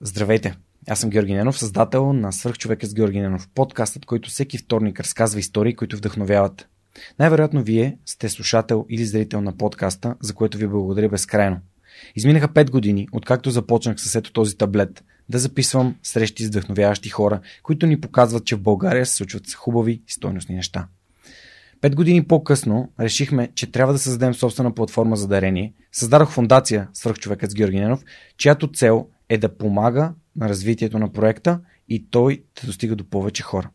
[0.00, 0.54] Здравейте!
[0.88, 5.40] Аз съм Георги Ненов, създател на Свърхчовека с Георги Ненов, подкастът, който всеки вторник разказва
[5.40, 6.68] истории, които вдъхновяват.
[7.18, 11.60] Най-вероятно вие сте слушател или зрител на подкаста, за което ви благодаря безкрайно.
[12.16, 17.40] Изминаха 5 години, откакто започнах с ето този таблет, да записвам срещи с вдъхновяващи хора,
[17.62, 20.88] които ни показват, че в България се случват хубави и стойностни неща.
[21.80, 25.74] Пет години по-късно решихме, че трябва да създадем собствена платформа за дарение.
[25.92, 28.04] Създадох фундация Свърхчовекът с Георги Ненов,
[28.36, 33.42] чиято цел е да помага на развитието на проекта и той да достига до повече
[33.42, 33.70] хора.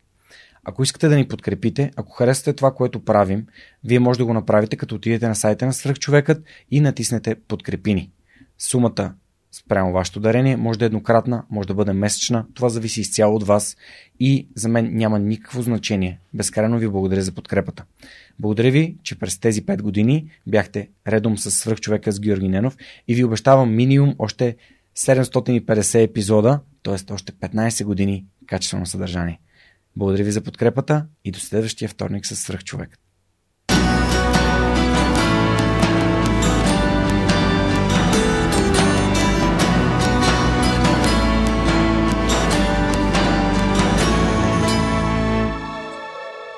[0.64, 3.46] Ако искате да ни подкрепите, ако харесате това, което правим,
[3.84, 8.10] вие може да го направите като отидете на сайта на Свърхчовекът и натиснете подкрепини.
[8.58, 9.14] Сумата
[9.52, 13.46] спрямо вашето дарение може да е еднократна, може да бъде месечна, това зависи изцяло от
[13.46, 13.76] вас
[14.20, 16.20] и за мен няма никакво значение.
[16.34, 17.84] Безкрайно ви благодаря за подкрепата.
[18.38, 22.76] Благодаря ви, че през тези 5 години бяхте редом с свръхчовека с Георги Ненов
[23.08, 24.56] и ви обещавам минимум още
[24.96, 27.12] 750 епизода, т.е.
[27.12, 29.40] още 15 години качествено съдържание.
[29.96, 33.00] Благодаря ви за подкрепата и до следващия вторник с свръхчовекът.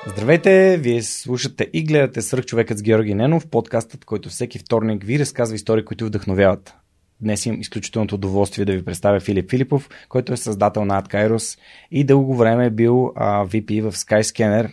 [0.07, 0.77] Здравейте!
[0.77, 5.85] Вие слушате и гледате Свърхчовекът с Георги Ненов, подкастът, който всеки вторник ви разказва истории,
[5.85, 6.73] които вдъхновяват.
[7.21, 11.59] Днес имам изключителното удоволствие да ви представя Филип Филипов, който е създател на AdKairos
[11.91, 14.71] и дълго време е бил а, VP в Skyscanner.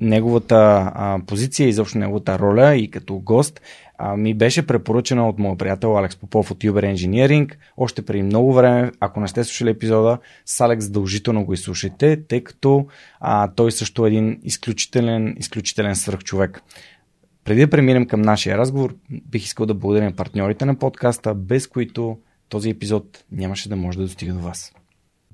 [0.00, 3.60] Неговата а, позиция, изобщо неговата роля и като гост
[3.98, 7.54] а, ми беше препоръчена от моят приятел Алекс Попов от Uber Engineering.
[7.76, 12.44] Още преди много време, ако не сте слушали епизода, с Алекс задължително го изслушайте, тъй
[12.44, 12.86] като
[13.20, 16.62] а, той също е един изключителен, изключителен свръхчовек.
[17.48, 21.66] Преди да преминем към нашия разговор, бих искал да благодаря на партньорите на подкаста, без
[21.66, 22.18] които
[22.48, 24.72] този епизод нямаше да може да достига до вас.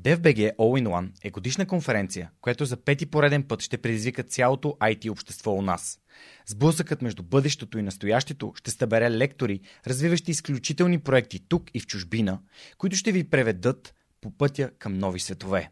[0.03, 5.53] DFBG All-in-One е годишна конференция, която за пети пореден път ще предизвика цялото IT общество
[5.53, 5.99] у нас.
[6.47, 12.39] Сблъсъкът между бъдещето и настоящето ще събере лектори, развиващи изключителни проекти тук и в чужбина,
[12.79, 15.71] които ще ви преведат по пътя към нови светове.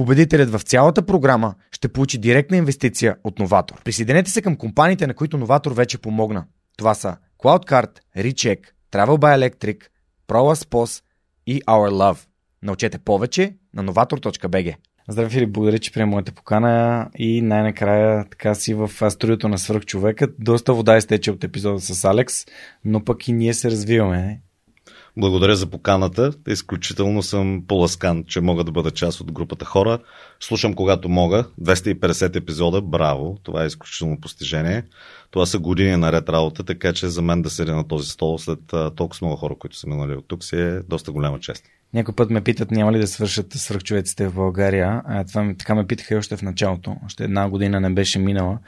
[0.00, 3.82] Победителят в цялата програма ще получи директна инвестиция от Новатор.
[3.84, 6.44] Присъединете се към компаниите, на които Новатор вече помогна.
[6.76, 8.58] Това са CloudCard, Recheck,
[8.92, 9.82] Travel by Electric,
[10.28, 11.02] ProLaspos
[11.46, 12.18] и Our Love.
[12.62, 14.74] Научете повече на novator.bg.
[15.08, 20.34] Здравей, Филип, благодаря, че приема моята покана и най-накрая така си в студиото на свръхчовекът.
[20.38, 22.46] Доста вода изтече от епизода с Алекс,
[22.84, 24.40] но пък и ние се развиваме.
[25.16, 26.32] Благодаря за поканата.
[26.48, 29.98] Изключително съм поласкан, че мога да бъда част от групата хора.
[30.40, 31.44] Слушам когато мога.
[31.60, 32.80] 250 епизода.
[32.80, 33.38] Браво!
[33.42, 34.84] Това е изключително постижение.
[35.30, 38.60] Това са години наред работа, така че за мен да седя на този стол след
[38.96, 41.64] толкова много хора, които са минали от тук, си е доста голяма чест.
[41.94, 45.02] Някой път ме питат, няма ли да свършат свръхчовеците в България.
[45.04, 46.96] А, това така ме питаха и още в началото.
[47.06, 48.58] Още една година не беше минала.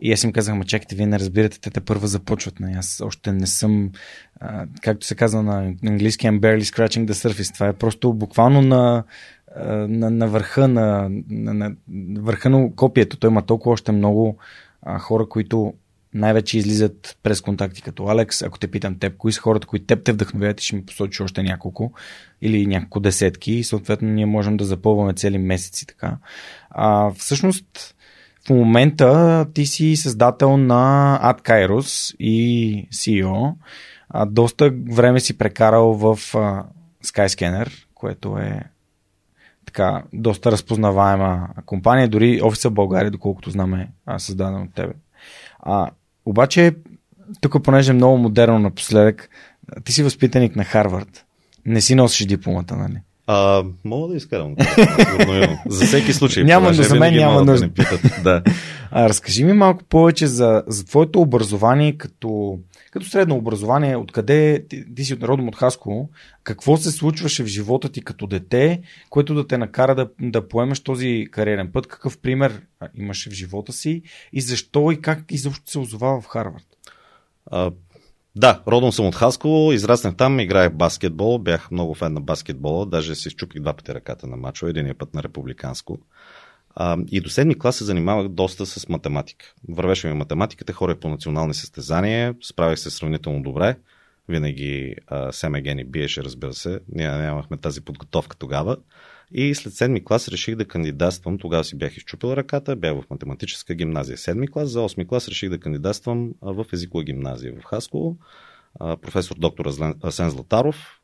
[0.00, 2.60] И аз им казах, ма чакайте, вие не разбирате, те те първа започват.
[2.60, 2.74] Не?
[2.78, 3.90] Аз още не съм,
[4.40, 7.54] а, както се казва на английски, I'm barely scratching the surface.
[7.54, 9.04] Това е просто буквално на,
[9.88, 11.72] на, на върха на, на, на,
[12.18, 13.16] върха на копието.
[13.16, 14.36] Той има толкова още много
[14.82, 15.74] а, хора, които
[16.14, 18.42] най-вече излизат през контакти като Алекс.
[18.42, 21.42] Ако те питам теб, кои са хората, които теб те вдъхновяват ще ми посочиш още
[21.42, 21.92] няколко
[22.42, 26.16] или няколко десетки и съответно ние можем да запълваме цели месеци така.
[26.70, 27.94] А, всъщност,
[28.46, 33.54] в момента ти си създател на AdKairos и CEO.
[34.08, 36.64] А, доста време си прекарал в а,
[37.04, 38.62] Skyscanner, което е
[39.66, 44.92] така, доста разпознаваема компания, дори офиса в България, доколкото знаме, е създаден от тебе.
[45.58, 45.90] А,
[46.30, 46.72] обаче,
[47.40, 49.28] тук понеже е много модерно напоследък,
[49.84, 51.24] ти си възпитаник на Харвард.
[51.66, 52.96] Не си носиш дипломата, нали?
[53.26, 54.54] А, мога да изкарам.
[55.66, 56.44] за всеки случай.
[56.44, 57.68] Няма, да за мен няма нужда.
[57.68, 58.42] Да да.
[58.92, 62.58] А, разкажи ми малко повече за, за твоето образование като,
[62.90, 66.10] като средно образование, откъде ти, ти си от народом от Хасково,
[66.44, 70.80] какво се случваше в живота ти като дете, което да те накара да, да поемеш
[70.80, 72.62] този кариерен път, какъв пример
[72.94, 74.02] имаше в живота си
[74.32, 76.66] и защо и как изобщо се озова в Харвард?
[77.46, 77.70] А,
[78.36, 83.14] да, родом съм от Хасково, израснах там, играех баскетбол, бях много фен на баскетбола, даже
[83.14, 85.98] си щупих два пъти ръката на мачо, един път на републиканско.
[86.74, 89.54] А, и до седми клас се занимавах доста с математика.
[89.68, 93.76] Вървеше ми математиката, хорех по национални състезания, справях се сравнително добре.
[94.28, 96.80] Винаги а, Семеген и биеше, разбира се.
[96.88, 98.76] Ние нямахме тази подготовка тогава.
[99.32, 101.38] И след седми клас реших да кандидатствам.
[101.38, 104.68] Тогава си бях изчупил ръката, бях в математическа гимназия седми клас.
[104.68, 108.16] За 8 клас реших да кандидатствам в езикова гимназия в Хасково.
[108.78, 109.66] Професор доктор
[110.02, 110.99] Асен Златаров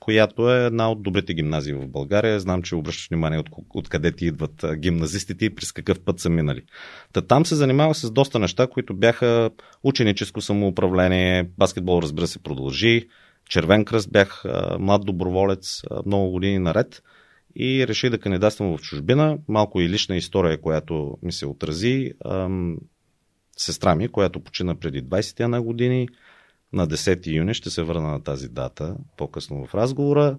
[0.00, 2.40] която е една от добрите гимназии в България.
[2.40, 6.62] Знам, че обръщаш внимание от, откъде ти идват гимназистите и през какъв път са минали.
[7.12, 9.50] Та там се занимавах с доста неща, които бяха
[9.82, 13.08] ученическо самоуправление, баскетбол разбира се продължи,
[13.48, 14.44] червен кръст бях
[14.78, 17.02] млад доброволец много години наред
[17.56, 19.38] и реших да кандидатствам в чужбина.
[19.48, 22.12] Малко и лична история, която ми се отрази.
[23.56, 26.08] Сестра ми, която почина преди 21 години,
[26.72, 30.38] на 10 юни, ще се върна на тази дата по-късно в разговора,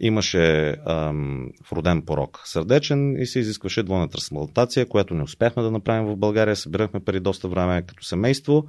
[0.00, 6.06] имаше ам, вроден порок сърдечен и се изискваше двойна трансплантация, която не успяхме да направим
[6.06, 6.56] в България.
[6.56, 8.64] Събирахме преди доста време като семейство,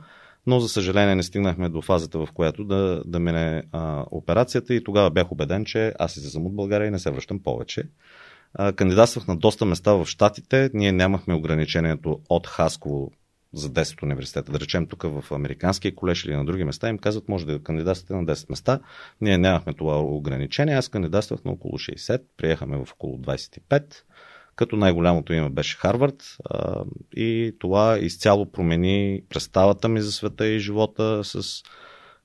[0.48, 4.83] но за съжаление не стигнахме до фазата, в която да, да мине а, операцията и
[4.83, 7.83] тогава бях убеден, че аз излизам от България и не се връщам повече.
[8.53, 10.69] А, кандидатствах на доста места в Штатите.
[10.74, 13.12] Ние нямахме ограничението от Хасково
[13.54, 17.30] за 10 университета, да речем тук в Американския колеж или на други места, им казват,
[17.30, 18.80] може да кандидатствате на 10 места.
[19.22, 20.76] Ние нямахме това ограничение.
[20.76, 23.84] Аз кандидатствах на около 60, приехаме в около 25,
[24.56, 26.38] като най-голямото име беше Харвард.
[27.16, 31.64] И това изцяло промени представата ми за света и живота с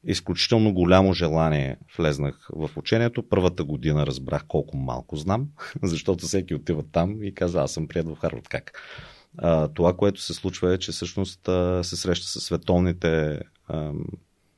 [0.04, 3.28] изключително голямо желание влезнах в учението.
[3.28, 5.46] Първата година разбрах колко малко знам,
[5.82, 8.48] защото всеки отива там и казва, аз съм прият в Харвард.
[8.48, 8.72] Как?
[9.74, 11.40] Това, което се случва е, че всъщност
[11.82, 13.92] се среща с световните а,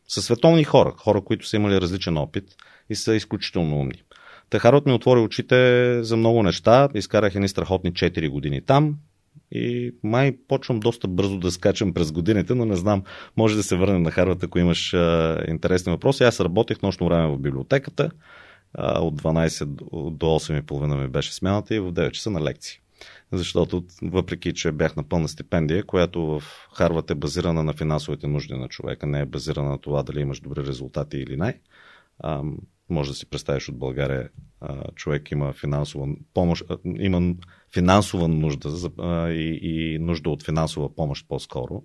[0.09, 2.45] с световни хора, хора, които са имали различен опит
[2.91, 4.03] и са изключително умни.
[4.51, 6.89] Тахарот ми отвори очите за много неща.
[6.95, 8.97] Изкарах едни страхотни 4 години там
[9.51, 13.03] и май почвам доста бързо да скачам през годините, но не знам,
[13.37, 16.25] може да се върнем на Харват, ако имаш а, интересни въпроси.
[16.25, 18.11] Аз работех нощно време в библиотеката.
[18.75, 19.65] А, от 12
[20.11, 22.81] до 8.30 ми беше смяната и в 9 часа на лекции
[23.33, 26.43] защото въпреки, че бях на пълна стипендия, която в
[26.75, 30.41] Харват е базирана на финансовите нужди на човека, не е базирана на това дали имаш
[30.41, 31.61] добри резултати или не,
[32.19, 32.43] а,
[32.91, 34.29] може да си представиш от България,
[34.61, 37.35] а, човек има финансова помощ, а, има
[37.75, 41.83] финансова нужда а, и, и нужда от финансова помощ по-скоро.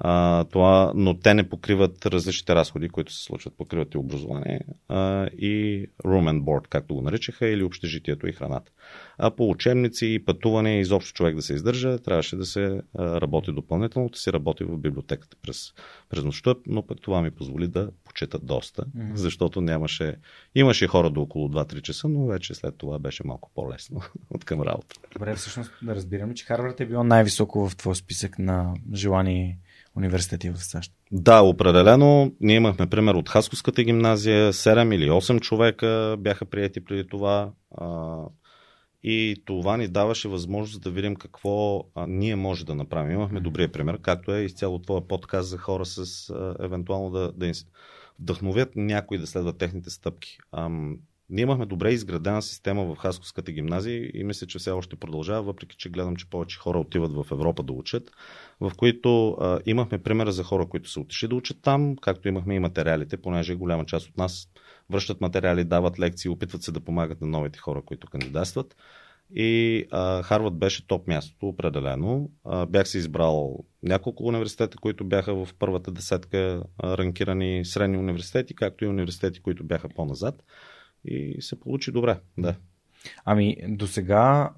[0.00, 3.56] А, това, но те не покриват различните разходи, които се случват.
[3.56, 8.72] Покриват и образование а, и room and board, както го наричаха, или общежитието и храната.
[9.18, 13.52] А по учебници и пътуване, изобщо човек да се издържа, трябваше да се а, работи
[13.52, 15.72] допълнително, да си работи в библиотеката през,
[16.08, 19.14] през нощта, но пък това ми позволи да почета доста, mm-hmm.
[19.14, 20.16] защото нямаше,
[20.54, 24.00] имаше хора до около 2-3 часа, но вече след това беше малко по-лесно
[24.30, 24.96] от към работа.
[25.12, 29.58] Добре, всъщност да разбирам, че Харвард е било най-високо в твой списък на желани
[29.96, 30.92] университети в САЩ.
[31.12, 32.32] Да, определено.
[32.40, 34.52] Ние имахме пример от Хасковската гимназия.
[34.52, 37.50] 7 или 8 човека бяха прияти преди това.
[39.02, 43.12] И това ни даваше възможност да видим какво ние може да направим.
[43.12, 47.52] Имахме добрия пример, както е изцяло твоя подкаст за хора с евентуално да, да
[48.20, 50.38] вдъхновят някои да следват техните стъпки.
[51.30, 55.76] Ние имахме добре изградена система в Хасковската гимназия и мисля, че все още продължава, въпреки
[55.76, 58.10] че гледам, че повече хора отиват в Европа да учат,
[58.60, 62.54] в които а, имахме примера за хора, които са отишли да учат там, както имахме
[62.54, 64.48] и материалите, понеже голяма част от нас
[64.90, 68.76] връщат материали, дават лекции, опитват се да помагат на новите хора, които кандидатстват.
[69.34, 72.30] И а, Харвард беше топ мястото, определено.
[72.44, 78.54] А, бях си избрал няколко университета, които бяха в първата десетка а, ранкирани средни университети,
[78.54, 80.44] както и университети, които бяха по-назад.
[81.10, 82.54] И се получи добре, да.
[83.24, 84.50] Ами, до сега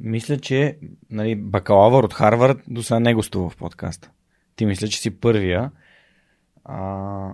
[0.00, 0.78] мисля, че
[1.10, 4.10] нали, бакалавър от Харвард до сега не гостува в подкаста.
[4.56, 5.70] Ти мисля, че си първия.
[6.64, 7.32] А,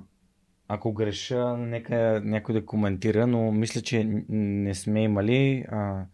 [0.69, 6.05] ако греша, нека някой да коментира, но мисля, че не сме имали а,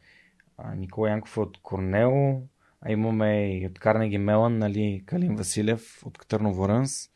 [0.58, 2.42] а, Никола Янков от Корнел,
[2.80, 7.10] а имаме и от Карнеги Мелан, нали, Калин Василев от Търново Рънс.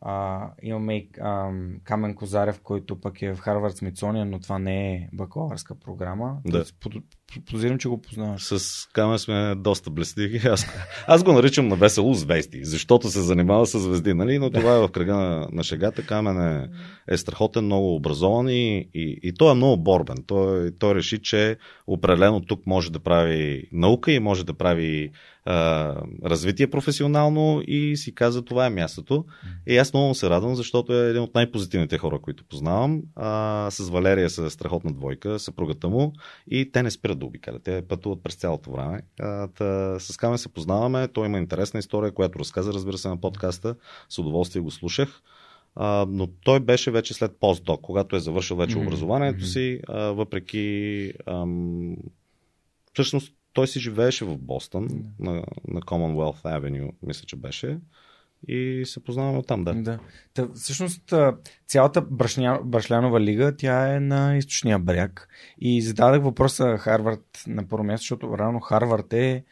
[0.00, 1.50] А, имаме и а,
[1.84, 6.36] Камен Козарев, който пък е в Харвард Смитсония, но това не е бакалавърска програма.
[6.46, 6.64] Да.
[7.50, 8.42] Позирам, че го познаваш.
[8.44, 10.40] С Камен сме доста блести.
[10.44, 10.66] Аз,
[11.06, 14.38] аз го наричам на весело звезди, защото се занимава с звезди, нали?
[14.38, 16.06] но това е в кръга на, на шегата.
[16.06, 16.68] Камен е,
[17.08, 20.16] е страхотен, много образован и, и, и той е много борбен.
[20.26, 25.10] Той, той реши, че определено тук може да прави наука и може да прави
[25.46, 29.24] а, развитие професионално и си каза това е мястото.
[29.66, 33.02] И аз много се радвам, защото е един от най-позитивните хора, които познавам.
[33.16, 36.12] А, с Валерия са страхотна двойка, съпругата му
[36.50, 37.62] и те не спират да обикалят.
[37.62, 39.00] Те пътуват през цялото време.
[39.20, 43.20] А, та, с Камен се познаваме, той има интересна история, която разказа, разбира се, на
[43.20, 43.74] подкаста.
[44.08, 45.22] С удоволствие го слушах.
[45.76, 48.86] А, но той беше вече след постдок, когато е завършил вече mm-hmm.
[48.86, 51.96] образованието си, а, въпреки ам,
[52.92, 55.04] всъщност той си живееше в Бостън, mm-hmm.
[55.18, 55.32] на,
[55.68, 57.78] на Commonwealth Avenue, мисля, че беше.
[58.48, 59.74] И се познаваме там, да.
[59.74, 59.98] да.
[60.34, 61.14] Та, всъщност
[61.66, 65.28] цялата брашня, брашлянова лига, тя е на източния бряг.
[65.58, 69.44] И зададах въпроса Харвард на първо място, защото рано Харвард е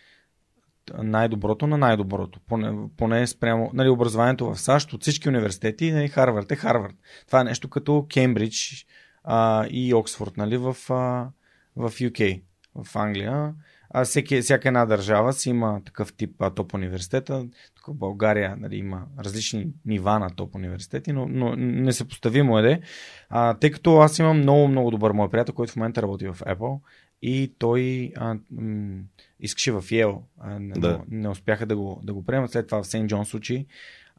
[1.03, 2.41] най-доброто на най-доброто.
[2.49, 6.95] Поне, поне спрямо нали, образованието в САЩ от всички университети, нали, Харвард е Харвард.
[7.27, 8.87] Това е нещо като Кембридж
[9.25, 11.29] а, и Оксфорд нали, в, а,
[11.77, 12.43] в UK,
[12.75, 13.55] в Англия
[13.97, 17.47] а, всеки, всяка една държава си има такъв тип а, топ университета.
[17.75, 22.81] Тук в България нали, има различни нива на топ университети, но, но несъпоставимо е де.
[23.29, 26.35] А, тъй като аз имам много, много добър мой приятел, който в момента работи в
[26.35, 26.81] Apple
[27.23, 29.03] и той а, м-
[29.41, 30.19] искаше в Yale.
[30.41, 31.01] А, не, да.
[31.09, 32.51] не успяха да го, да го приемат.
[32.51, 33.67] След това в Сейнт Джон случай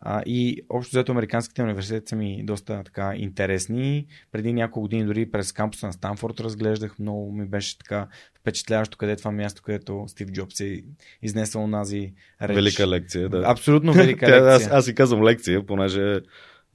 [0.01, 4.05] а, и общо взето американските университети са ми доста така интересни.
[4.31, 6.99] Преди няколко години дори през кампуса на Станфорд разглеждах.
[6.99, 8.07] Много ми беше така
[8.39, 10.83] впечатляващо къде е това място, където Стив Джобс е
[11.21, 12.55] изнесъл нази реч.
[12.55, 13.43] Велика лекция, да.
[13.45, 14.45] Абсолютно велика лекция.
[14.45, 16.21] аз, аз си казвам лекция, понеже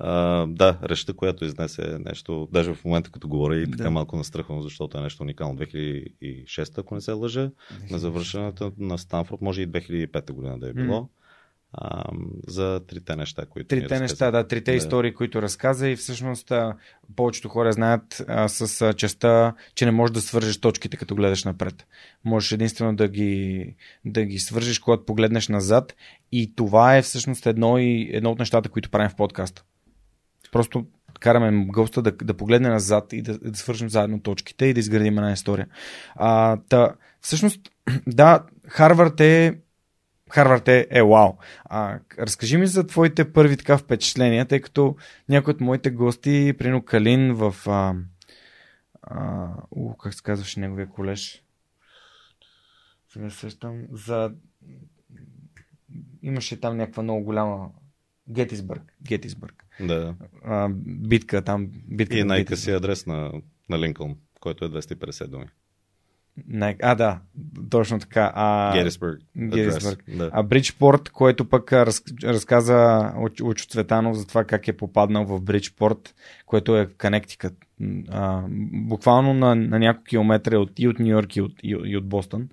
[0.05, 3.91] Uh, да, речта, която изнесе е нещо, даже в момента като говоря и така да.
[3.91, 5.59] малко настръхвам, защото е нещо уникално.
[5.59, 7.51] 2006, ако не се лъжа,
[7.91, 11.01] на завършената на Станфорд, може и 2005 година да е било.
[11.01, 11.09] Mm
[11.73, 12.05] а,
[12.47, 13.69] за трите неща, които.
[13.69, 14.77] Трите неща, да, трите да.
[14.77, 16.77] истории, които разказа и всъщност а,
[17.17, 21.45] повечето хора знаят а, с а, частта, че не можеш да свържеш точките, като гледаш
[21.45, 21.87] напред.
[22.25, 23.75] Можеш единствено да ги,
[24.05, 25.97] да ги свържеш, когато погледнеш назад
[26.33, 29.65] и това е всъщност едно, и, едно от нещата, които правим в подкаста.
[30.53, 30.87] Просто
[31.21, 35.19] караме госта да, да погледне назад и да, да свържем заедно точките и да изградим
[35.19, 35.67] една история.
[36.15, 37.61] А, та, всъщност,
[38.07, 39.59] да, Харвард е
[40.31, 41.33] Харвард е, е вау.
[41.65, 44.97] А, разкажи ми за твоите първи така впечатления, тъй като
[45.29, 47.55] някои от моите гости, прино Калин в...
[47.67, 47.95] А,
[49.03, 51.45] а, у, как се казваше неговия колеж?
[53.13, 54.33] Сега сещам за...
[56.23, 57.71] Имаше там някаква много голяма
[58.31, 58.83] Гетисбърг.
[59.03, 59.65] Гетисбърг.
[59.81, 60.15] Да.
[60.45, 61.71] А, битка там.
[61.89, 63.33] Битка и най-къси адрес на,
[63.69, 65.47] на Линкълн, който е 250 думи.
[66.49, 67.19] Не, а, да,
[67.71, 68.33] точно така.
[68.35, 69.21] А, Герисбърг.
[69.37, 70.05] Герисбърг.
[70.09, 70.31] Да.
[70.33, 73.11] А Бриджпорт, който пък раз, разказа
[73.43, 76.15] Учо Цветанов за това как е попаднал в Бриджпорт,
[76.47, 77.55] което е Канектикът.
[78.73, 82.09] буквално на, на няколко километра от, и от Нью Йорк и от, и, и от
[82.09, 82.49] Бостън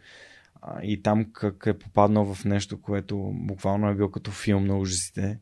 [0.83, 5.39] и там как е попаднал в нещо, което буквално е бил като филм на ужасите.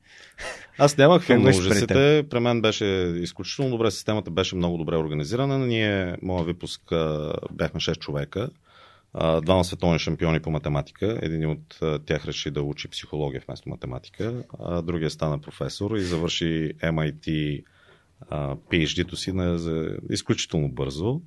[0.78, 2.26] Аз нямах филм на ужасите.
[2.30, 3.92] При мен беше изключително добре.
[3.92, 5.60] Системата беше много добре организирана.
[5.60, 6.82] Ние, моя випуск,
[7.52, 8.50] бяхме 6 човека.
[9.42, 11.20] Двама световни шампиони по математика.
[11.22, 14.44] Един от тях реши да учи психология вместо математика.
[14.60, 17.64] А другия стана професор и завърши MIT
[18.72, 19.60] PhD-то си на,
[20.10, 21.22] изключително бързо.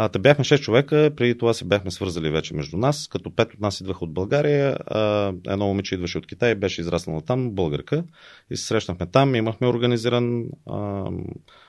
[0.00, 3.54] А, та бяхме 6 човека, преди това се бяхме свързали вече между нас, като 5
[3.54, 8.04] от нас идваха от България, а, едно момиче идваше от Китай, беше израснала там, българка,
[8.50, 11.04] и се срещнахме там, имахме организиран, а,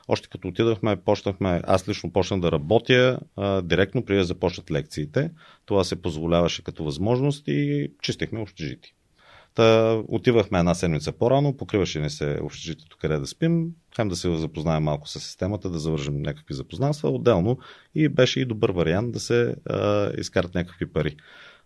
[0.08, 5.32] още като отидахме, почнахме, аз лично почнах да работя а, директно преди да започнат лекциите.
[5.66, 8.92] Това се позволяваше като възможност и чистихме общежитие.
[9.60, 14.36] Та, отивахме една седмица по-рано, покриваше ни се общежитието къде да спим, хем да се
[14.36, 17.10] запознаем малко с системата, да завържем някакви запознанства.
[17.10, 17.58] Отделно
[17.96, 21.16] и беше и добър вариант да се а, изкарат някакви пари.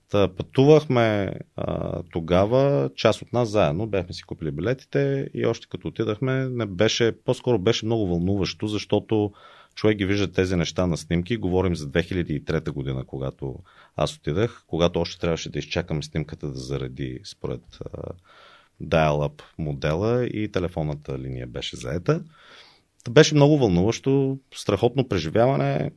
[0.09, 5.87] Та, пътувахме а, тогава, част от нас заедно, бяхме си купили билетите и още като
[5.87, 9.31] отидахме, не беше, по-скоро беше много вълнуващо, защото
[9.75, 11.37] човек ги вижда тези неща на снимки.
[11.37, 13.55] Говорим за 2003 година, когато
[13.95, 17.79] аз отидах, когато още трябваше да изчакам снимката да заради според
[18.83, 22.23] dial-up модела и телефонната линия беше заета.
[23.09, 25.91] Беше много вълнуващо, страхотно преживяване.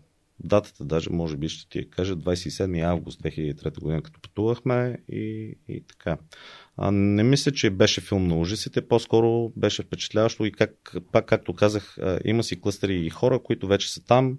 [0.44, 5.80] Датата даже може би ще ти кажа 27 август 2003 година, като пътувахме и, и
[5.88, 6.18] така.
[6.76, 11.54] А, не мисля, че беше филм на ужасите, по-скоро беше впечатляващо и как, пак както
[11.54, 14.38] казах, има си клъстери и хора, които вече са там.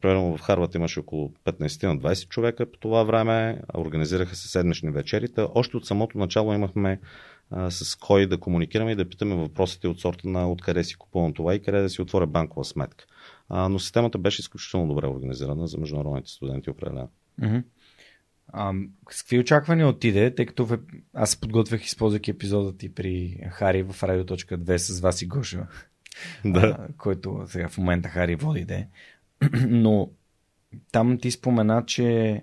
[0.00, 4.90] Примерно в Харват имаше около 15 на 20 човека по това време, организираха се седмични
[4.90, 5.46] вечерите.
[5.54, 7.00] Още от самото начало имахме
[7.68, 11.54] с кой да комуникираме и да питаме въпросите от сорта на откъде си купувам това
[11.54, 13.06] и къде да си отворя банкова сметка.
[13.54, 17.08] А, но системата беше изключително добре организирана за международните студенти определено.
[17.40, 17.62] Mm-hmm.
[18.48, 18.72] А,
[19.10, 20.78] с какви очаквания отиде, тъй като
[21.14, 25.66] аз се подготвях, използвайки епизода ти при Хари в Radio.2 с вас и Гоша,
[26.44, 26.60] да.
[26.60, 28.88] а, който сега в момента Хари води де.
[29.68, 30.10] Но
[30.92, 32.40] там ти спомена, че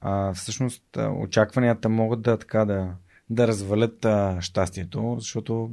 [0.00, 0.84] а, всъщност
[1.18, 2.94] очакванията могат да така да,
[3.30, 5.70] да развалят а, щастието, защото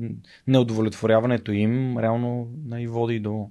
[0.47, 3.49] неудовлетворяването им реално и води до,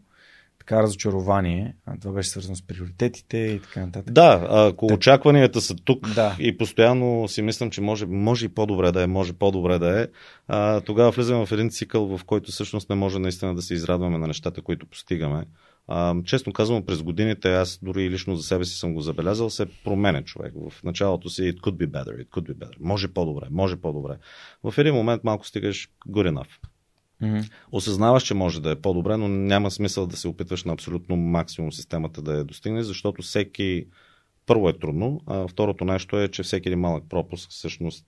[0.62, 1.74] така разочарование.
[1.86, 4.12] А това беше свързано с приоритетите и така нататък.
[4.12, 4.94] Да, ако Те...
[4.94, 6.36] очакванията са тук да.
[6.38, 10.06] и постоянно си мислям, че може, може и по-добре да е, може по-добре да е,
[10.48, 14.18] а, тогава влизаме в един цикъл, в който всъщност не може наистина да се израдваме
[14.18, 15.44] на нещата, които постигаме.
[15.88, 19.66] А, честно казвам, през годините аз дори лично за себе си съм го забелязал, се
[19.84, 20.54] променя човек.
[20.70, 22.76] В началото си it could be better, it could be better.
[22.80, 24.16] Може по-добре, може по-добре.
[24.64, 26.71] В един момент малко стигаш good enough.
[27.72, 31.72] Осъзнаваш, че може да е по-добре, но няма смисъл да се опитваш на абсолютно максимум
[31.72, 33.86] системата да я достигне, защото всеки
[34.46, 38.06] първо е трудно, а второто нещо е, че всеки един малък пропуск всъщност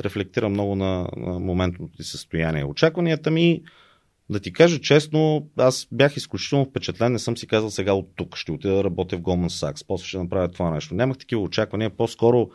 [0.00, 2.64] рефлектира много на, на моментното ти състояние.
[2.64, 3.62] Очакванията ми,
[4.30, 8.36] да ти кажа честно, аз бях изключително впечатлен, не съм си казал сега от тук
[8.36, 10.94] ще отида да работя в Goldman Sachs, после ще направя това нещо.
[10.94, 12.50] Нямах такива очаквания, по-скоро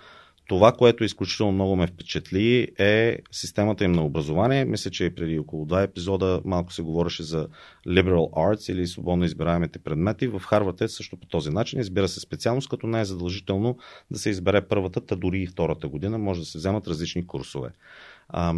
[0.51, 4.65] това, което изключително много ме впечатли е системата им на образование.
[4.65, 7.47] Мисля, че преди около два епизода малко се говореше за
[7.87, 10.27] liberal arts или свободно избираемите предмети.
[10.27, 11.79] В Харвард е също по този начин.
[11.79, 13.77] Избира се специалност, като не е задължително
[14.11, 16.17] да се избере първата, та дори и втората година.
[16.17, 17.69] Може да се вземат различни курсове.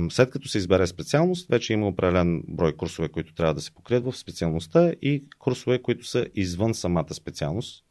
[0.10, 4.06] След като се избере специалност, вече има определен брой курсове, които трябва да се покрият
[4.06, 7.84] в специалността и курсове, които са извън самата специалност,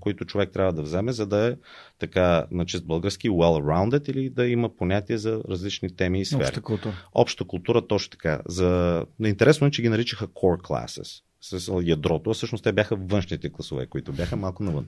[0.00, 1.56] които човек трябва да вземе, за да е
[1.98, 6.42] така на чист български well-rounded или да има понятие за различни теми и сфери.
[6.42, 6.94] Обща култура.
[7.14, 8.40] Обща култура, точно така.
[8.46, 9.04] За...
[9.24, 13.86] Интересно е, че ги наричаха core classes с ядрото, а всъщност те бяха външните класове,
[13.86, 14.86] които бяха малко навън.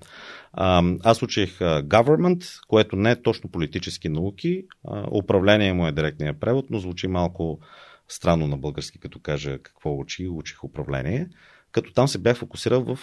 [0.52, 4.64] А, аз учих government, което не е точно политически науки.
[4.88, 7.60] А, управление му е директния превод, но звучи малко
[8.08, 10.28] странно на български, като кажа какво учи.
[10.28, 11.28] Учих управление.
[11.72, 12.98] Като там се бях фокусирал в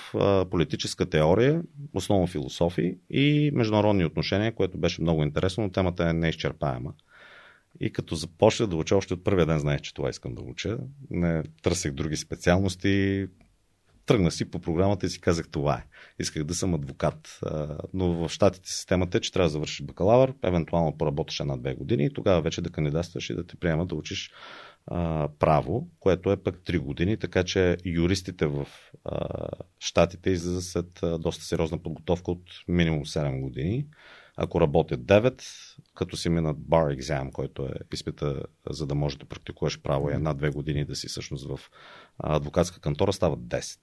[0.49, 1.61] политическа теория,
[1.93, 6.93] основно философии и международни отношения, което беше много интересно, но темата е неизчерпаема.
[7.79, 10.77] И като започна да уча, още от първия ден знаех, че това искам да уча.
[11.09, 13.27] Не търсех други специалности.
[14.05, 15.83] Тръгна си по програмата и си казах това е.
[16.19, 17.39] Исках да съм адвокат.
[17.93, 22.13] Но в щатите системата е, че трябва да завършиш бакалавър, евентуално поработиш една-две години и
[22.13, 24.31] тогава вече да кандидатстваш и да те приемат да учиш
[25.39, 28.67] право, което е пък 3 години, така че юристите в
[29.79, 33.85] щатите излизат след доста сериозна подготовка от минимум 7 години
[34.41, 35.43] ако работят 9,
[35.95, 40.13] като си минат bar exam, който е изпита, за да можеш да практикуваш право и
[40.13, 41.59] една-две години да си всъщност в
[42.17, 43.77] адвокатска кантора, стават 10.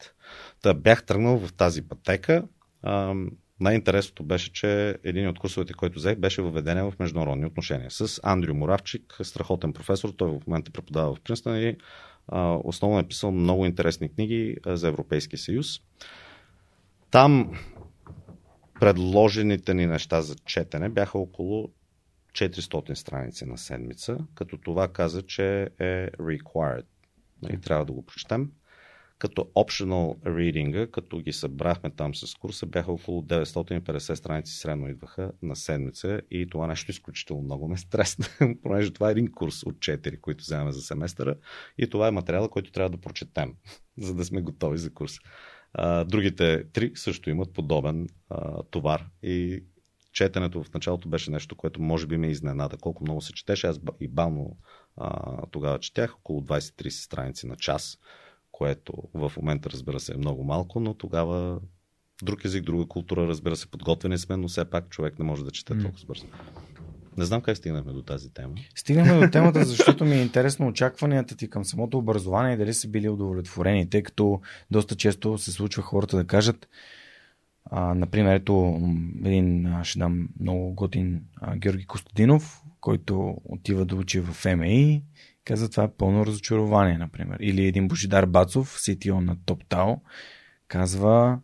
[0.63, 2.45] Та бях тръгнал в тази пътека.
[3.61, 7.91] Най-интересното беше, че един от курсовете, който взех, беше въведение в международни отношения.
[7.91, 11.77] С Андрю Моравчик, страхотен професор, той в момента преподава в Принстън и
[12.65, 15.81] основно е писал много интересни книги за Европейския съюз.
[17.11, 17.53] Там
[18.81, 21.71] предложените ни неща за четене бяха около
[22.33, 26.85] 400 страници на седмица, като това каза, че е required.
[27.43, 28.51] И нали, трябва да го прочетем.
[29.19, 35.33] Като optional reading, като ги събрахме там с курса, бяха около 950 страници средно идваха
[35.43, 38.27] на седмица и това нещо изключително много ме стресна,
[38.63, 41.35] понеже това е един курс от 4, които вземаме за семестъра
[41.79, 43.55] и това е материала, който трябва да прочетем,
[43.99, 45.19] за да сме готови за курс.
[46.07, 48.09] Другите три също имат подобен
[48.71, 49.65] товар и
[50.13, 52.77] четенето в началото беше нещо, което може би ме изненада.
[52.77, 54.57] Колко много се четеше, аз и бавно
[55.51, 57.99] тогава четях, около 20-30 страници на час,
[58.59, 61.61] което в момента, разбира се, е много малко, но тогава
[62.23, 65.51] друг език, друга култура, разбира се, подготвени сме, но все пак човек не може да
[65.51, 66.27] чете толкова бързо.
[67.17, 68.55] Не знам как стигнахме до тази тема.
[68.75, 72.89] Стигнахме до темата, защото ми е интересно очакванията ти към самото образование и дали са
[72.89, 74.41] били удовлетворени, тъй като
[74.71, 76.69] доста често се случва хората да кажат,
[77.65, 78.81] а, например, ето
[79.25, 85.03] един, ще дам много готин а, Георги Костадинов, който отива да учи в МАИ,
[85.47, 87.37] каза това е пълно разочарование, например.
[87.41, 89.99] Или един Божидар Бацов, CTO на TopTao,
[90.69, 91.39] казва,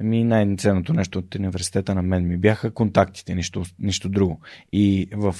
[0.00, 4.40] ми най-ценното нещо от университета на мен ми бяха контактите, нищо, нищо друго.
[4.72, 5.36] И в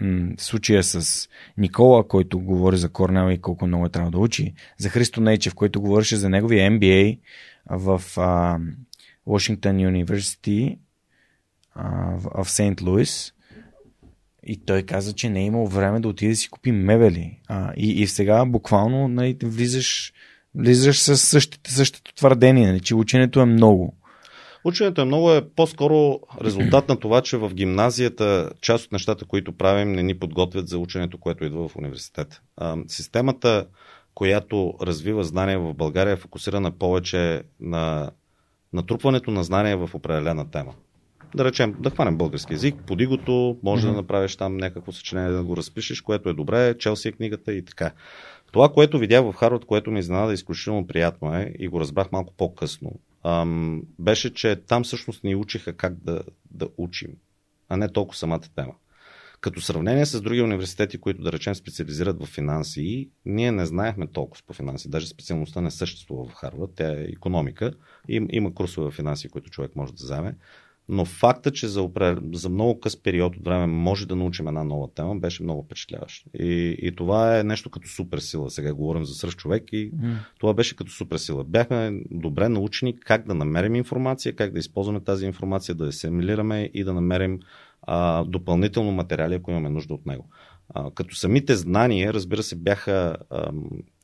[0.00, 4.54] м- случая с Никола, който говори за Корнел и колко много е трябва да учи,
[4.78, 7.18] за Христо Нейчев, който говореше за неговия MBA
[7.70, 8.58] в а,
[9.26, 10.78] Washington University
[11.74, 13.32] а, в Сейнт Луис,
[14.46, 17.38] и той каза, че не е имал време да отиде да си купи мебели.
[17.48, 20.12] А, и, и сега буквално нали, влизаш
[20.54, 23.96] влизаш с същите, същото твърдение, нали, че ученето е много.
[24.64, 29.52] Ученето е много е по-скоро резултат на това, че в гимназията част от нещата, които
[29.52, 32.40] правим, не ни подготвят за ученето, което идва в университета.
[32.86, 33.66] Системата,
[34.14, 38.10] която развива знания в България, е фокусирана повече на
[38.72, 40.74] натрупването на знания в определена тема.
[41.34, 43.90] Да речем, да хванем български язик, подигото, може mm-hmm.
[43.90, 47.64] да направиш там някакво съчинение да го разпишеш, което е добре, Челси е книгата и
[47.64, 47.92] така.
[48.52, 52.34] Това, което видях в Харвард, което ми изненада изключително приятно е и го разбрах малко
[52.34, 52.92] по-късно,
[53.24, 57.10] ам, беше, че там всъщност ни учиха как да, да учим,
[57.68, 58.72] а не толкова самата тема.
[59.40, 64.42] Като сравнение с други университети, които да речем специализират в финанси, ние не знаехме толкова
[64.46, 64.90] по финанси.
[64.90, 67.72] Даже специалността не съществува в Харвард, тя е економика.
[68.08, 70.36] Им, има курсове в финанси, които човек може да вземе.
[70.88, 71.88] Но факта, че за,
[72.32, 76.26] за много къс период от време може да научим една нова тема, беше много впечатляващ.
[76.38, 78.50] И, и това е нещо като суперсила.
[78.50, 80.14] Сега говорим за сръж човек и mm.
[80.38, 81.44] това беше като суперсила.
[81.44, 86.70] Бяхме добре научени как да намерим информация, как да използваме тази информация, да я асимилираме
[86.74, 87.40] и да намерим
[87.82, 90.28] а, допълнително материали, ако имаме нужда от него.
[90.94, 93.16] Като самите знания, разбира се, бяха.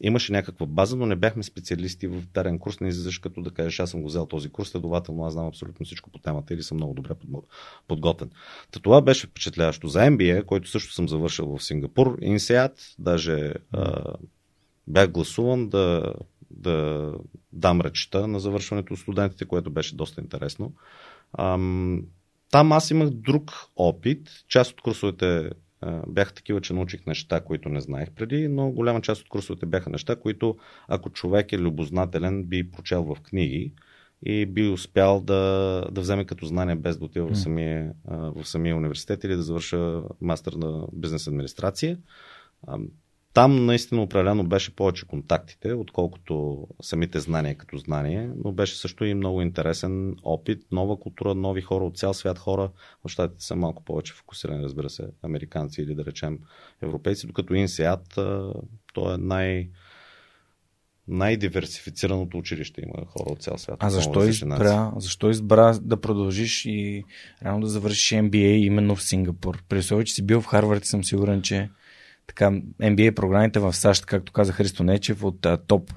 [0.00, 2.80] Имаше някаква база, но не бяхме специалисти в дарен курс.
[2.80, 5.86] Не излизаш като да кажеш, аз съм го взел този курс, следователно аз знам абсолютно
[5.86, 7.10] всичко по темата или съм много добре
[7.88, 8.30] подготвен.
[8.70, 9.88] Та това беше впечатляващо.
[9.88, 14.14] За MBA, който също съм завършил в Сингапур, Инсеят, даже а,
[14.86, 16.14] бях гласуван да,
[16.50, 17.12] да
[17.52, 20.72] дам речта на завършването от студентите, което беше доста интересно.
[21.38, 22.02] Ам,
[22.50, 24.30] там аз имах друг опит.
[24.48, 25.50] Част от курсовете
[26.06, 29.90] бяха такива, че научих неща, които не знаех преди, но голяма част от курсовете бяха
[29.90, 30.56] неща, които
[30.88, 33.72] ако човек е любознателен, би прочел в книги
[34.22, 38.76] и би успял да, да вземе като знание без да отива в, самия, в самия
[38.76, 41.98] университет или да завърша мастер на бизнес администрация.
[43.34, 49.14] Там наистина определено беше повече контактите, отколкото самите знания като знание, но беше също и
[49.14, 52.70] много интересен опит, нова култура, нови хора от цял свят хора.
[53.04, 56.38] В щатите са малко повече фокусирани, разбира се, американци или да речем
[56.82, 58.18] европейци, докато Инсеат,
[58.94, 59.68] то е най-
[61.08, 63.76] най-диверсифицираното училище има хора от цял свят.
[63.80, 67.04] А защо избра, защо избра да продължиш и
[67.42, 69.62] рано да завършиш MBA именно в Сингапур?
[69.68, 71.70] При условие, че си бил в Харвард, съм сигурен, че
[72.28, 75.92] така, NBA програмите в САЩ, както каза Христо Нечев, от а, топ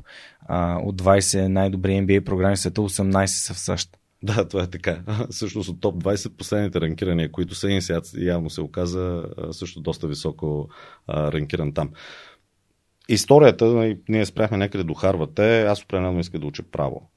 [0.48, 3.98] а, от 20 най-добри NBA програми в света, 18 са в САЩ.
[4.24, 5.00] Да, това е така.
[5.30, 10.08] Всъщност от топ 20 последните ранкирания, които са и сега явно се оказа също доста
[10.08, 10.70] високо
[11.08, 11.89] а, ранкиран там.
[13.10, 17.10] Историята, нали, ние спряхме някъде до Харвате, аз определено исках да уча право.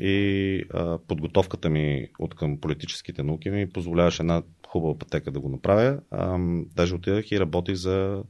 [0.00, 0.64] И
[1.08, 5.98] подготовката ми от към политическите науки ми позволяваше една хубава пътека да го направя.
[6.76, 8.22] Даже отидах и работих за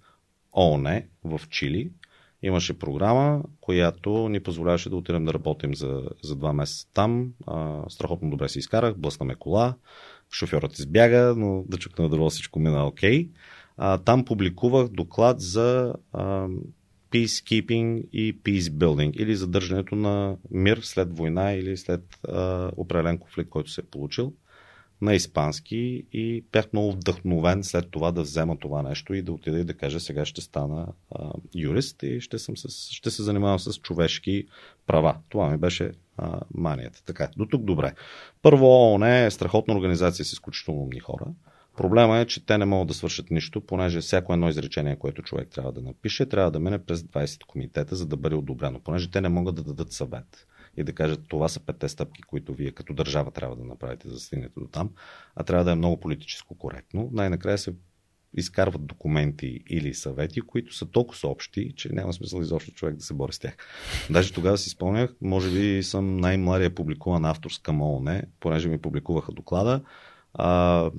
[0.56, 1.90] ООН в Чили.
[2.42, 7.32] Имаше програма, която ни позволяваше да отидем да работим за, за два месеца там.
[7.88, 9.74] Страхотно добре си изкарах, блъснаме кола,
[10.32, 13.24] шофьорът избяга, но да чукна на дърво всичко мина окей.
[13.24, 13.30] Okay.
[14.04, 15.94] Там публикувах доклад за
[17.12, 23.70] peacekeeping и peacebuilding или задържането на мир след война или след а, определен конфликт, който
[23.70, 24.32] се е получил
[25.00, 29.58] на испански и бях много вдъхновен след това да взема това нещо и да отида
[29.58, 33.58] и да кажа сега ще стана а, юрист и ще, съм с, ще се занимавам
[33.58, 34.46] с човешки
[34.86, 35.16] права.
[35.28, 37.02] Това ми беше а, манията.
[37.04, 37.94] Така, до тук добре.
[38.42, 41.24] Първо ООН е страхотна организация с изключително умни хора.
[41.78, 45.48] Проблема е, че те не могат да свършат нищо, понеже всяко едно изречение, което човек
[45.48, 49.20] трябва да напише, трябва да мине през 20 комитета, за да бъде одобрено, понеже те
[49.20, 50.46] не могат да дадат съвет.
[50.76, 54.14] и да кажат това са петте стъпки, които вие като държава трябва да направите за
[54.14, 54.90] да стигнете до там,
[55.36, 57.10] а трябва да е много политическо коректно.
[57.12, 57.74] Най-накрая се
[58.36, 63.14] изкарват документи или съвети, които са толкова общи, че няма смисъл изобщо човек да се
[63.14, 63.56] бори с тях.
[64.10, 69.32] Даже тогава си спомнях, може би съм най-младия публикуван автор с ООН, понеже ми публикуваха
[69.32, 69.80] доклада.
[70.34, 70.90] А,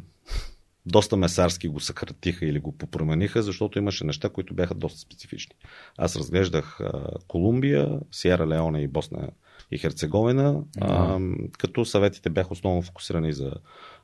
[0.89, 5.55] доста месарски го съкратиха или го попромениха, защото имаше неща, които бяха доста специфични.
[5.97, 9.29] Аз разглеждах а, Колумбия, Сиера Леоне и Босна
[9.71, 11.19] и Херцеговина, а,
[11.57, 13.53] като съветите бяха основно фокусирани за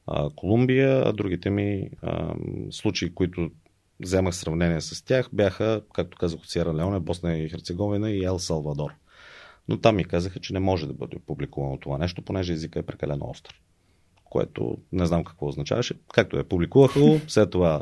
[0.07, 2.35] а, Колумбия, а другите ми а,
[2.71, 3.49] случаи, които
[4.03, 8.39] вземах сравнение с тях, бяха, както казах, от Сиера Леоне, Босна и Херцеговина и Ел
[8.39, 8.91] Салвадор.
[9.67, 12.83] Но там ми казаха, че не може да бъде публикувано това нещо, понеже езика е
[12.83, 13.61] прекалено остър.
[14.35, 15.93] Което не знам какво означаваше.
[16.13, 17.81] Както е, публикуваха го, след това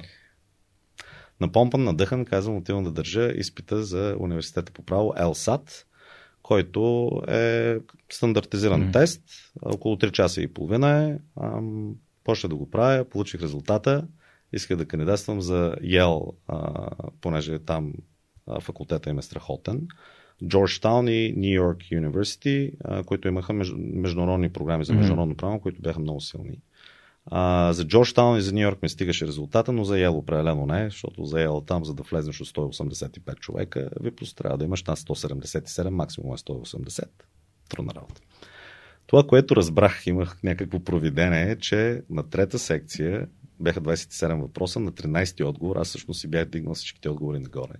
[1.40, 5.86] напомпан, надъхан, казвам, отивам да държа изпита за университета по право ЕЛСАТ,
[6.42, 7.78] който е
[8.12, 8.94] стандартизиран mm-hmm.
[8.94, 9.22] тест.
[9.62, 11.18] Около 3 часа и половина е.
[11.42, 14.08] Ам, почна да го правя, получих резултата.
[14.52, 16.90] Исках да кандидатствам за Йел, а,
[17.22, 17.94] понеже там
[18.48, 19.88] а, факултета им е страхотен.
[20.48, 22.72] Джорджтаун и Нью Йорк Юниверсити,
[23.06, 26.58] които имаха меж, международни програми за международно право, които бяха много силни.
[27.26, 30.90] А, за Джорджтаун и за Нью Йорк ми стигаше резултата, но за Йел определено не,
[30.90, 34.84] защото за Йел там, за да влезнеш от 185 човека, ви просто трябва да имаш
[34.84, 37.04] на 177, максимум е 180.
[37.70, 38.22] Трудна работа.
[39.08, 43.28] Това, което разбрах, имах някакво провидение, е, че на трета секция
[43.60, 47.74] бяха 27 въпроса, на 13 отговор, аз всъщност си бях дигнал всичките отговори нагоре.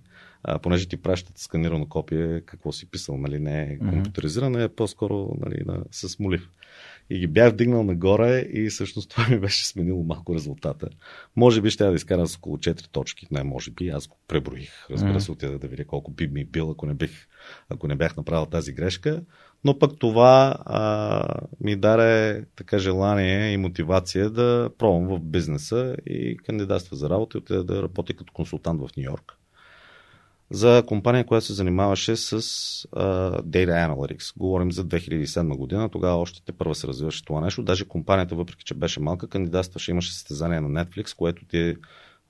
[0.44, 5.36] А, понеже ти пращат сканирано копие, какво си писал, нали, не е компютеризирано, е по-скоро
[5.40, 6.48] нали, на, с молив.
[7.10, 10.88] И ги бях вдигнал нагоре и всъщност това ми беше сменило малко резултата.
[11.36, 13.26] Може би ще да изкарам с около 4 точки.
[13.30, 13.88] Не, може би.
[13.88, 14.90] Аз го преброих.
[14.90, 17.26] Разбира се, отида да видя колко би ми бил, ако не, бих,
[17.68, 19.22] ако не бях направил тази грешка.
[19.64, 26.36] Но пък това а, ми даде така желание и мотивация да пробвам в бизнеса и
[26.36, 29.38] кандидатства за работа и отида да работя като консултант в Нью Йорк
[30.50, 34.38] за компания, която се занимаваше с uh, Data Analytics.
[34.38, 37.62] Говорим за 2007 година, тогава още те първа се развиваше това нещо.
[37.62, 41.76] Даже компанията, въпреки че беше малка, кандидатстваше, имаше състезание на Netflix, което ти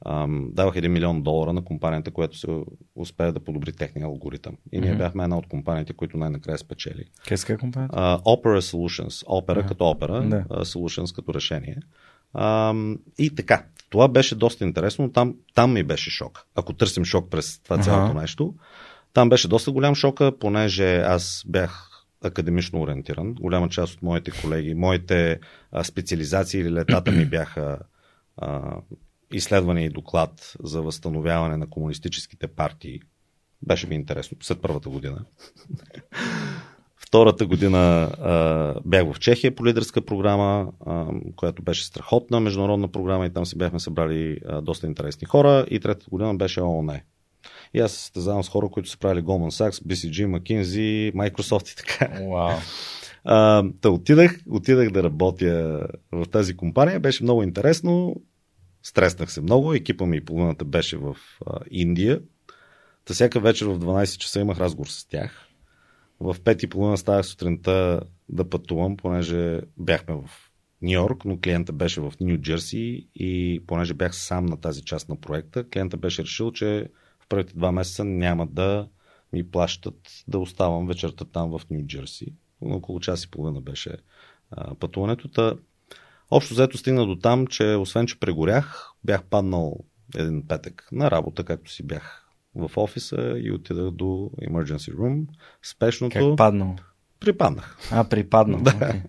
[0.06, 2.46] um, давах 1 милион долара на компанията, която се
[2.94, 4.56] успее да подобри техния алгоритъм.
[4.72, 4.98] И ние mm-hmm.
[4.98, 7.04] бяхме една от компаниите, които най-накрая спечели.
[7.28, 7.96] Къска е компанията?
[7.96, 9.26] Uh, Opera Solutions.
[9.26, 9.68] Opera uh-huh.
[9.68, 10.46] като опера, yeah.
[10.46, 11.78] uh, Solutions като решение.
[11.78, 12.03] Uh,
[13.18, 15.12] и така, това беше доста интересно.
[15.12, 16.46] Там, там ми беше шок.
[16.54, 18.20] Ако търсим шок през това цялото ага.
[18.20, 18.54] нещо,
[19.12, 21.90] там беше доста голям шока, понеже аз бях
[22.24, 23.34] академично ориентиран.
[23.34, 25.40] Голяма част от моите колеги, моите
[25.72, 27.78] а, специализации или летата ми бяха
[28.36, 28.76] а,
[29.32, 33.00] изследване и доклад за възстановяване на комунистическите партии.
[33.62, 35.24] Беше ми интересно след първата година.
[37.14, 37.78] Втората година
[38.22, 43.46] а, бях в Чехия по лидерска програма, а, която беше страхотна международна програма и там
[43.46, 45.66] си бяхме събрали а, доста интересни хора.
[45.70, 47.00] И третата година беше ООН.
[47.74, 51.76] И аз се състезавам с хора, които са правили Goldman Sachs, BCG, McKinsey, Microsoft и
[51.76, 52.22] така.
[52.22, 52.56] Wow.
[53.24, 57.00] А, та отидах, отидах да работя в тази компания.
[57.00, 58.16] Беше много интересно.
[58.82, 59.74] Стреснах се много.
[59.74, 62.20] Екипа ми и половината беше в а, Индия.
[63.04, 65.48] Та всяка вечер в 12 часа имах разговор с тях
[66.24, 70.30] в пет и половина ставах сутринта да пътувам, понеже бяхме в
[70.82, 75.08] Нью Йорк, но клиента беше в Нью Джерси и понеже бях сам на тази част
[75.08, 76.88] на проекта, клиента беше решил, че
[77.20, 78.88] в първите два месеца няма да
[79.32, 82.34] ми плащат да оставам вечерта там в Нью Джерси.
[82.60, 83.96] Около час и половина беше
[84.50, 85.28] а, пътуването.
[85.28, 85.54] Та,
[86.30, 89.84] общо взето стигна до там, че освен, че прегорях, бях паднал
[90.16, 92.23] един петък на работа, както си бях
[92.54, 95.26] в офиса и отидах до emergency room.
[95.62, 96.18] Спешното.
[96.18, 96.76] Как паднал?
[97.20, 97.78] Припаднах.
[97.92, 98.60] А, припаднал.
[98.62, 98.70] да.
[98.70, 99.00] Okay.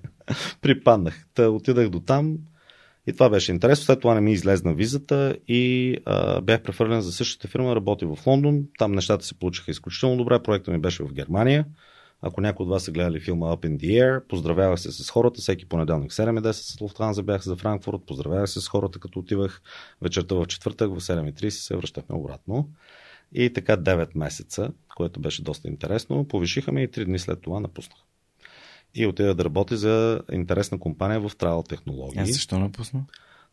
[0.61, 1.25] Припаднах.
[1.33, 2.37] Та отидах до там
[3.07, 3.85] и това беше интересно.
[3.85, 8.17] След това не ми излезна визата и а, бях префърлен за същата фирма, работи в
[8.27, 8.63] Лондон.
[8.77, 10.43] Там нещата се получиха изключително добре.
[10.43, 11.65] Проектът ми беше в Германия.
[12.21, 15.41] Ако някой от вас са гледали филма Up in the Air, поздравявах се с хората.
[15.41, 18.01] Всеки понеделник 7.10 с Луфтханза бях за Франкфурт.
[18.07, 19.61] Поздравявах се с хората, като отивах
[20.01, 22.69] вечерта в четвъртък в 7.30 се връщахме обратно.
[23.37, 26.27] И така 9 месеца, което беше доста интересно.
[26.27, 27.99] Повишиха ме и 3 дни след това напуснах.
[28.95, 32.19] И отида да работя за интересна компания в Travel технологии.
[32.19, 33.05] А защо напусна?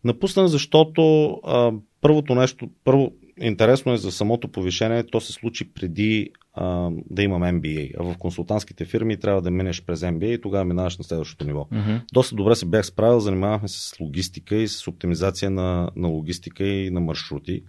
[0.05, 6.31] Напуснах, защото а, първото нещо, първо, интересно е за самото повишение, то се случи преди
[6.55, 7.95] а, да имам MBA.
[8.01, 11.67] А в консултантските фирми трябва да минеш през MBA и тогава минаваш на следващото ниво.
[11.73, 12.01] Mm-hmm.
[12.13, 16.65] Доста добре се бях справил, занимавахме се с логистика и с оптимизация на, на логистика
[16.65, 17.63] и на маршрути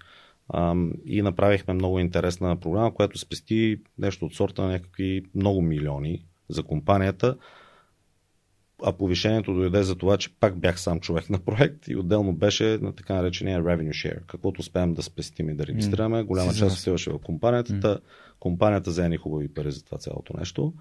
[1.05, 6.63] и направихме много интересна програма, която спести нещо от сорта на някакви много милиони за
[6.63, 7.37] компанията,
[8.85, 12.77] а повишението дойде за това, че пак бях сам човек на проект и отделно беше
[12.81, 14.25] на така наречения revenue share.
[14.25, 17.73] Каквото успеем да спестим и да регистрираме, голяма част отиваше в компанията.
[17.73, 17.99] Mm.
[18.39, 20.73] Компанията взе ни хубави пари за това цялото нещо.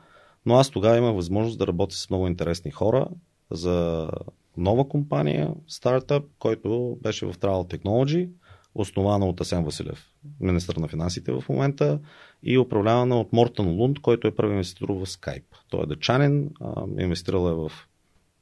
[0.46, 3.06] Но аз тогава имах възможност да работя с много интересни хора
[3.50, 4.08] за
[4.56, 8.28] нова компания, стартъп, който беше в Travel Technology,
[8.74, 10.06] основана от Асен Василев,
[10.40, 11.98] министър на финансите в момента,
[12.42, 15.44] и управлявана от Мортън Лунд, който е първи инвеститор в Skype.
[15.70, 16.50] Той е дъчанин,
[16.98, 17.72] инвестирал е в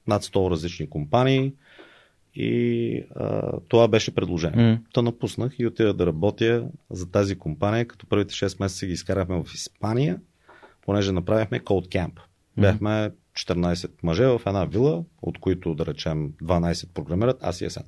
[0.06, 1.52] над 100 различни компании
[2.34, 4.56] и а, това беше предложение.
[4.56, 4.80] Mm.
[4.92, 9.42] Та напуснах и отида да работя за тази компания, като първите 6 месеца ги изкарахме
[9.44, 10.20] в Испания,
[10.82, 12.12] понеже направихме Code Camp.
[12.56, 17.84] Бяхме 14 мъже в една вила, от които да речем 12 програмират, аз и Есен.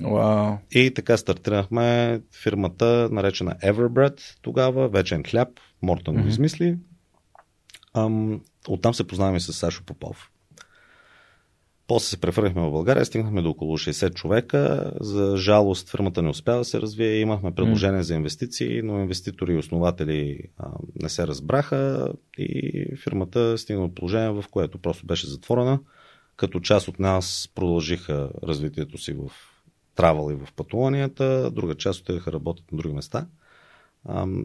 [0.00, 0.58] Wow.
[0.70, 5.48] И така стартирахме фирмата, наречена Everbread тогава, вечен хляб,
[5.82, 6.22] Мортън mm-hmm.
[6.22, 6.76] го измисли.
[7.94, 10.30] Ам, оттам се познаваме с Сашо Попов.
[11.88, 14.92] После се префърнахме в България, стигнахме до около 60 човека.
[15.00, 17.20] За жалост фирмата не успя да се развие.
[17.20, 18.04] Имахме предложение mm.
[18.04, 20.70] за инвестиции, но инвеститори и основатели а,
[21.02, 25.80] не се разбраха и фирмата стигна от положение, в което просто беше затворена.
[26.36, 29.30] Като част от нас продължиха развитието си в
[29.96, 33.26] травъл и в пътуванията, друга част отидаха работят на други места.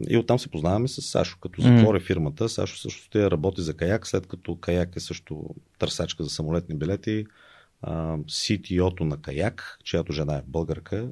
[0.08, 1.38] И оттам се познаваме с Сашо.
[1.40, 2.06] Като затвори mm.
[2.06, 5.44] фирмата, Сашо също ще работи за каяк, след като каяк е също
[5.78, 7.26] търсачка за самолетни билети.
[8.26, 11.08] CTO-то на каяк, чиято жена е българка,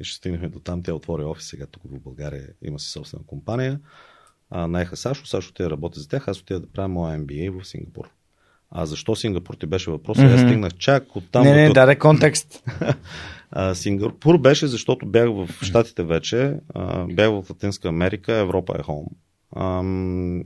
[0.00, 0.82] и ще стигнем до там.
[0.82, 3.80] Тя отвори офис сега тук в България, има си собствена компания.
[4.50, 8.10] Наеха Сашо, Сашо те работи за тях, аз отида да правя моя MBA в Сингапур.
[8.70, 10.18] А защо Сингапур ти беше въпрос?
[10.18, 10.34] Mm-hmm.
[10.34, 11.42] Аз стигнах чак от там.
[11.42, 12.62] Не, не, даде контекст.
[13.50, 18.82] А, Сингапур беше, защото бях в Штатите вече, а, бях в Латинска Америка, Европа е
[18.82, 19.06] хом.
[19.56, 19.82] А,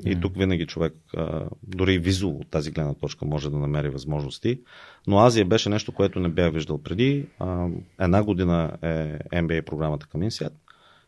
[0.06, 4.60] и тук винаги човек, а, дори визу от тази гледна точка, може да намери възможности.
[5.06, 7.26] Но Азия беше нещо, което не бях виждал преди.
[7.38, 7.68] А,
[8.00, 10.52] една година е MBA програмата към Инсиат.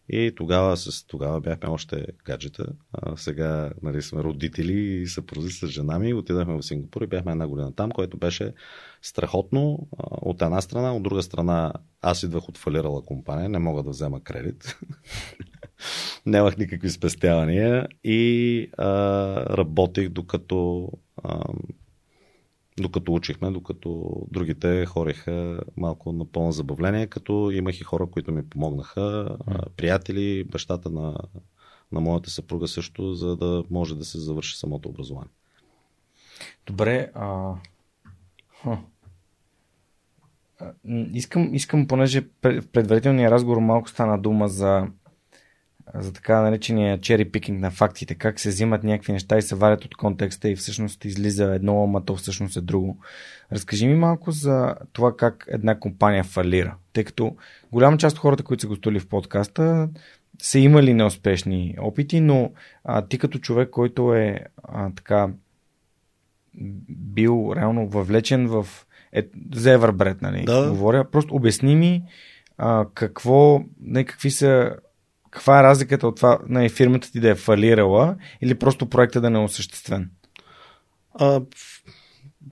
[0.09, 2.67] И тогава, с, тогава бяхме още гаджета.
[2.93, 6.15] А сега нали, сме родители и съпрузи с жена ми.
[6.15, 8.53] Отидахме в Сингапур и бяхме една година там, което беше
[9.03, 10.97] страхотно от една страна.
[10.97, 14.79] От друга страна, аз идвах от фалирала компания, не мога да взема кредит.
[16.27, 18.87] Нямах никакви спестявания и а,
[19.57, 20.91] работих докато
[21.23, 21.45] а,
[22.81, 28.49] докато учихме, докато другите хориха малко на пълно забавление, като имах и хора, които ми
[28.49, 29.37] помогнаха,
[29.77, 31.17] приятели, бащата на,
[31.93, 35.33] на моята съпруга също, за да може да се завърши самото образование.
[36.67, 37.55] Добре, а...
[41.13, 44.89] Искам, искам, понеже в предварителния разговор малко стана дума за
[45.95, 49.85] за така наречения чери пикинг на фактите, как се взимат някакви неща и се варят
[49.85, 52.99] от контекста и всъщност излиза едно, ама то всъщност е друго.
[53.53, 57.37] Разкажи ми малко за това как една компания фалира, тъй като
[57.73, 59.89] голяма част от хората, които са гостували в подкаста,
[60.43, 62.53] са имали неуспешни опити, но
[62.85, 65.29] а, ти като човек, който е а, така
[66.89, 68.67] бил реално въвлечен в
[69.13, 70.45] е, за Everbread, нали?
[70.45, 70.69] Да.
[70.71, 71.11] Говоря.
[71.11, 72.03] Просто обясни ми
[72.59, 74.77] а, какво, не, какви са
[75.37, 79.31] каква е разликата от това на фирмата ти да е фалирала или просто проектът да
[79.31, 80.11] не е осъществен?
[81.15, 81.41] А,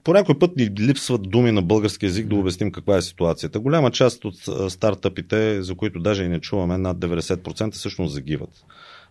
[0.03, 3.59] по някой път ни липсват думи на български язик да обясним каква е ситуацията.
[3.59, 4.35] Голяма част от
[4.71, 8.65] стартъпите, за които даже и не чуваме, над 90% всъщност загиват.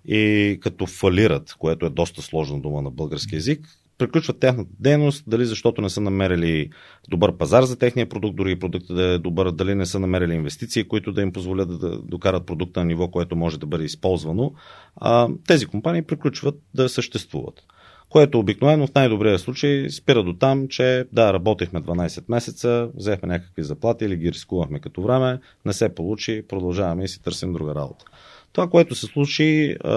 [0.06, 5.44] И като фалират, което е доста сложна дума на български язик, приключват тяхната дейност, дали
[5.44, 6.70] защото не са намерили
[7.08, 10.88] добър пазар за техния продукт, дори продукта да е добър, дали не са намерили инвестиции,
[10.88, 14.52] които да им позволят да докарат продукта на ниво, което може да бъде използвано,
[14.96, 17.62] а, тези компании приключват да съществуват.
[18.08, 23.62] Което обикновено в най-добрия случай спира до там, че да, работихме 12 месеца, взехме някакви
[23.62, 28.04] заплати или ги рискувахме като време, не се получи, продължаваме и си търсим друга работа.
[28.52, 29.90] Това, което се случи а,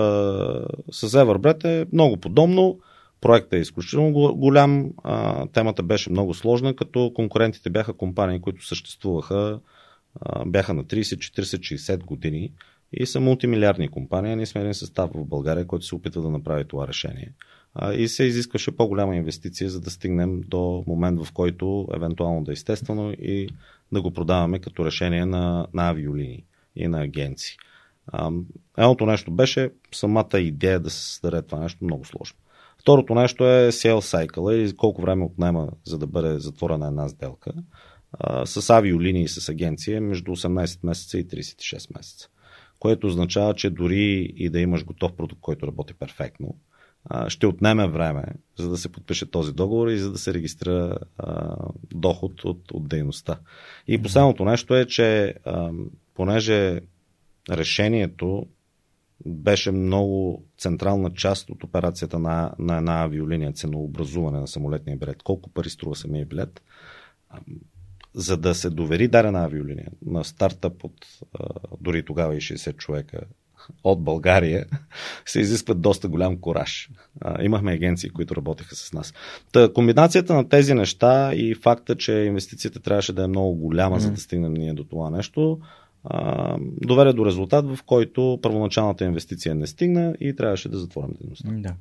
[0.92, 2.80] с Everbread е много подобно
[3.22, 9.60] Проектът е изключително голям, а, темата беше много сложна, като конкурентите бяха компании, които съществуваха,
[10.22, 12.52] а, бяха на 30, 40, 60 години
[12.94, 14.36] и са мултимилиардни компании.
[14.36, 17.32] Ние сме един състав в България, който се опитва да направи това решение.
[17.76, 22.52] А, и се изискваше по-голяма инвестиция, за да стигнем до момент, в който евентуално да
[22.52, 23.50] е естествено и
[23.92, 26.44] да го продаваме като решение на, на авиолинии
[26.76, 27.58] и на агенции.
[28.78, 32.38] едното нещо беше самата идея да се създаде това нещо много сложно.
[32.88, 37.54] Второто нещо е sales cycle и колко време отнема за да бъде затворена една сделка.
[38.12, 42.30] А, с авиолинии и с агенция между 18 месеца и 36 месеца.
[42.80, 46.56] Което означава, че дори и да имаш готов продукт, който работи перфектно,
[47.06, 48.24] а, ще отнеме време,
[48.58, 51.56] за да се подпише този договор и за да се регистрира а,
[51.94, 53.40] доход от, от дейността.
[53.88, 55.72] И последното нещо е, че а,
[56.14, 56.80] понеже
[57.50, 58.48] решението
[59.26, 65.24] беше много централна част от операцията на, на една авиолиния, ценообразуване на самолетния билет.
[65.24, 66.62] Колко пари струва самия билет?
[68.14, 71.08] За да се довери дадена авиолиния на стартъп от
[71.82, 73.20] дори тогава и 60 човека
[73.84, 74.66] от България,
[75.26, 76.90] се изискват доста голям кораж.
[77.42, 79.14] Имахме агенции, които работеха с нас.
[79.52, 84.00] Та, комбинацията на тези неща и факта, че инвестицията трябваше да е много голяма, mm.
[84.00, 85.60] за да стигнем ние до това нещо,
[86.60, 91.50] доведе до резултат, в който първоначалната инвестиция не стигна и трябваше да затворим дейността.
[91.52, 91.74] Да.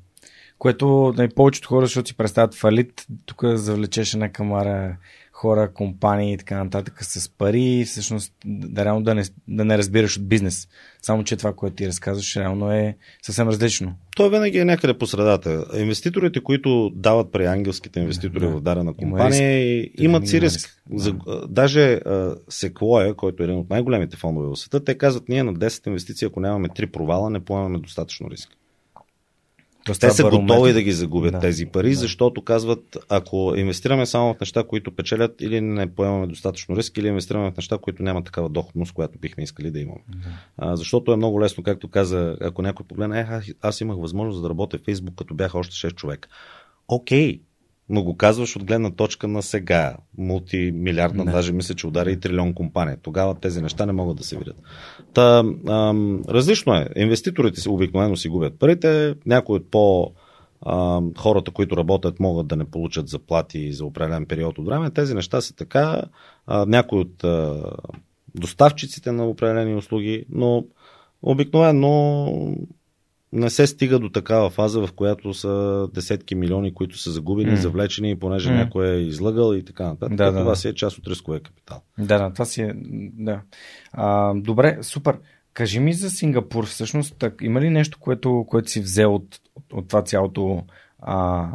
[0.57, 4.97] Което най- повечето хора, защото си представят фалит, тук завлечеш една камара
[5.37, 10.17] хора, компании и така нататък с пари, всъщност да, реално да не, да не разбираш
[10.17, 10.67] от бизнес.
[11.01, 13.93] Само, че това, което ти разказваш, реално е съвсем различно.
[14.15, 15.65] То винаги е някъде по средата.
[15.77, 20.55] Инвеститорите, които дават при ангелските инвеститори да, в дадена компания, има имат си риск.
[20.55, 20.83] риск.
[20.95, 21.15] За,
[21.49, 21.99] даже
[22.49, 26.25] Секлоя, който е един от най-големите фондове в света, те казват, ние на 10 инвестиции,
[26.25, 28.49] ако нямаме 3 провала, не поемаме достатъчно риск.
[29.87, 31.95] Тоест, те са готови да ги загубят да, тези пари, да.
[31.95, 37.07] защото казват, ако инвестираме само в неща, които печелят, или не поемаме достатъчно риск, или
[37.07, 40.01] инвестираме в неща, които нямат такава доходност, която бихме искали да имаме.
[40.07, 40.29] Да.
[40.57, 44.49] А, защото е много лесно, както каза, ако някой погледне, е, аз имах възможност да
[44.49, 46.29] работя в Фейсбук, като бяха още 6 човека.
[46.87, 47.41] Окей,
[47.89, 49.97] но го казваш от гледна точка на сега.
[50.17, 51.31] Мултимилиардна, не.
[51.31, 52.97] даже мисля, че удари и трилион компания.
[53.01, 54.55] Тогава тези неща не могат да се видят.
[55.13, 56.87] Та, ам, различно е.
[56.95, 59.15] Инвеститорите си обикновено си губят парите.
[59.25, 60.11] Някои от по
[60.65, 64.89] ам, хората, които работят, могат да не получат заплати за определен период от време.
[64.89, 66.03] Тези неща са така.
[66.47, 67.63] А, някои от а,
[68.35, 70.65] доставчиците на определени услуги, но
[71.21, 72.27] обикновено
[73.33, 77.55] не се стига до такава фаза, в която са десетки милиони, които са загубени, mm.
[77.55, 78.55] завлечени, понеже mm.
[78.55, 80.17] някой е излъгал и така нататък.
[80.17, 81.81] Да, това да, си е част от рисковия капитал.
[81.97, 82.73] Да, да, това си е.
[83.13, 83.41] Да.
[83.93, 85.19] А, добре, супер.
[85.53, 89.73] Кажи ми за Сингапур, всъщност, так, има ли нещо, което, което си взел от, от,
[89.73, 90.63] от това цялото
[90.99, 91.47] а,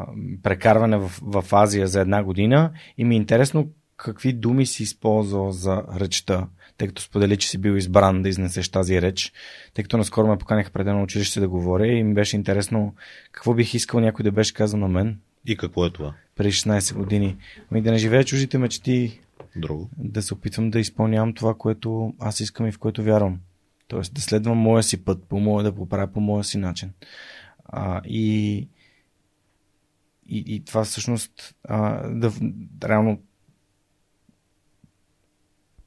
[0.42, 5.52] прекарване в, в Азия за една година и ми е интересно какви думи си използвал
[5.52, 6.46] за речта
[6.82, 9.32] тъй като сподели, че си бил избран да изнесеш тази реч,
[9.74, 12.94] тъй като наскоро ме поканиха пред едно училище да говоря и ми беше интересно
[13.32, 15.18] какво бих искал някой да беше казал на мен.
[15.46, 16.14] И какво е това?
[16.36, 17.36] Преди 16 години.
[17.70, 19.20] Ами да не живея чуждите мечти.
[19.56, 19.90] Друго.
[19.98, 23.40] Да се опитвам да изпълнявам това, което аз искам и в което вярвам.
[23.88, 26.90] Тоест да следвам моя си път, по моя, да поправя по моя си начин.
[27.64, 28.56] А, и,
[30.28, 32.32] и, и това всъщност а, да,
[32.84, 33.20] реално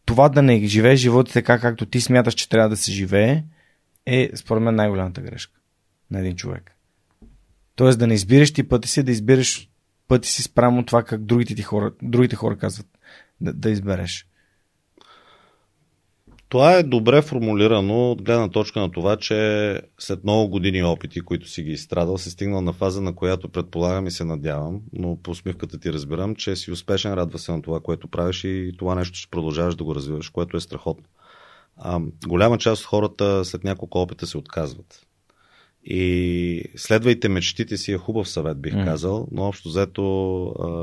[0.05, 3.43] това да не живее живота така, както ти смяташ, че трябва да се живее,
[4.05, 5.59] е според мен най-голямата грешка
[6.11, 6.71] на един човек.
[7.75, 9.69] Тоест да не избираш ти пъти си, да избираш
[10.07, 12.87] пъти си спрямо това, как другите, ти хора, другите хора казват
[13.41, 14.27] да, да избереш.
[16.49, 21.49] Това е добре формулирано от гледна точка на това, че след много години опити, които
[21.49, 25.31] си ги изстрадал, се стигнал на фаза, на която предполагам и се надявам, но по
[25.31, 29.17] усмивката ти разбирам, че си успешен, радва се на това, което правиш и това нещо
[29.17, 31.05] ще продължаваш да го развиваш, което е страхотно.
[31.77, 35.05] А, голяма част от хората след няколко опита се отказват.
[35.87, 38.85] И следвайте мечтите си е хубав съвет, бих mm.
[38.85, 40.01] казал, но общо взето...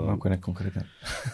[0.07, 0.83] Малко е неконкретен.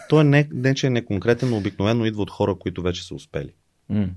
[0.09, 3.15] Той е не, не, че е неконкретен, но обикновено идва от хора, които вече са
[3.15, 3.53] успели.
[3.91, 4.09] Mm.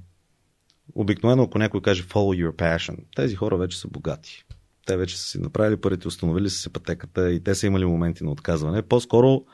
[0.94, 4.44] Обикновено, ако някой каже follow your passion, тези хора вече са богати.
[4.86, 8.24] Те вече са си направили парите, установили са се пътеката и те са имали моменти
[8.24, 8.82] на отказване.
[8.82, 9.44] По-скоро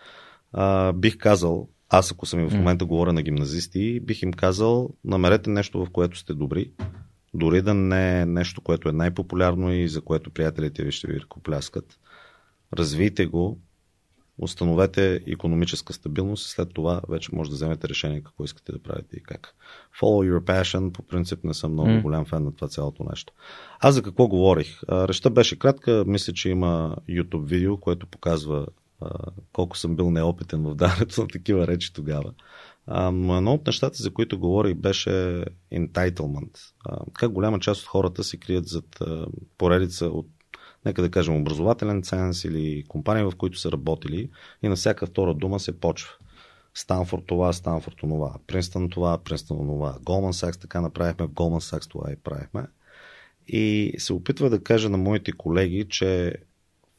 [0.52, 2.88] а, бих казал, аз ако съм и в момента mm.
[2.88, 6.72] говоря на гимназисти, бих им казал, намерете нещо, в което сте добри,
[7.34, 11.20] дори да не е нещо, което е най-популярно и за което приятелите ви ще ви
[11.20, 11.98] ръкопляскат.
[12.72, 13.60] Развийте го,
[14.38, 19.16] установете економическа стабилност и след това вече може да вземете решение какво искате да правите
[19.16, 19.54] и как.
[20.00, 22.02] Follow your passion, по принцип не съм много mm.
[22.02, 23.32] голям фен на това цялото нещо.
[23.80, 24.80] Аз за какво говорих?
[24.88, 28.66] Реща беше кратка, мисля, че има YouTube видео, което показва
[29.00, 29.10] а,
[29.52, 32.32] колко съм бил неопитен в даването на такива речи тогава.
[33.12, 36.58] Но едно от нещата, за които говорих, беше entitlement.
[36.84, 39.26] А, как голяма част от хората се крият зад а,
[39.58, 40.26] поредица от
[40.88, 44.30] нека да кажем, образователен ценз или компания, в които са работили
[44.62, 46.10] и на всяка втора дума се почва.
[46.74, 51.88] Станфорд това, Станфорд това, Принстън това, Принстън това, Голман Сакс така направихме, в Голман Сакс
[51.88, 52.66] това и правихме.
[53.48, 56.34] И се опитва да кажа на моите колеги, че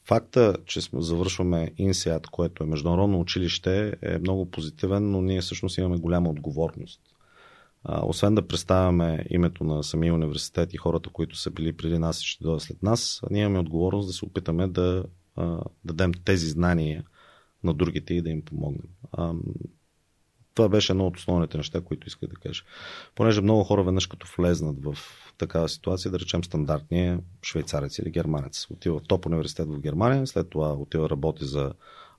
[0.04, 5.96] факта, че завършваме INSEAD, което е международно училище, е много позитивен, но ние всъщност имаме
[5.96, 7.00] голяма отговорност.
[7.84, 12.26] Освен да представяме името на самия университет и хората, които са били преди нас и
[12.26, 15.04] ще дойдат след нас, ние имаме отговорност да се опитаме да
[15.84, 17.04] дадем тези знания
[17.64, 18.88] на другите и да им помогнем.
[20.54, 22.62] Това беше едно от основните неща, които исках да кажа.
[23.14, 24.98] Понеже много хора веднъж като влезнат в
[25.38, 28.66] такава ситуация, да речем стандартния швейцарец или германец.
[28.70, 31.72] Отива в топ университет в Германия, след това отива работи за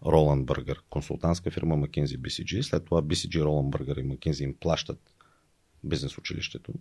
[0.06, 5.00] Роланд Бъргър, консултантска фирма McKinsey BCG, след това BCG Роланд Бъргър и McKinsey им плащат
[5.84, 6.74] бизнес училището,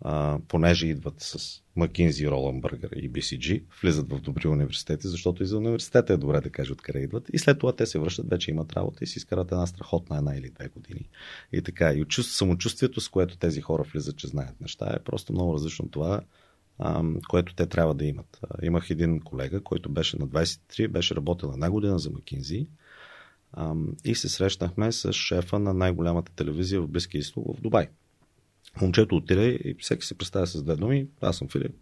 [0.00, 5.58] а, понеже идват с McKinsey, Roland и BCG, влизат в добри университети, защото и за
[5.58, 7.28] университета е добре да кажа откъде идват.
[7.32, 10.36] И след това те се връщат, вече имат работа и си изкарат една страхотна една
[10.36, 11.08] или две години.
[11.52, 11.92] И така.
[11.92, 16.20] И самочувствието, с което тези хора влизат, че знаят неща, е просто много различно това,
[17.28, 18.40] което те трябва да имат.
[18.62, 22.66] Имах един колега, който беше на 23, беше работил една година за McKinsey
[24.04, 27.88] и се срещнахме с шефа на най-голямата телевизия в Близкия изток в Дубай.
[28.80, 31.06] Момчето отиде и всеки се представя с две думи.
[31.20, 31.76] Аз съм Филип,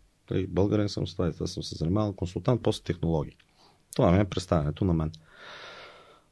[0.49, 3.37] българин съм с това, аз съм се занимавал консултант, после технологии.
[3.97, 5.13] Това ми е представянето на мен.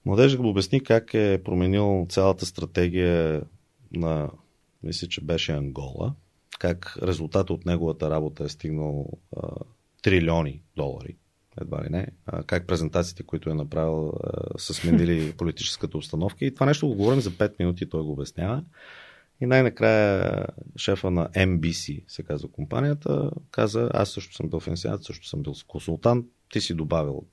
[0.04, 3.42] Младежът го обясни как е променил цялата стратегия
[3.92, 4.30] на,
[4.82, 6.14] мисля, че беше Ангола,
[6.58, 9.06] как резултатът от неговата работа е стигнал
[9.36, 9.48] а,
[10.02, 11.16] трилиони долари,
[11.60, 16.44] едва ли не, а, как презентациите, които е направил, а, са сменили политическата обстановка.
[16.44, 18.64] И това нещо го говорим за 5 минути, той го обяснява.
[19.42, 25.28] И най-накрая шефа на MBC, се казва компанията, каза, аз също съм бил финансиат, също
[25.28, 27.24] съм бил консултант, ти си добавил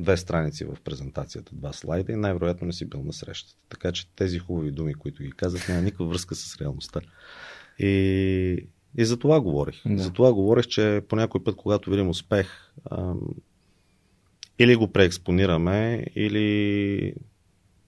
[0.00, 3.56] две страници в презентацията, два слайда и най-вероятно не си бил на срещата.
[3.68, 7.00] Така че тези хубави думи, които ги казах, няма никаква връзка с реалността.
[7.78, 9.82] И, и за това говорих.
[9.86, 10.02] Да.
[10.02, 13.20] За това говорих, че по някой път, когато видим успех, ам,
[14.58, 17.14] или го преекспонираме, или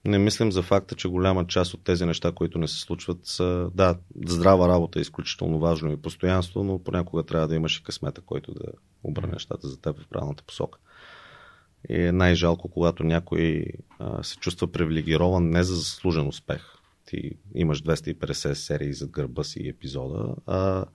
[0.07, 3.69] не мислим за факта, че голяма част от тези неща, които не се случват, са,
[3.73, 8.21] да, здрава работа е изключително важно и постоянство, но понякога трябва да имаш и късмета,
[8.21, 8.65] който да
[9.03, 10.79] обърне нещата за теб в правилната посока.
[11.89, 13.65] И е най-жалко, когато някой
[13.99, 16.63] а, се чувства привилегирован не за заслужен успех.
[17.05, 20.85] Ти имаш 250 серии зад гърба си и епизода, а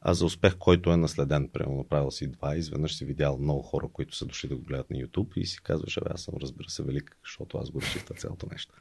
[0.00, 1.48] а за успех, който е наследен.
[1.48, 4.90] Примерно направил си два, изведнъж си видял много хора, които са дошли да го гледат
[4.90, 8.16] на YouTube и си казваш, аз съм разбира се велик, защото аз го реших това
[8.16, 8.74] цялото нещо.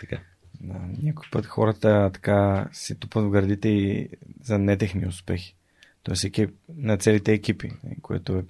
[0.00, 0.20] Така.
[0.60, 4.08] Да, някой път хората така се тупат в градите и
[4.42, 5.56] за нетехни успехи.
[6.02, 7.72] Тоест екип, на целите екипи,
[8.02, 8.44] което е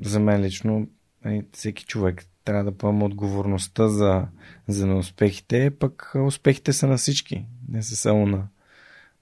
[0.00, 0.88] за мен лично
[1.24, 4.26] нали, всеки човек трябва да поема отговорността за,
[4.68, 8.48] за неуспехите, пък успехите са на всички, не са само на,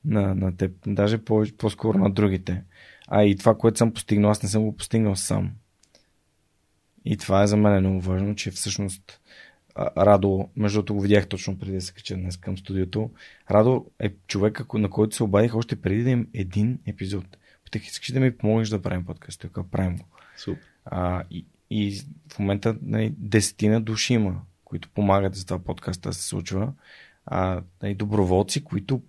[0.06, 2.62] на, на теб, даже по, по-скоро на другите.
[3.08, 5.50] А и това, което съм постигнал, аз не съм го постигнал сам.
[7.04, 9.20] И това е за мен много важно, че всъщност
[9.78, 13.10] Радо, между другото го видях точно преди да се кача днес към студиото.
[13.50, 17.24] Радо е човек, на който се обадих още преди да им един епизод.
[17.64, 19.40] Питах, искаш да ми помогнеш да правим подкаст?
[19.40, 20.04] Така, правим го.
[20.36, 20.62] Супер.
[20.84, 22.00] А, и, и
[22.32, 26.72] в момента нали, десетина души има, които помагат за това подкаста да се случва.
[27.26, 29.02] А, нали, доброволци, които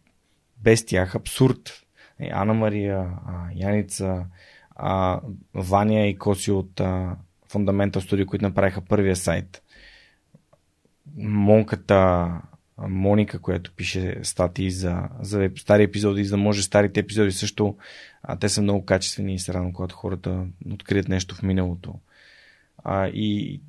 [0.60, 1.84] без тях абсурд.
[2.20, 3.10] Е, Ана Мария,
[3.56, 4.26] Яница,
[5.54, 6.72] Ваня и Коси от
[7.50, 9.64] Fundamental Studio, които направиха първия сайт.
[11.18, 12.32] Монката,
[12.78, 17.78] Моника, която пише статии за, за стари епизоди, за да може старите епизоди също,
[18.24, 21.94] а, те са много качествени и се радвам, когато хората открият нещо в миналото.
[22.84, 23.62] А, и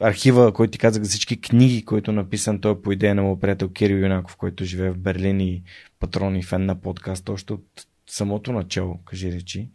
[0.00, 3.40] архива, който ти казах за всички книги, които е написан, той по идея на моят
[3.40, 5.62] приятел Кирил Юнаков, който живее в Берлин и
[6.00, 9.68] патрон и фен на подкаст, още от самото начало, кажи речи.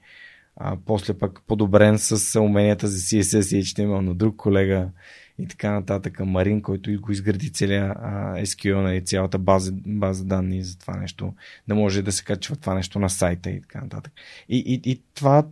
[0.58, 4.90] А, после пък подобрен с уменията за CSS и HTML на друг колега
[5.40, 6.20] и така нататък.
[6.20, 7.94] Марин, който го изгради целия
[8.36, 11.34] SQL, нали, цялата база, база данни за това нещо,
[11.68, 14.14] да може да се качва това нещо на сайта и така нататък.
[14.50, 15.46] И, и, и това,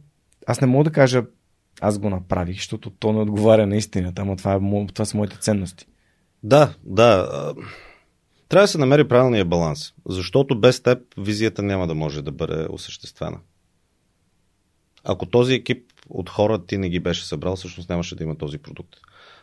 [0.47, 1.23] аз не мога да кажа
[1.83, 5.37] аз го направих, защото то не отговаря на истината, ама това, е, това са моите
[5.37, 5.85] ценности.
[6.43, 7.27] Да, да.
[8.49, 12.67] Трябва да се намери правилния баланс, защото без теб визията няма да може да бъде
[12.69, 13.39] осъществена.
[15.03, 18.57] Ако този екип от хора ти не ги беше събрал, всъщност нямаше да има този
[18.57, 18.95] продукт.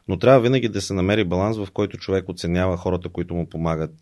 [0.08, 3.94] Но трябва винаги да се намери баланс, в който човек оценява хората, които му помагат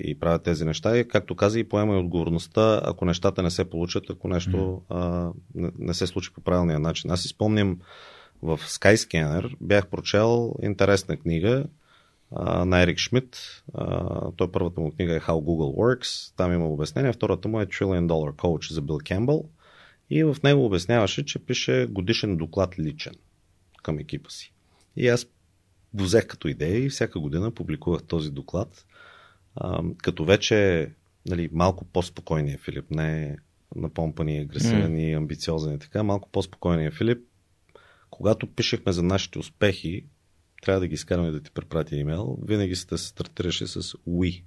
[0.00, 0.96] и правят тези неща.
[0.96, 5.30] И, както каза, и поема и отговорността, ако нещата не се получат, ако нещо а,
[5.54, 7.10] не, не се случи по правилния начин.
[7.10, 7.78] Аз си спомням
[8.42, 11.64] в Skyscanner, бях прочел интересна книга
[12.36, 13.36] а, на Ерик Шмидт.
[13.74, 16.36] А, той първата му книга е How Google Works.
[16.36, 17.12] Там има обяснение.
[17.12, 19.48] Втората му е Trillion Dollar Coach за Бил Кембъл.
[20.10, 23.14] И в него обясняваше, че пише годишен доклад личен
[23.82, 24.52] към екипа си.
[24.96, 25.26] И аз
[25.94, 28.86] го взех като идея и всяка година публикувах този доклад
[29.56, 30.88] А, като вече
[31.26, 33.36] нали, малко по-спокойният Филип, не
[33.76, 37.18] напомпани, агресивен и амбициозен и така, малко по-спокойният Филип,
[38.10, 40.06] когато пишехме за нашите успехи,
[40.62, 44.42] трябва да ги изкараме да ти препратя имейл, винаги се стартираше с we.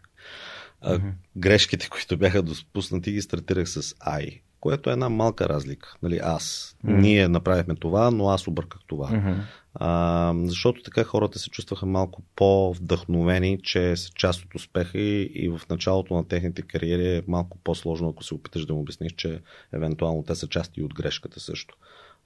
[0.81, 1.11] А, mm-hmm.
[1.37, 5.95] Грешките, които бяха допуснати, ги стартирах с I, което е една малка разлика.
[6.03, 6.75] Нали, аз.
[6.85, 7.01] Mm-hmm.
[7.01, 9.09] Ние направихме това, но аз обърках това.
[9.09, 9.41] Mm-hmm.
[9.77, 15.49] А, защото така хората се чувстваха малко по-вдъхновени, че са част от успеха и, и
[15.49, 19.41] в началото на техните кариери е малко по-сложно, ако се опиташ да му обясниш, че
[19.73, 21.75] евентуално те са части от грешката също.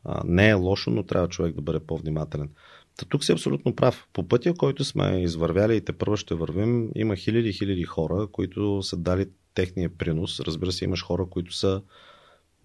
[0.04, 2.50] А, не е лошо, но трябва човек да бъде по-внимателен.
[2.98, 4.08] Та тук си абсолютно прав.
[4.14, 8.82] По пътя, който сме извървяли и те първо ще вървим, има хиляди хиляди хора, които
[8.84, 10.40] са дали техния принос.
[10.40, 11.82] Разбира се, имаш хора, които са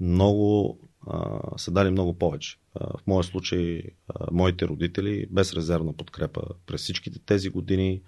[0.01, 2.59] много, а, са дали много повече.
[2.75, 8.03] А, в моя случай, а, моите родители, без резервна подкрепа през всичките тези години,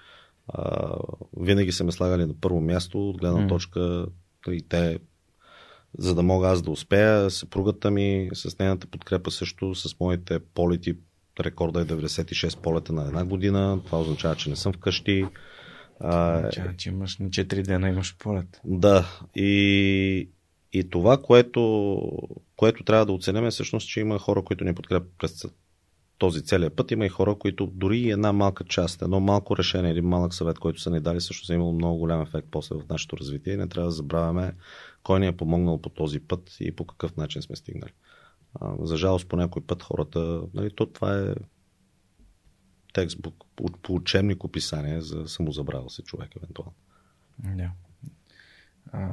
[0.49, 0.95] а,
[1.37, 4.07] винаги са ме слагали на първо място от гледна точка
[4.49, 4.99] и те
[5.99, 7.31] за да мога аз да успея.
[7.31, 10.97] Съпругата ми с нейната подкрепа също, с моите полети
[11.41, 13.81] рекорда е 96 полета на една година.
[13.87, 15.27] Това означава, че не съм вкъщи.
[16.01, 18.61] Означава, че имаш на 4 дена имаш полет.
[18.65, 19.21] Да.
[19.35, 20.29] И,
[20.73, 22.03] и това, което,
[22.57, 25.45] което трябва да оценим е всъщност, че има хора, които ни подкрепят през
[26.19, 26.91] този целият път.
[26.91, 30.81] Има и хора, които дори една малка част, едно малко решение, един малък съвет, който
[30.81, 33.53] са ни дали, също е имало много голям ефект после в нашето развитие.
[33.53, 34.55] И не трябва да забравяме
[35.03, 37.93] кой ни е помогнал по този път и по какъв начин сме стигнали.
[38.81, 41.35] За жалост по някой път хората, нали, то това е
[42.93, 43.45] текстбук
[43.83, 46.75] по учебник описание за самозабравил се човек, евентуално.
[47.39, 47.71] Да.
[48.93, 49.09] А,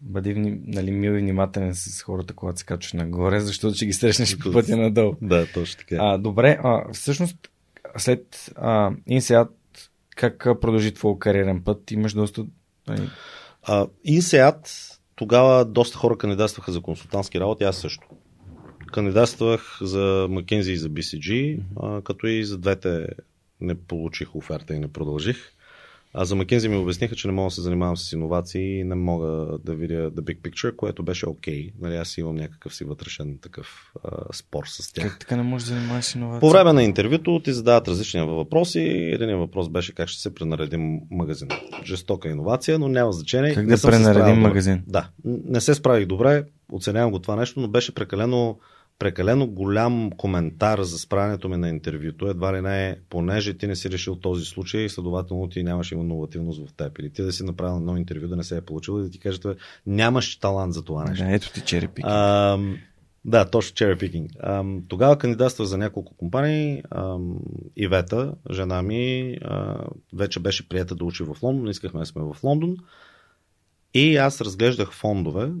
[0.00, 4.38] бъди нали, мил и внимателен с хората, когато се качваш нагоре, защото ще ги срещнеш
[4.38, 5.14] по пътя надолу.
[5.22, 5.96] Да, точно така.
[5.98, 7.36] А, добре, а, всъщност
[7.96, 9.48] след а, INSEAD
[10.16, 11.90] как продължи твой кариерен път?
[11.90, 12.44] Имаш доста...
[12.88, 13.08] Нали...
[13.62, 18.08] А, INSEAD тогава доста хора кандидатстваха за консултантски работи, аз също
[18.92, 21.98] кандидатствах за McKinsey и за BCG, mm-hmm.
[21.98, 23.06] а, като и за двете
[23.60, 25.36] не получих оферта и не продължих.
[26.18, 28.94] А за McKinsey ми обясниха, че не мога да се занимавам с иновации и не
[28.94, 31.66] мога да видя the big picture, което беше окей.
[31.66, 31.72] Okay.
[31.80, 35.08] Нали, аз имам някакъв си вътрешен такъв а, спор с тях.
[35.08, 36.40] Как така не можеш да занимаваш с иновации?
[36.40, 38.80] По време на интервюто ти задават различни въпроси.
[39.12, 41.48] Един въпрос беше как ще се пренаредим магазин.
[41.84, 43.54] Жестока иновация, но няма значение.
[43.54, 44.82] Как не да пренаредим магазин?
[44.86, 45.08] Да.
[45.24, 48.58] Не се справих добре, оценявам го това нещо, но беше прекалено
[48.98, 53.76] прекалено голям коментар за справянето ми на интервюто, едва ли не е, понеже ти не
[53.76, 56.98] си решил този случай, следователно ти нямаш иновативност в теб.
[56.98, 59.18] Или ти да си направил едно интервю, да не се е получил и да ти
[59.18, 59.48] кажете,
[59.86, 61.24] нямаш талант за това нещо.
[61.24, 62.06] Да, ето ти пикинг.
[63.24, 64.82] Да, точно cherry picking.
[64.88, 66.82] тогава кандидатства за няколко компании.
[67.76, 69.36] Ивета, жена ми,
[70.12, 71.68] вече беше прията да учи в Лондон.
[71.68, 72.76] Искахме да сме в Лондон.
[73.94, 75.52] И аз разглеждах фондове,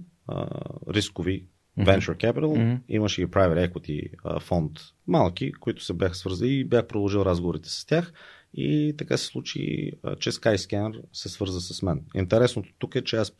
[0.88, 1.44] рискови
[1.78, 2.78] Venture Capital, mm-hmm.
[2.88, 4.72] имаше и Private Equity фонд
[5.06, 8.12] малки, които се бяха свързали и бях продължил разговорите с тях.
[8.54, 12.04] И така се случи, че Skyscanner се свърза с мен.
[12.14, 13.32] Интересното тук е, че аз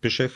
[0.00, 0.32] пишех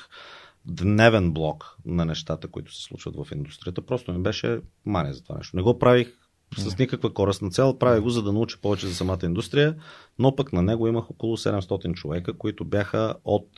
[0.67, 3.83] дневен блок на нещата, които се случват в индустрията.
[3.83, 5.57] Просто ми беше мания за това нещо.
[5.57, 6.13] Не го правих
[6.57, 7.79] с никаква корисна цел.
[7.79, 9.77] Правя го, за да науча повече за самата индустрия,
[10.19, 13.49] но пък на него имах около 700 човека, които бяха от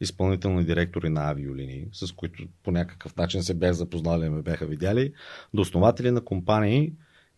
[0.00, 4.66] изпълнителни директори на авиолинии, с които по някакъв начин се бях запознали и ме бяха
[4.66, 5.12] видяли,
[5.54, 6.92] до основатели на компании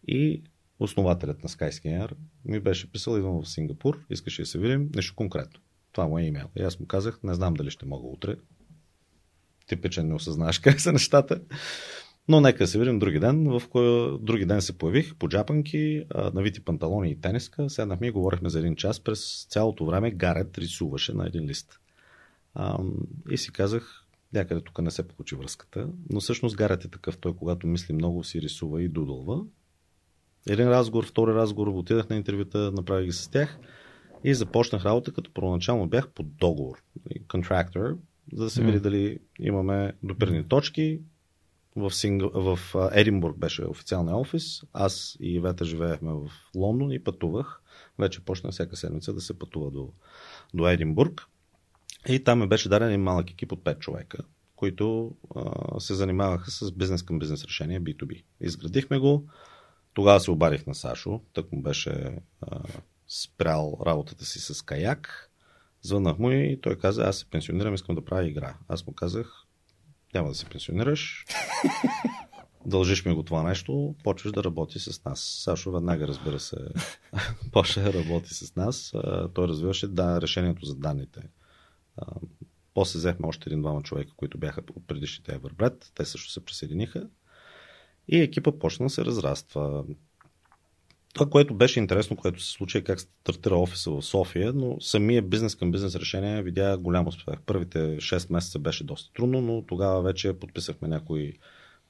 [0.09, 0.43] и
[0.79, 2.11] основателят на Skyscanner
[2.45, 5.61] ми беше писал, идвам в Сингапур, искаше да се видим, нещо конкретно.
[5.93, 6.47] Това му е имейл.
[6.57, 8.37] И аз му казах, не знам дали ще мога утре.
[9.67, 11.41] Типичен не осъзнаваш как са нещата.
[12.29, 16.05] Но нека се видим други ден, в кой други ден се появих по джапанки,
[16.35, 17.71] навити панталони и тениска.
[17.71, 19.01] Седнахме и говорихме за един час.
[19.01, 21.79] През цялото време Гарет рисуваше на един лист.
[22.55, 22.79] А,
[23.31, 27.19] и си казах, някъде тук не се получи връзката, но всъщност Гарет е такъв.
[27.19, 29.45] Той, когато мисли много, си рисува и дудълва.
[30.49, 33.59] Един разговор, втори разговор, отидах на интервюта, направих ги с тях
[34.25, 36.83] и започнах работа, като първоначално бях под договор,
[37.29, 37.97] контрактор,
[38.33, 38.83] за да се види mm.
[38.83, 41.01] дали имаме допирни точки.
[41.77, 42.23] В, Синг...
[42.35, 42.59] в
[42.93, 44.63] Единбург беше официалния офис.
[44.73, 47.63] Аз и Вета живеехме в Лондон и пътувах.
[47.99, 49.93] Вече почна всяка седмица да се пътува до,
[50.55, 51.27] до Единбург.
[52.09, 54.19] И там ми беше даден малък екип от 5 човека,
[54.57, 58.23] които а, се занимаваха с бизнес към бизнес решения B2B.
[58.41, 59.29] Изградихме го.
[59.95, 62.61] Тогава се обадих на Сашо, тък му беше а,
[63.09, 65.31] спрял работата си с каяк.
[65.83, 68.55] Звъннах му и той каза, аз се пенсионирам, искам да правя игра.
[68.69, 69.47] Аз му казах,
[70.15, 71.27] няма да се пенсионираш.
[72.67, 75.21] дължиш ми го това нещо, почваш да работи с нас.
[75.21, 76.57] Сашо веднага, разбира се,
[77.53, 78.93] почва да работи с нас.
[79.35, 81.21] Той развиваше да, решението за данните.
[82.75, 85.91] После взехме още един-двама човека, които бяха от предишните Everbread.
[85.95, 87.09] Те също се присъединиха.
[88.09, 89.85] И екипа почна да се разраства.
[91.15, 95.23] Това, което беше интересно, което се случи е как стартира офиса в София, но самия
[95.23, 97.41] бизнес към бизнес решение видя голям успех.
[97.47, 101.39] Първите 6 месеца беше доста трудно, но тогава вече подписахме някои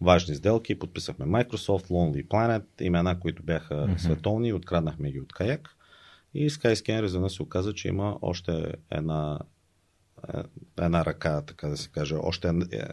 [0.01, 0.79] важни сделки.
[0.79, 3.99] Подписахме Microsoft, Lonely Planet, имена, които бяха mm-hmm.
[3.99, 5.77] световни откраднахме ги от Каяк.
[6.35, 9.39] И Skyscanner изведнъж се оказа, че има още една,
[10.79, 12.49] една ръка, така да се каже, още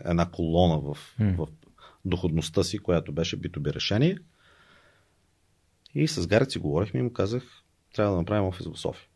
[0.06, 1.38] една колона в, mm.
[1.38, 1.48] в
[2.06, 4.18] доходността си, която беше B2B решение.
[5.96, 7.44] И с Гарет си говорихме и му казах,
[7.94, 9.08] трябва да направим офис в София.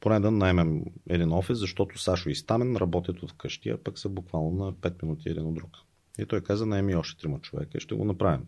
[0.00, 4.08] Поне да наймем един офис, защото Сашо и Стамен работят от вкъщи, а пък са
[4.08, 5.70] буквално на 5 минути един от друг.
[6.18, 8.46] И той каза, найми още трима човека и ще го направим.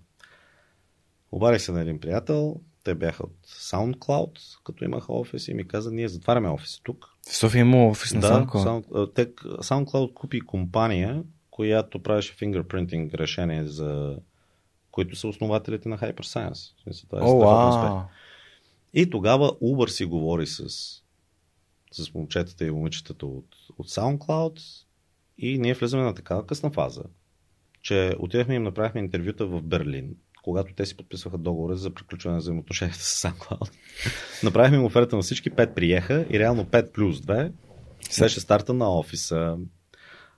[1.33, 5.91] Обарих се на един приятел, те бяха от SoundCloud, като имаха офис и ми каза,
[5.93, 7.07] ние затваряме офис тук.
[7.31, 8.87] В София има офис на да, SoundCloud?
[8.87, 14.19] Sound, те, SoundCloud купи компания, която правеше fingerprinting решение за
[14.91, 16.75] които са основателите на Hyperscience.
[17.09, 18.03] Това е oh, wow.
[18.95, 20.69] И тогава Uber си говори с,
[21.93, 23.47] с момчетата и момичетата от,
[23.79, 24.61] от SoundCloud
[25.39, 27.03] и ние влизаме на такава късна фаза,
[27.83, 30.17] че отидахме и им направихме интервюта в Берлин,
[30.47, 33.71] когато те си подписваха договора за приключване на взаимоотношенията с SoundCloud.
[34.45, 37.53] направихме им оферта на всички, 5 приеха и реално 5 плюс 2
[38.21, 39.59] беше старта на офиса.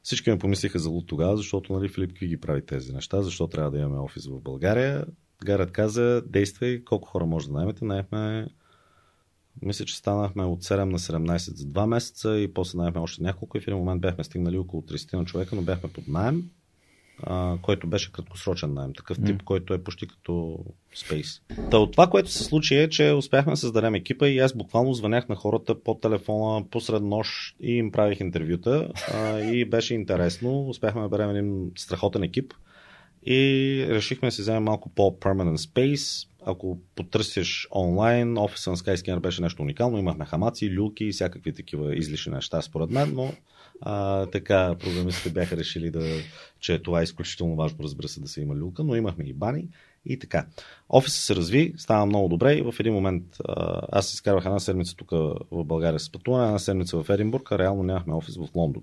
[0.03, 3.49] Всички ме помислиха за луд тогава, защото нали, Филип Кви ги прави тези неща, защо
[3.49, 5.05] трябва да имаме офис в България.
[5.45, 7.85] Гарът каза, действай, колко хора може да наймете.
[7.85, 8.49] Наехме,
[9.63, 13.59] мисля, че станахме от 7 на 17 за 2 месеца и после наехме още няколко
[13.59, 16.51] и в един момент бяхме стигнали около 30 на човека, но бяхме под найем
[17.23, 19.45] а, който беше краткосрочен найем, такъв тип, mm.
[19.45, 20.59] който е почти като
[20.97, 21.43] Space.
[21.71, 24.95] Та от това, което се случи е, че успяхме да създадем екипа и аз буквално
[24.95, 30.69] звънях на хората по телефона посред нощ и им правих интервюта а, и беше интересно.
[30.69, 32.55] Успяхме да берем един страхотен екип
[33.27, 36.29] и решихме да си вземем малко по-permanent space.
[36.47, 39.99] Ако потърсиш онлайн, офиса на Skyscanner беше нещо уникално.
[39.99, 43.33] Имахме хамаци, люлки и всякакви такива излишни неща, според мен, но
[43.81, 46.21] а, така програмистите бяха решили да,
[46.61, 49.69] че това е изключително важно, разбира се, да се има люлка, но имахме и бани
[50.05, 50.47] и така.
[50.89, 53.25] Офисът се разви, става много добре и в един момент
[53.93, 55.11] аз изкарвах една седмица тук
[55.51, 58.83] в България с пътуване, една седмица в Единбург, а реално нямахме офис в Лондон.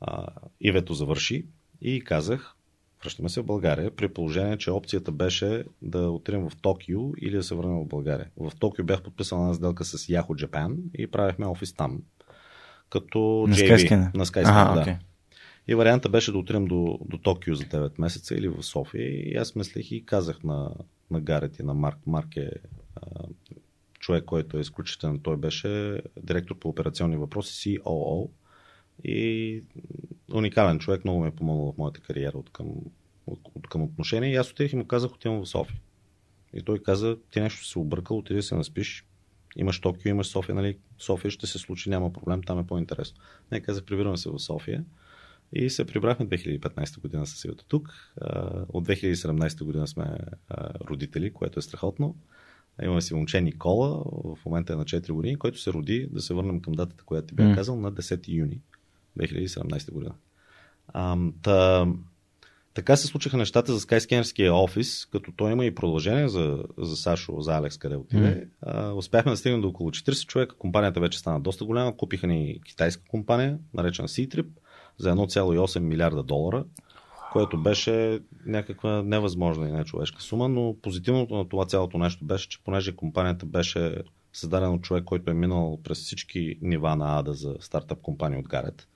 [0.00, 0.26] А,
[0.60, 1.46] Ивето завърши
[1.80, 2.54] и казах,
[3.02, 7.42] връщаме се в България, при положение, че опцията беше да отидем в Токио или да
[7.42, 8.30] се върнем в България.
[8.36, 12.02] В Токио бях подписал една сделка с Yahoo Japan и правихме офис там
[12.90, 13.54] като на.
[13.54, 14.14] Skyscanner.
[14.14, 14.86] На Skyscanner, ага, да.
[14.86, 14.96] Okay.
[15.68, 19.08] И варианта беше да отидем до, до Токио за 9 месеца или в София.
[19.08, 20.70] И аз мислех и казах на,
[21.10, 21.98] на Гарет и на Марк.
[22.06, 22.50] Марк е
[22.96, 23.00] а,
[23.98, 25.18] човек, който е изключителен.
[25.18, 28.28] Той беше директор по операционни въпроси, COO.
[29.04, 29.62] И
[30.32, 32.66] уникален човек, много ме е помогнал в моята кариера от към,
[33.26, 34.32] от, от към отношения.
[34.32, 35.80] И аз отидох и му казах, отивам в София.
[36.54, 39.04] И той каза, ти нещо се объркал, отиди се наспиш,
[39.56, 40.78] Имаш Токио, имаш София, нали?
[40.98, 43.20] София ще се случи, няма проблем, там е по-интересно.
[43.52, 44.84] Нека се прибираме се в София.
[45.52, 47.88] И се прибрахме 2015 година с Сивата тук.
[48.68, 50.18] От 2017 година сме
[50.90, 52.16] родители, което е страхотно.
[52.82, 56.34] Имаме си момче Никола, в момента е на 4 години, който се роди, да се
[56.34, 58.60] върнем към датата, която ти бях казал, на 10 юни
[59.18, 60.14] 2017 година.
[60.88, 61.86] А, та,
[62.74, 67.40] така се случиха нещата за Skyscannerския офис, като той има и продължение за, за Сашо,
[67.40, 68.48] за Алекс, къде отиде.
[68.66, 68.92] Mm.
[68.92, 70.56] успяхме да стигнем до около 40 човека.
[70.56, 71.96] Компанията вече стана доста голяма.
[71.96, 74.46] Купиха ни китайска компания, наречена C-Trip,
[74.98, 76.64] за 1,8 милиарда долара,
[77.32, 82.64] което беше някаква невъзможна и нечовешка сума, но позитивното на това цялото нещо беше, че
[82.64, 83.94] понеже компанията беше
[84.32, 88.48] създадена от човек, който е минал през всички нива на АДА за стартъп компания от
[88.48, 88.88] Гарет.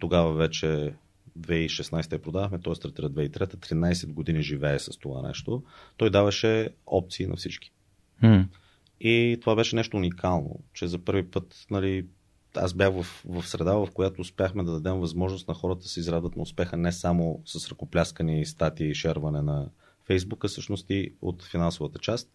[0.00, 0.94] тогава вече
[1.38, 5.62] 2016 я продавахме, той стартира 2003, 13 години живее с това нещо.
[5.96, 7.72] Той даваше опции на всички.
[8.22, 8.46] Mm.
[9.00, 12.06] И това беше нещо уникално, че за първи път нали,
[12.56, 16.00] аз бях в, в среда, в която успяхме да дадем възможност на хората да се
[16.00, 19.68] израдват на успеха не само с ръкопляскани статии и шерване на
[20.06, 22.30] Фейсбука, всъщност и от финансовата част,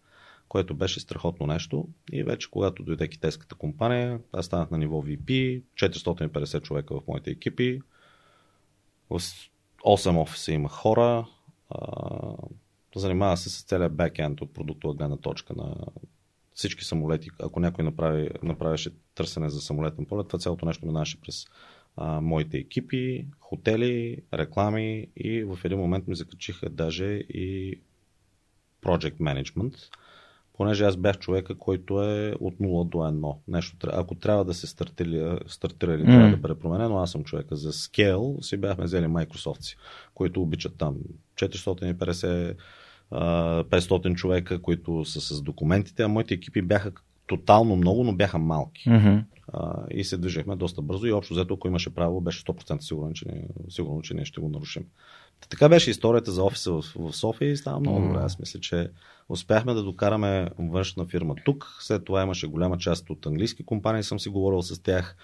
[0.48, 1.88] което беше страхотно нещо.
[2.12, 7.32] И вече когато дойде китайската компания, аз станах на ниво VP, 450 човека в моите
[7.32, 7.82] екипи,
[9.10, 11.28] 8 офиса има хора.
[12.96, 15.76] Занимава се с целият бекенд от продуктова гледна точка на
[16.54, 17.30] всички самолети.
[17.40, 21.46] Ако някой направи, направеше търсене за самолетен полет, това цялото нещо минаваше през
[21.98, 27.80] а, моите екипи, хотели, реклами и в един момент ми закачиха даже и
[28.82, 29.76] Project Management,
[30.58, 33.36] понеже аз бях човека, който е от 0 до 1.
[33.48, 35.10] Нещо, ако трябва да се стартира,
[35.94, 36.06] или mm.
[36.06, 37.56] трябва да бъде променено, аз съм човека.
[37.56, 39.78] За Scale си бяхме взели Microsoft,
[40.14, 40.96] които обичат там
[41.36, 42.56] 450
[43.12, 46.92] 500 човека, които са с документите, а моите екипи бяха
[47.28, 48.90] тотално много, но бяха малки.
[48.90, 49.24] Mm-hmm.
[49.54, 53.14] А, и се движехме доста бързо и общо взето, ако имаше право, беше 100% сигурен,
[53.14, 54.84] че, не, сигурно, че ние ще го нарушим.
[55.50, 58.20] Така беше историята за офиса в, в София и става много добре.
[58.20, 58.90] Аз мисля, че
[59.30, 61.78] успяхме да докараме външна фирма тук.
[61.80, 65.16] След това имаше голяма част от английски компании, съм си говорил с тях.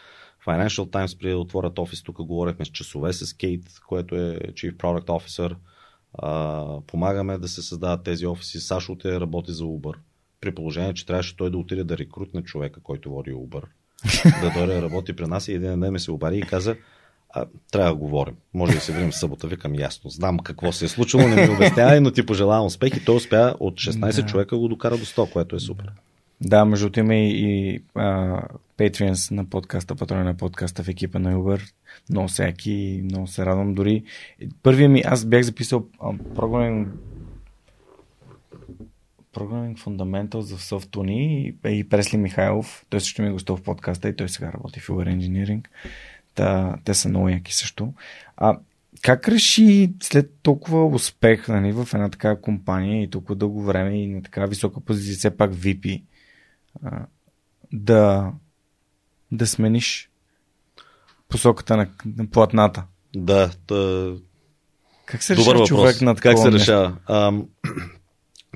[0.48, 4.76] Financial Times преди да отворят офис, тук говорихме с часове с Кейт, което е Chief
[4.76, 5.56] Product Officer.
[6.14, 8.60] А, помагаме да се създават тези офиси.
[8.60, 9.94] Сашо те работи за Uber.
[10.42, 13.64] При положение, че трябваше той да отиде да рекрутне човека, който води Uber.
[14.42, 16.76] да дойде да работи при нас и един ден ме се обади и каза,
[17.34, 18.36] а, трябва да говорим.
[18.54, 19.48] Може да се видим в събота.
[19.48, 20.10] Викам ясно.
[20.10, 23.56] Знам какво се е случило, не ми обяснявай, но ти пожелавам успех и той успя
[23.60, 24.26] от 16 да.
[24.26, 25.92] човека го докара до 100, което е супер.
[26.42, 28.42] Да, между другото има и, и а,
[28.78, 31.72] Patreons на подкаста, патрони на подкаста в екипа на Uber.
[32.10, 33.74] Много всеки, много се радвам.
[33.74, 34.04] Дори
[34.64, 35.86] първия ми, аз бях записал
[36.36, 36.92] програмен
[39.34, 42.86] Programming Fundamentals в Софтуни и Пресли Михайлов.
[42.90, 45.66] Той също ми е гостил в подкаста и той сега работи в Uber Engineering.
[46.36, 47.94] Та, те са много яки също.
[48.38, 48.58] А
[49.02, 54.08] как реши след толкова успех нали, в една такава компания и толкова дълго време и
[54.08, 56.04] на така висока позиция, все пак VP,
[56.84, 57.06] а,
[57.74, 58.32] да,
[59.32, 60.10] да смениш
[61.30, 62.84] посоката на, на платната?
[63.16, 64.16] Да, тъ...
[65.06, 66.98] как се решава човек на такова Как се решава?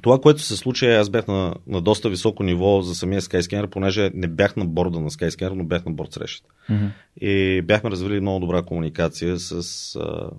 [0.06, 4.12] Това, което се случи, аз бях на, на доста високо ниво за самия Skyscanner, понеже
[4.14, 6.54] не бях на борда на Skyscanner, но бях на борд срещата.
[6.70, 6.90] Mm-hmm.
[7.22, 9.96] И бяхме развили много добра комуникация с...
[9.96, 10.30] А,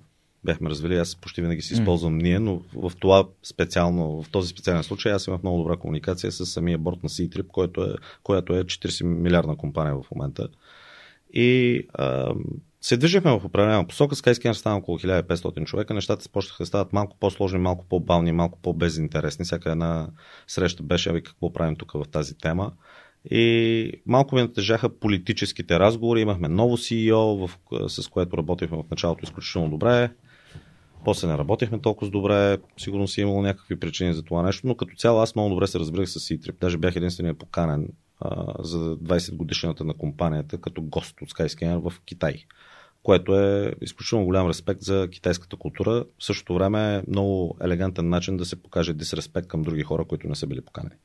[0.43, 2.23] бяхме развили, аз почти винаги си използвам mm-hmm.
[2.23, 6.45] ние, но в това специално, в този специален случай аз имах много добра комуникация с
[6.45, 10.47] самия борд на C-Trip, който е, която е 40 милиардна компания в момента.
[11.33, 12.33] И а,
[12.81, 14.15] се движихме в определена посока.
[14.15, 15.93] Skyscanner стана около 1500 човека.
[15.93, 19.45] Нещата започнаха да стават малко по-сложни, малко по-бавни, малко по-безинтересни.
[19.45, 20.09] Всяка една
[20.47, 22.71] среща беше, ами какво правим тук в тази тема.
[23.31, 26.21] И малко ми натежаха политическите разговори.
[26.21, 27.57] Имахме ново CEO, в,
[27.89, 30.09] с което работихме в началото изключително добре.
[31.05, 32.57] После не работихме толкова добре.
[32.77, 35.79] Сигурно си имало някакви причини за това нещо, но като цяло аз много добре се
[35.79, 36.59] разбирах с Citrip.
[36.61, 37.89] Даже бях единствения поканен
[38.19, 42.45] а, за 20 годишната на компанията като гост от Skyscanner в Китай
[43.07, 46.05] което е изключително голям респект за китайската култура.
[46.19, 50.27] В същото време е много елегантен начин да се покаже дисреспект към други хора, които
[50.27, 50.95] не са били поканени.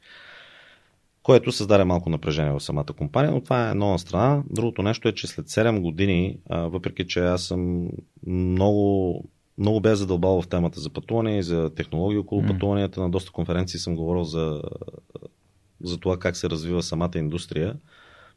[1.22, 4.42] Което създаде малко напрежение в самата компания, но това е едно на страна.
[4.50, 7.88] Другото нещо е, че след 7 години, въпреки че аз съм
[8.26, 9.24] много,
[9.58, 12.46] много бе задълбал в темата за пътуване и за технологии около mm.
[12.46, 14.62] пътуванията, на доста конференции съм говорил за,
[15.84, 17.76] за това как се развива самата индустрия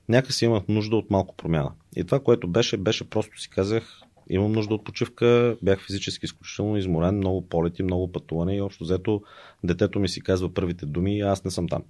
[0.09, 1.71] някакси имах нужда от малко промяна.
[1.95, 6.77] И това, което беше, беше просто си казах, имам нужда от почивка, бях физически изключително
[6.77, 9.23] изморен, много полети, много пътуване и общо взето
[9.63, 11.83] детето ми си казва първите думи и аз не съм там.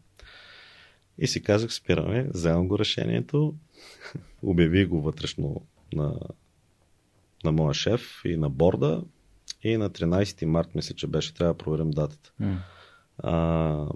[1.18, 3.56] И си казах, спираме, вземам го решението,
[4.43, 5.62] обяви го вътрешно
[5.93, 6.20] на,
[7.43, 9.03] на моя шеф и на борда
[9.64, 12.32] и на 13 март, мисля, че беше, трябва да проверим датата.
[12.41, 12.58] Mm.
[13.18, 13.88] А,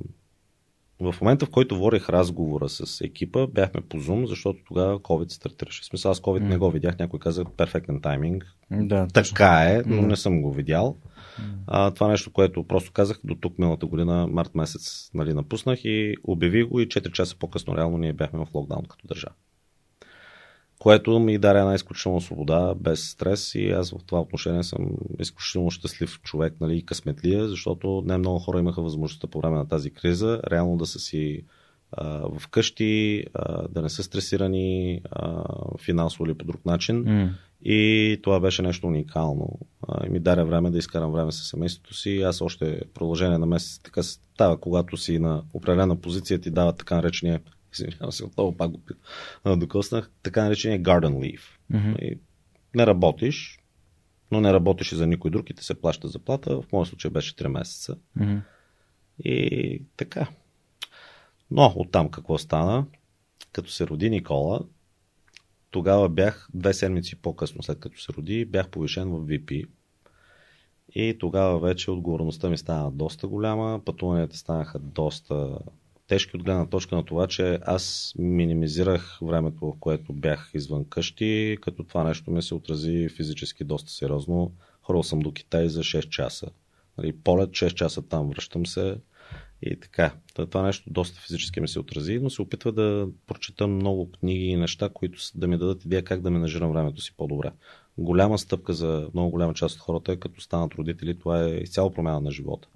[1.00, 5.82] в момента, в който водех разговора с екипа, бяхме по Zoom, защото тогава COVID стартираше.
[5.82, 6.48] В смисъл, аз COVID mm.
[6.48, 7.00] не го видях.
[7.00, 8.46] Някой каза перфектен тайминг.
[8.72, 10.08] Да, така е, но mm.
[10.08, 10.98] не съм го видял.
[11.40, 11.44] Mm.
[11.68, 16.16] А, това нещо, което просто казах, до тук миналата година, март месец, нали, напуснах и
[16.24, 19.34] обявих го и 4 часа по-късно реално ние бяхме в локдаун като държава
[20.80, 24.88] което ми даде една изключителна свобода, без стрес и аз в това отношение съм
[25.20, 29.68] изключително щастлив човек нали, и късметлия, защото не много хора имаха възможността по време на
[29.68, 31.44] тази криза реално да са си
[31.92, 35.44] а, вкъщи, а, да не са стресирани а,
[35.78, 37.06] финансово или по друг начин.
[37.06, 37.30] Mm.
[37.64, 39.60] И това беше нещо уникално.
[39.88, 42.22] А, и ми даде време да изкарам време с семейството си.
[42.22, 46.96] Аз още продължение на месец така става, когато си на определена позиция ти дава така
[46.96, 47.40] наречения
[47.74, 48.82] извинявам се, отново пак го
[49.46, 51.42] докоснах, така наречения garden leave.
[51.72, 51.98] Mm-hmm.
[51.98, 52.20] И
[52.76, 53.60] не работиш,
[54.32, 56.62] но не работиш и за никой друг и ти се плаща заплата.
[56.62, 57.96] В моят случай беше 3 месеца.
[58.18, 58.42] Mm-hmm.
[59.24, 60.28] И така.
[61.52, 62.86] Но оттам какво стана?
[63.52, 64.60] Като се роди Никола,
[65.72, 69.66] тогава бях две седмици по-късно, след като се роди, бях повишен в VP.
[70.96, 75.60] И тогава вече отговорността ми стана доста голяма, пътуванията станаха доста
[76.10, 81.58] тежки от гледна точка на това, че аз минимизирах времето, в което бях извън къщи,
[81.62, 84.52] като това нещо ми се отрази физически доста сериозно.
[84.82, 86.48] Хорал съм до Китай за 6 часа.
[86.98, 88.98] Нали, полет 6 часа там, връщам се
[89.62, 90.14] и така.
[90.34, 94.56] Това нещо доста физически ми се отрази, но се опитва да прочета много книги и
[94.56, 97.52] неща, които да ми дадат идея как да менажирам времето си по-добре.
[97.98, 101.92] Голяма стъпка за много голяма част от хората е като станат родители, това е изцяло
[101.92, 102.68] промяна на живота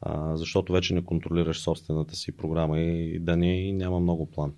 [0.00, 4.52] а, защото вече не контролираш собствената си програма и да не няма много план.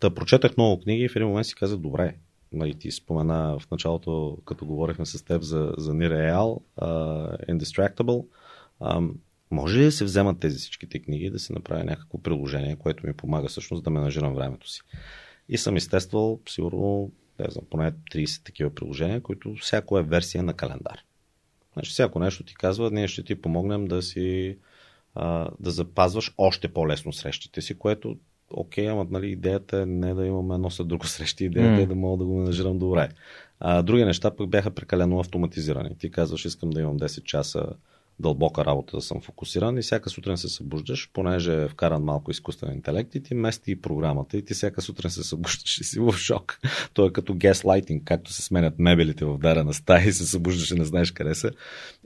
[0.00, 2.14] Та прочетах много книги и в един момент си казах, добре,
[2.52, 8.26] нали, ти спомена в началото, като говорихме с теб за, за Нереал, uh, Indistractable,
[8.80, 9.10] uh,
[9.50, 13.12] може ли да се вземат тези всичките книги да се направи някакво приложение, което ми
[13.12, 14.80] помага всъщност да менажирам времето си.
[15.48, 20.54] И съм изтествал сигурно не знам, поне 30 такива приложения, които всяко е версия на
[20.54, 21.04] календар.
[21.72, 24.56] Значи всяко нещо ти казва, ние ще ти помогнем да си
[25.14, 28.16] а, да запазваш още по-лесно срещите си, което
[28.50, 31.82] окей, ама нали, идеята е не да имаме едно след друго срещи, идеята mm.
[31.82, 33.08] е да мога да го менажирам добре.
[33.60, 35.98] А, други неща пък бяха прекалено автоматизирани.
[35.98, 37.66] Ти казваш, искам да имам 10 часа
[38.20, 42.72] дълбока работа да съм фокусиран и всяка сутрин се събуждаш, понеже е вкаран малко изкуствен
[42.72, 46.12] интелект и ти мести и програмата и ти всяка сутрин се събуждаш и си в
[46.12, 46.60] шок.
[46.94, 50.74] То е като gaslighting, както се сменят мебелите в дарена стая и се събуждаш и
[50.74, 51.50] не знаеш къде са.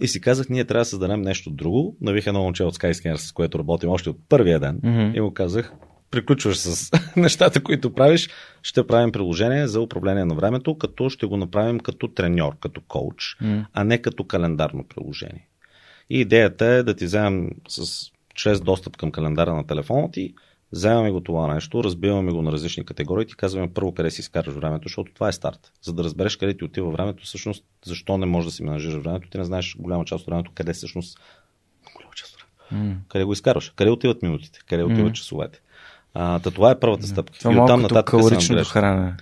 [0.01, 1.97] И си казах, ние трябва да създадем нещо друго.
[2.01, 5.17] Навих едно момче от Skyscanner, с което работим още от първия ден mm-hmm.
[5.17, 5.73] и му казах,
[6.13, 8.31] приключваш с нещата, които правиш,
[8.63, 13.37] ще правим приложение за управление на времето, като ще го направим като треньор, като коуч,
[13.43, 13.65] mm.
[13.73, 15.49] а не като календарно приложение.
[16.11, 20.35] И идеята е да ти вземем с, чрез достъп към календара на телефона ти,
[20.73, 24.55] вземаме го това нещо, разбиваме го на различни категории, ти казваме първо къде си изкараш
[24.55, 25.73] времето, защото това е старт.
[25.83, 29.29] За да разбереш къде ти отива времето, всъщност защо не можеш да си менажираш времето,
[29.31, 31.21] ти не знаеш голяма част от времето къде всъщност
[31.97, 32.89] голяма част от времето.
[32.89, 33.09] Mm.
[33.09, 33.73] Къде го изкарваш?
[33.77, 34.61] Къде отиват минутите?
[34.69, 35.15] Къде отиват mm.
[35.15, 35.61] часовете?
[36.15, 37.39] А, та това е първата стъпка.
[37.39, 39.15] Това и оттам нататък калоричното хранене.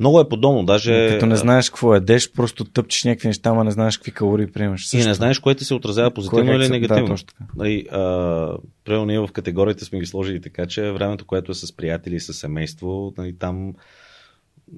[0.00, 1.08] Много е подобно, даже...
[1.12, 4.88] Като не знаеш какво едеш, просто тъпчеш някакви неща, ама не знаеш какви калории приемаш.
[4.88, 5.04] Също.
[5.04, 7.04] И не знаеш кое ти се отразява позитивно или негативно.
[7.04, 7.44] Да, точно така.
[7.56, 12.14] Нали, а, ние в категориите сме ги сложили така, че времето, което е с приятели
[12.14, 13.74] и с семейство, нали, там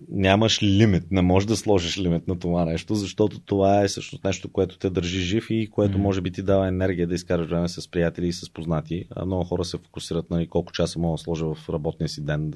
[0.09, 4.49] нямаш лимит, не можеш да сложиш лимит на това нещо, защото това е всъщност нещо,
[4.49, 7.91] което те държи жив и което може би ти дава енергия да изкараш време с
[7.91, 9.05] приятели и с познати.
[9.16, 12.24] А много хора се фокусират на нали, колко часа мога да сложа в работния си
[12.24, 12.53] ден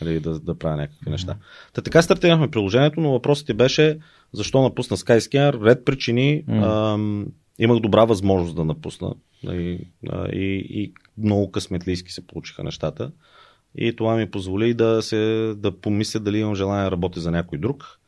[0.00, 1.36] нали, да, да правя някакви неща.
[1.72, 3.98] Та така стартирахме приложението, но въпросът ти беше
[4.32, 5.64] защо напусна Skyscanner.
[5.64, 6.44] Ред причини.
[6.48, 7.26] Ам,
[7.58, 9.14] имах добра възможност да напусна.
[9.44, 9.78] И,
[10.32, 13.10] и, и много късметлийски се получиха нещата.
[13.80, 17.58] И това ми позволи да, се, да помисля дали имам желание да работя за някой
[17.58, 17.98] друг.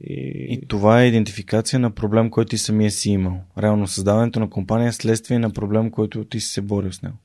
[0.00, 0.46] И...
[0.50, 3.40] и това е идентификация на проблем, който ти самия си имал.
[3.58, 7.16] Реално създаването на компания е следствие на проблем, който ти си се борил с него.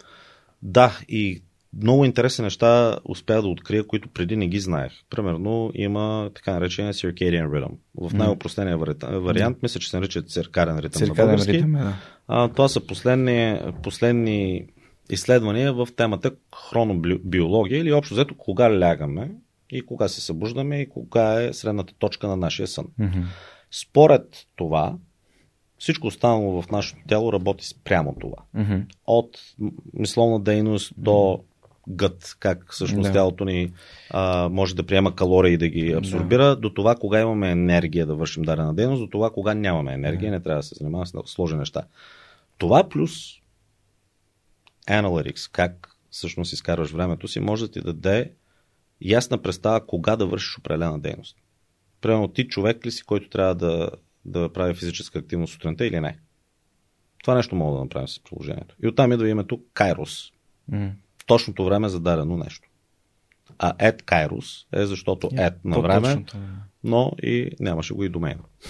[0.61, 1.41] Да, и
[1.81, 4.91] много интересни неща успях да открия, които преди не ги знаех.
[5.09, 7.71] Примерно има така наречения circadian rhythm.
[7.95, 11.53] В най-опростения вариант, мисля, че се нарича циркаден ритъм циркаден на български.
[11.53, 11.93] Ритъм, е, да.
[12.27, 14.65] а, това са последни, последни
[15.13, 16.31] изследвания в темата
[16.69, 19.31] хронобиология или общо взето кога лягаме
[19.71, 22.87] и кога се събуждаме и кога е средната точка на нашия сън.
[22.99, 23.23] Mm-hmm.
[23.71, 24.95] Според това,
[25.77, 28.37] всичко останало в нашето тяло работи спрямо това.
[28.55, 28.83] Mm-hmm.
[29.07, 29.39] От
[29.93, 31.39] мисловна дейност до
[31.87, 33.13] гът, как всъщност да.
[33.13, 33.71] тялото ни
[34.09, 36.55] а, може да приема калории и да ги абсорбира, да.
[36.55, 40.37] до това кога имаме енергия да вършим дадена дейност, до това кога нямаме енергия, да.
[40.37, 41.83] не трябва да се занимаваме с сложни неща.
[42.57, 43.42] Това плюс
[44.87, 48.31] Analytics, как всъщност изкарваш времето си, може да ти даде
[49.01, 51.37] ясна представа кога да вършиш определена дейност.
[52.01, 53.89] Примерно ти човек ли си, който трябва да,
[54.25, 56.19] да прави физическа активност сутринта или не.
[57.23, 58.75] Това нещо мога да направим с приложението.
[58.83, 60.33] И оттам идва името Kairos.
[60.71, 60.91] Mm.
[61.25, 62.69] Точното време за дадено нещо.
[63.59, 66.25] А Ed Kairos е защото yeah, Ed на време,
[66.83, 68.43] но и нямаше го и домейна.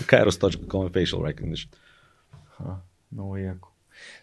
[0.00, 1.68] Kairos.com е facial recognition.
[2.56, 2.76] Ха,
[3.12, 3.73] много яко.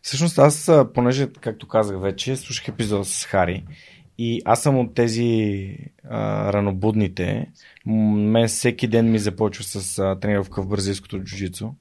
[0.02, 3.64] Всъщност аз, понеже, както казах вече, слушах епизода с Хари
[4.24, 5.78] и аз съм от тези
[6.10, 7.48] а, ранобудните.
[7.86, 11.72] Мен всеки ден ми започва с а, тренировка в бразилското джуджицу.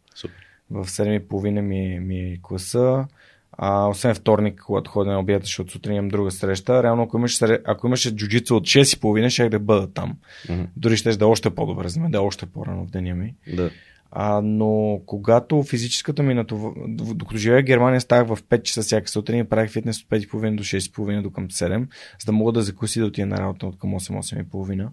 [0.70, 3.06] В 7.30 ми, ми е класа.
[3.52, 6.82] А, освен вторник, когато ходя на обяд, защото сутрин имам друга среща.
[6.82, 10.16] Реално, ако имаше, ако имаше джуджицу от 6.30, ще да бъда там.
[10.48, 10.66] Mm-hmm.
[10.76, 13.34] Дори ще да е още по-добре за мен, да е още по-рано в деня ми.
[13.56, 13.70] Да.
[14.12, 16.72] А, но когато физическата ми натова...
[16.88, 20.54] докато живея в Германия, ставах в 5 часа всяка сутрин и правих фитнес от 5.30
[20.54, 21.86] до 6.30 до към 7,
[22.20, 24.88] за да мога да закуси да отида на работа от към 8-8.30.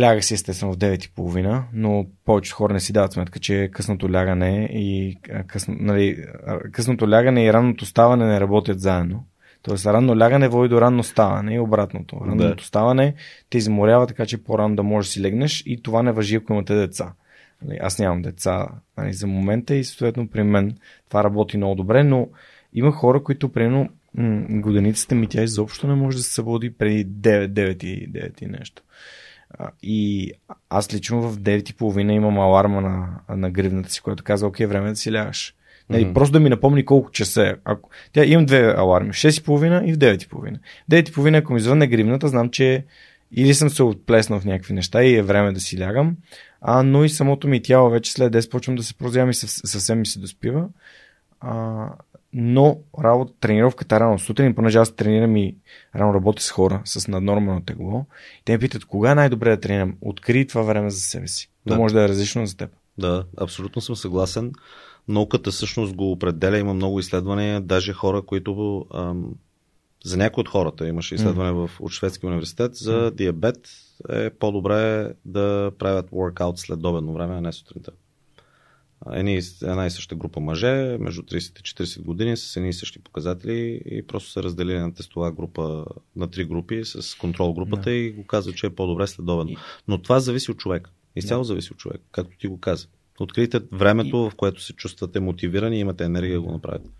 [0.00, 4.68] Лягах си естествено в 9.30, но повечето хора не си дават сметка, че късното лягане
[4.72, 6.24] и късно, нали,
[6.72, 9.24] късното лягане и ранното ставане не работят заедно.
[9.62, 12.20] Тоест, ранно лягане води до ранно ставане и обратното.
[12.26, 12.64] Ранното да.
[12.64, 13.14] ставане
[13.50, 16.52] те изморява, така че по-рано да можеш да си легнеш и това не въжи, ако
[16.52, 17.12] имате деца.
[17.64, 20.76] Нали, аз нямам деца нали, за момента и съответно при мен
[21.08, 22.28] това работи много добре, но
[22.74, 23.88] има хора, които примерно
[24.50, 28.46] годеницата ми тя изобщо не може да се събуди преди 9, 9 и 9 и
[28.46, 28.82] нещо.
[29.82, 30.32] И
[30.70, 34.96] аз лично в 9.30 имам аларма на, на гривната си, която казва, окей, време да
[34.96, 35.54] си лягаш.
[35.90, 36.12] Нали, mm-hmm.
[36.12, 37.54] Просто да ми напомни колко часа е.
[37.64, 37.90] Ако...
[38.12, 40.58] Тя, имам две аларми, 6.30 и в 9.30.
[40.90, 42.84] 9.30, ако ми звънне гривната, знам, че
[43.32, 46.16] или съм се отплеснал в някакви неща и е време да си лягам,
[46.62, 49.98] а, но и самото ми тяло вече след 10 почвам да се прозявам и съвсем
[49.98, 50.68] ми се доспива.
[51.40, 51.88] А,
[52.32, 55.56] но работа, тренировката рано сутрин, понеже аз тренирам и
[55.96, 58.06] рано работя с хора с наднормално тегло,
[58.44, 59.94] те ме питат кога е най-добре да тренирам.
[60.00, 61.50] Откри това време за себе си.
[61.66, 61.74] Да.
[61.74, 62.70] То може да е различно за теб.
[62.98, 64.52] Да, абсолютно съм съгласен.
[65.08, 69.34] Науката всъщност го определя, има много изследвания, даже хора, които ам,
[70.04, 71.66] за някои от хората имаше изследване mm.
[71.66, 73.14] в, от Шведския университет за mm.
[73.14, 73.68] диабет
[74.08, 77.92] е по-добре да правят workout след добедно време, а не сутринта
[79.10, 82.98] едни, една и съща група мъже, между 30 и 40 години, с едни и същи
[82.98, 85.84] показатели и просто са разделили на тестова група
[86.16, 87.92] на три групи с контрол групата да.
[87.92, 89.50] и го казва, че е по-добре следовено.
[89.88, 90.88] Но това зависи от човек.
[91.16, 91.44] Изцяло да.
[91.44, 92.86] зависи от човек, както ти го каза.
[93.20, 94.30] Открийте времето, и...
[94.30, 96.90] в което се чувствате мотивирани и имате енергия да го направите.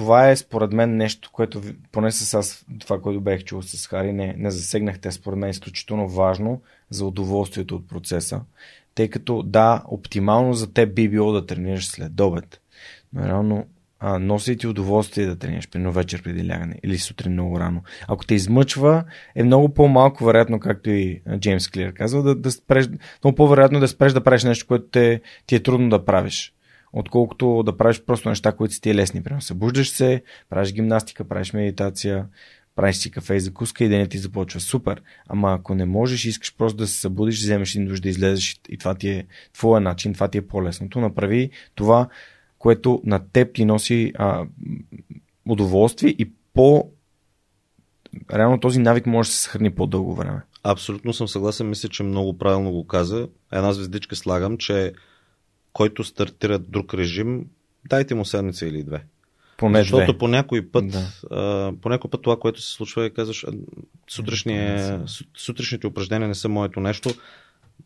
[0.00, 4.12] Това е според мен нещо, което поне с аз, това, което бех чул с Хари,
[4.12, 8.40] не, не засегнахте, според мен е изключително важно за удоволствието от процеса
[8.94, 12.60] тъй като да, оптимално за теб би било да тренираш след обед.
[13.12, 13.66] Но реално
[14.00, 17.82] а, носи ти удоволствие да тренираш, примерно вечер преди лягане или сутрин много рано.
[18.08, 22.88] Ако те измъчва, е много по-малко вероятно, както и Джеймс Клир казва, да, да спреш,
[23.24, 26.54] много по-вероятно да спреш да правиш нещо, което те, ти е трудно да правиш
[26.92, 29.22] отколкото да правиш просто неща, които си ти е лесни.
[29.22, 32.26] Примерно събуждаш се, правиш гимнастика, правиш медитация,
[32.76, 35.02] правиш си кафе и закуска и денят ти започва супер.
[35.28, 38.78] Ама ако не можеш искаш просто да се събудиш, вземеш един душ да излезеш и
[38.78, 42.08] това ти е твоя начин, това ти е по-лесното, направи това,
[42.58, 44.46] което на теб ти носи а,
[45.46, 46.90] удоволствие и по
[48.34, 50.40] реално този навик може да се съхрани по-дълго време.
[50.62, 51.68] Абсолютно съм съгласен.
[51.68, 53.28] Мисля, че много правилно го каза.
[53.52, 54.92] Една звездичка слагам, че
[55.72, 57.46] който стартира друг режим,
[57.88, 59.04] дайте му седмица или две.
[59.56, 60.18] Поне Защото две.
[60.18, 61.06] по някой път, да.
[61.30, 63.46] а, по някой път това, което се случва е казваш,
[64.10, 65.02] сутрешния,
[65.36, 67.10] сутрешните упражнения не са моето нещо.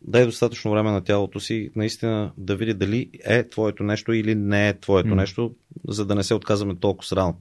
[0.01, 4.69] Дай достатъчно време на тялото си наистина да види дали е твоето нещо или не
[4.69, 5.15] е твоето mm.
[5.15, 5.55] нещо,
[5.87, 7.37] за да не се отказваме толкова рано.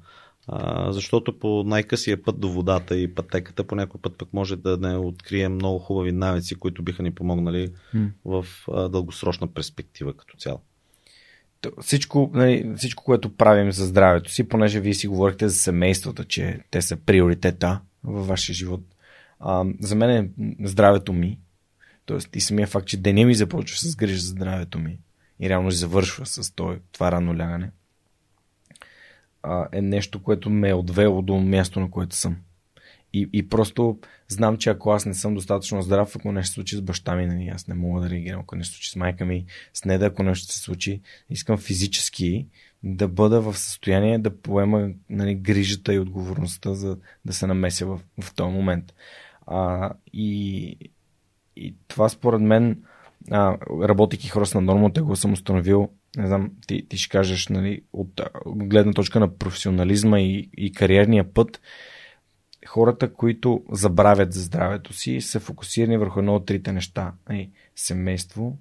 [0.48, 4.76] А, защото по най-късия път до водата и пътеката по някой път пък може да
[4.76, 8.10] не открием много хубави навици, които биха ни помогнали mm.
[8.24, 10.60] в а, дългосрочна перспектива като цяло
[11.80, 16.60] всичко, нали, всичко, което правим за здравето си, понеже вие си говорихте за семействата, че
[16.70, 18.80] те са приоритета във вашия живот.
[19.40, 20.30] А, за мен е
[20.66, 21.38] здравето ми,
[22.06, 22.18] т.е.
[22.34, 24.98] и самия факт, че деня ми започва с грижа за здравето ми
[25.40, 27.70] и реално завършва с това, това рано лягане,
[29.44, 32.36] а, е нещо, което ме е отвело до място, на което съм.
[33.12, 36.76] И, и просто знам, че ако аз не съм достатъчно здрав, ако нещо се случи
[36.76, 39.24] с баща ми, нали, аз не мога да реагирам, ако нещо се случи с майка
[39.24, 42.46] ми, с неда, ако нещо се случи, искам физически
[42.82, 48.00] да бъда в състояние да поема нали, грижата и отговорността за да се намеся в,
[48.20, 48.94] в този момент.
[49.46, 50.76] А, и,
[51.56, 52.82] и това според мен,
[53.82, 58.20] работейки хора с те го съм установил, не знам, ти, ти ще кажеш, нали, от
[58.46, 61.60] гледна точка на професионализма и, и кариерния път,
[62.66, 67.12] хората, които забравят за здравето си, са фокусирани върху едно от трите неща.
[67.30, 68.58] Ей, семейство,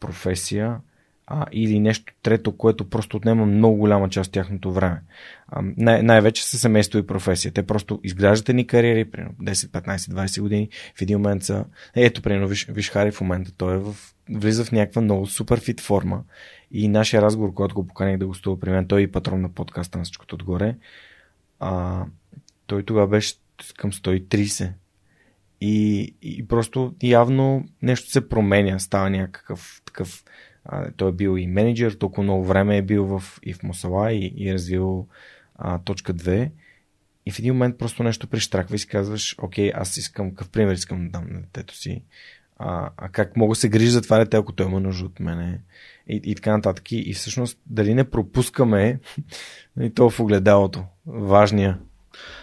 [0.00, 0.80] професия
[1.26, 5.02] а, или нещо трето, което просто отнема много голяма част от тяхното време.
[5.48, 7.52] А, най- най-вече са семейство и професия.
[7.52, 10.68] Те просто изграждат ни кариери, примерно 10, 15, 20 години.
[10.96, 11.64] В един момент са...
[11.94, 13.96] Ето, примерно, виж, виж Хари в момента, той е в,
[14.30, 16.22] влиза в някаква много супер фит форма.
[16.76, 19.48] И нашия разговор, когато го поканих да гостува при мен, той е и патрон на
[19.48, 20.76] подкаста на всичкото отгоре,
[21.60, 22.04] а,
[22.66, 23.34] той тогава беше
[23.76, 24.72] към 130.
[25.60, 30.24] И, и просто явно нещо се променя, става някакъв такъв.
[30.64, 34.12] А, той е бил и менеджер, толкова много време е бил в, и в Мусала
[34.12, 35.08] и, и е развил
[35.54, 36.50] а, точка 2.
[37.26, 40.74] И в един момент просто нещо прищраква и си казваш, окей, аз искам, какъв пример
[40.74, 42.02] искам да дам на детето си.
[42.58, 45.60] А, а как мога се грижа за това дете, ако той има нужда от мене.
[46.08, 46.92] И, и така нататък.
[46.92, 49.00] И, всъщност дали не пропускаме
[49.80, 50.84] и то в огледалото.
[51.06, 51.78] Важния.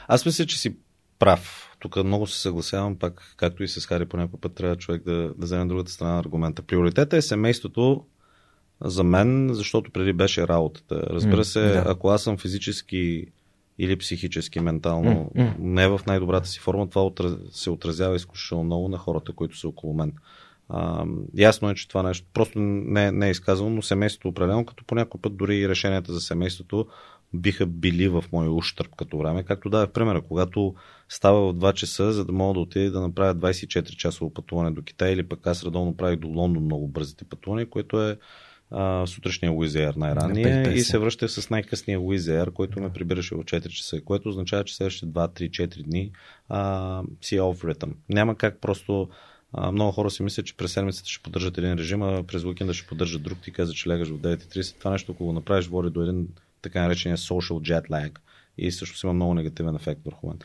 [0.07, 0.75] Аз мисля, че си
[1.19, 1.67] прав.
[1.79, 5.13] Тук много се съгласявам, пак както и с Хари по някой път трябва човек да,
[5.13, 6.61] да вземе другата страна на аргумента.
[6.61, 8.05] Приоритета е семейството
[8.81, 10.95] за мен, защото преди беше работата.
[10.95, 11.91] Разбира се, mm, да.
[11.91, 13.25] ако аз съм физически
[13.77, 17.11] или психически, ментално, не в най-добрата си форма, това
[17.51, 20.13] се отразява изключително много на хората, които са около мен.
[20.73, 21.05] А,
[21.37, 24.95] ясно е, че това нещо просто не, не е изказано, но семейството определено, като по
[24.95, 26.87] някой път дори и решенията за семейството
[27.33, 29.43] биха били в мой ущърп като време.
[29.43, 30.75] Както да, примера, когато
[31.09, 34.81] става в 2 часа, за да мога да отида да направя 24 часово пътуване до
[34.81, 38.17] Китай или пък аз редовно правих до Лондон много бързите пътувания, което е
[38.71, 43.67] а, сутрешния Wizz най-ранния и се връща с най-късния Wizz който ме прибираше в 4
[43.67, 46.11] часа, което означава, че следващите 2-3-4 дни
[46.49, 47.93] а, си е off rhythm.
[48.09, 49.09] Няма как просто
[49.53, 52.73] а, много хора си мислят, че през седмицата ще поддържат един режим, а през уикенда
[52.73, 53.37] ще поддържат друг.
[53.43, 54.79] Ти каза, че лягаш в 9.30.
[54.79, 56.27] Това нещо, ако го направиш, води до един
[56.61, 58.19] така наречения social jet lag
[58.57, 60.39] и също си има много негативен ефект върху мен.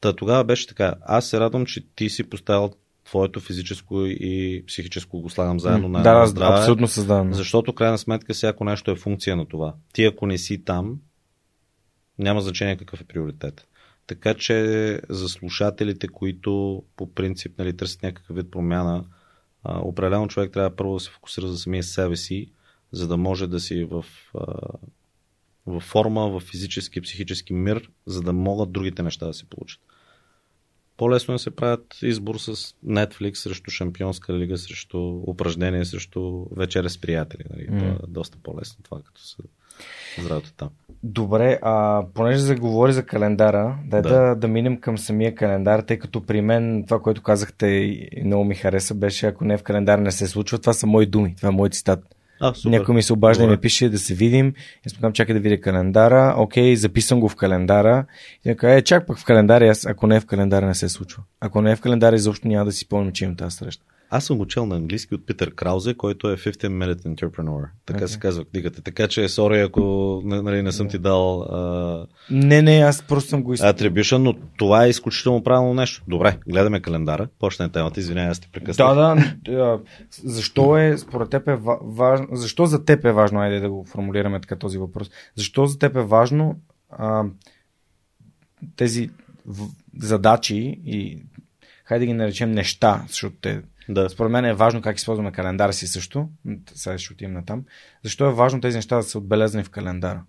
[0.00, 0.94] Та тогава беше така.
[1.02, 2.72] Аз се радвам, че ти си поставил
[3.04, 6.58] твоето физическо и психическо го слагам заедно на да, здраве.
[6.58, 7.34] Абсолютно създавам.
[7.34, 9.74] Защото крайна сметка всяко нещо е функция на това.
[9.92, 11.00] Ти ако не си там,
[12.18, 13.68] няма значение какъв е приоритет.
[14.06, 19.04] Така че за слушателите, които по принцип нали, търсят някакъв вид промяна,
[19.64, 22.52] а, определено човек трябва първо да се фокусира за самия себе си,
[22.92, 24.04] за да може да си в,
[24.34, 24.44] а,
[25.66, 29.80] в форма, в физически и психически мир, за да могат другите неща да се получат.
[30.96, 32.56] По-лесно е да се правят избор с
[32.86, 37.44] Netflix срещу Шампионска лига, срещу упражнение, срещу вечеря с приятели.
[37.50, 37.68] Нали?
[37.68, 37.78] Mm.
[37.78, 39.36] Това е доста по-лесно това, като се
[40.18, 40.68] здравето там.
[41.02, 44.08] Добре, а понеже заговори за календара, дай да.
[44.08, 48.44] да, да минем към самия календар, тъй като при мен това, което казахте и много
[48.44, 51.48] ми хареса, беше ако не в календар не се случва, това са мои думи, това
[51.48, 52.04] е мой цитат.
[52.40, 52.78] А, супер.
[52.78, 54.54] Някой ми се обажда и ми пише да се видим.
[54.86, 56.34] И спокам, чакай да видя календара.
[56.38, 58.04] Окей, записвам го в календара.
[58.44, 60.88] И така, е, чак пък в календара, аз, ако не е в календара, не се
[60.88, 61.22] случва.
[61.40, 63.84] Ако не е в календара, изобщо няма да си помня, че имам тази среща.
[64.10, 67.68] Аз съм учил на английски от Питър Краузе, който е 15 Minute Entrepreneur.
[67.86, 68.06] Така okay.
[68.06, 68.82] се казва книгата.
[68.82, 71.42] Така че, сори, ако нали, не съм ти дал.
[71.42, 72.06] А...
[72.30, 73.70] Не, не, аз просто съм го изпълнил.
[73.70, 76.02] Атрибюшън, но това е изключително правилно нещо.
[76.08, 77.28] Добре, гледаме календара.
[77.38, 78.00] Почне темата.
[78.00, 78.94] Извинявай, аз те прекъснах.
[78.94, 79.16] Да,
[79.52, 79.80] да.
[80.24, 82.26] Защо е, според теб е важно.
[82.32, 85.10] Защо за теб е важно, айде да го формулираме така този въпрос.
[85.34, 86.56] Защо за теб е важно
[86.90, 87.24] а,
[88.76, 89.10] тези
[89.98, 91.22] задачи и
[91.84, 94.10] хайде да ги наречем неща, защото те да.
[94.10, 96.28] Според мен е важно как използваме календара си също.
[96.74, 97.64] Сега ще отидем на там.
[98.04, 100.22] Защо е важно тези неща да са отбелязани в календара?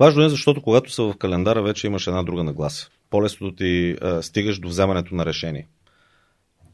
[0.00, 2.88] Важно е, защото когато са в календара, вече имаш една друга нагласа.
[3.10, 5.68] По-лесно ти а, стигаш до вземането на решение.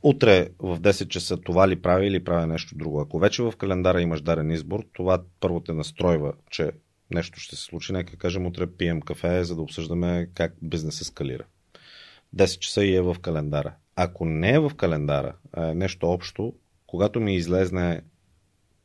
[0.02, 3.00] Утре в 10 часа това ли прави или прави нещо друго.
[3.00, 6.70] Ако вече в календара имаш дарен избор, това първо те настройва, че
[7.14, 7.92] нещо ще се случи.
[7.92, 11.44] Нека кажем, утре пием кафе, за да обсъждаме как бизнес ескалира.
[12.36, 13.74] 10 часа и е в календара.
[13.96, 16.54] Ако не е в календара, а е нещо общо,
[16.86, 18.02] когато ми излезне,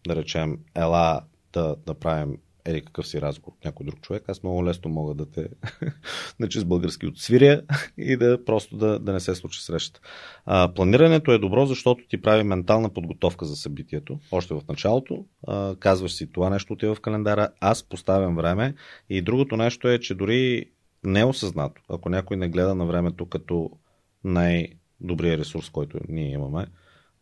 [0.08, 1.22] да речем, ела
[1.54, 5.32] да, да правим ели какъв си разговор някой друг човек, аз много лесно мога да
[5.32, 5.48] те
[6.40, 7.62] начи с български отсвиря
[7.98, 10.00] и да просто да, да не се случи среща.
[10.46, 15.26] А, планирането е добро, защото ти прави ментална подготовка за събитието, още в началото.
[15.48, 18.76] А, казваш си това нещо отива в календара, аз поставям време
[19.10, 20.66] и другото нещо е, че дори
[21.04, 23.72] неосъзнато, ако някой не гледа на времето като
[25.02, 26.68] най-добрия ресурс, който ние имаме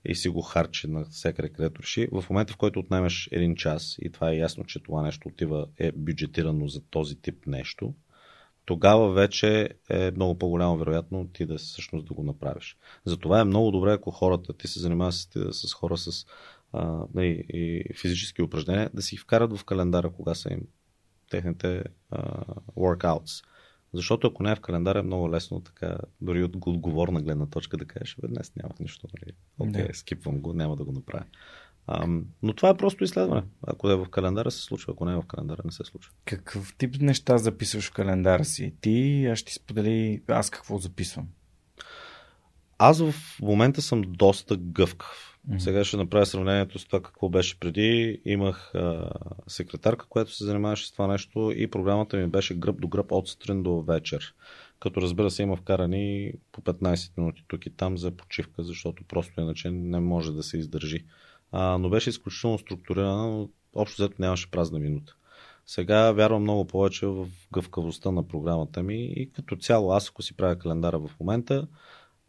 [0.06, 3.96] и си го харчи на всеки където реши, в момента в който отнемеш един час
[4.02, 7.94] и това е ясно, че това нещо отива, е бюджетирано за този тип нещо,
[8.66, 12.78] тогава вече е много по-голямо вероятно ти да всъщност да го направиш.
[13.06, 16.26] Затова е много добре, ако хората, ти се занимаваш с, с хора с
[16.74, 20.62] а, и, и физически упражнения, да си вкарат в календара кога са им
[21.30, 22.44] техните а,
[22.76, 23.44] workouts.
[23.98, 27.78] Защото ако не е в календара, е много лесно така, дори от отговорна гледна точка
[27.78, 29.36] да кажеш, бе, днес няма нищо, нали?
[29.60, 31.24] Окей, okay, скипвам го, няма да го направя.
[31.88, 33.44] Ам, но това е просто изследване.
[33.68, 34.94] Ако е в календара, се случва.
[34.94, 36.14] Ако не е в календара, не се случва.
[36.26, 38.74] Какъв тип неща записваш в календара си?
[38.82, 41.28] Ти, аз ще ти сподели аз какво записвам.
[42.78, 45.27] Аз в момента съм доста гъвкав.
[45.58, 48.22] Сега ще направя сравнението с това какво беше преди.
[48.26, 49.10] Имах а,
[49.48, 53.28] секретарка, която се занимаваше с това нещо и програмата ми беше гръб до гръб от
[53.28, 54.34] сутрин до вечер.
[54.80, 59.42] Като разбира се има вкарани по 15 минути тук и там за почивка, защото просто
[59.42, 61.06] иначе не може да се издържи.
[61.52, 65.16] А, но беше изключително структурирана, общо взето нямаше празна минута.
[65.66, 70.38] Сега вярвам много повече в гъвкавостта на програмата ми и като цяло аз ако си
[70.38, 71.68] правя календара в момента,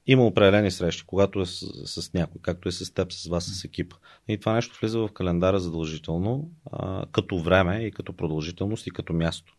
[0.09, 3.65] има определени срещи, когато е с, с някой, както е с теб, с вас, с
[3.65, 3.97] екипа.
[4.29, 9.13] И това нещо влиза в календара задължително, а, като време и като продължителност и като
[9.13, 9.57] място.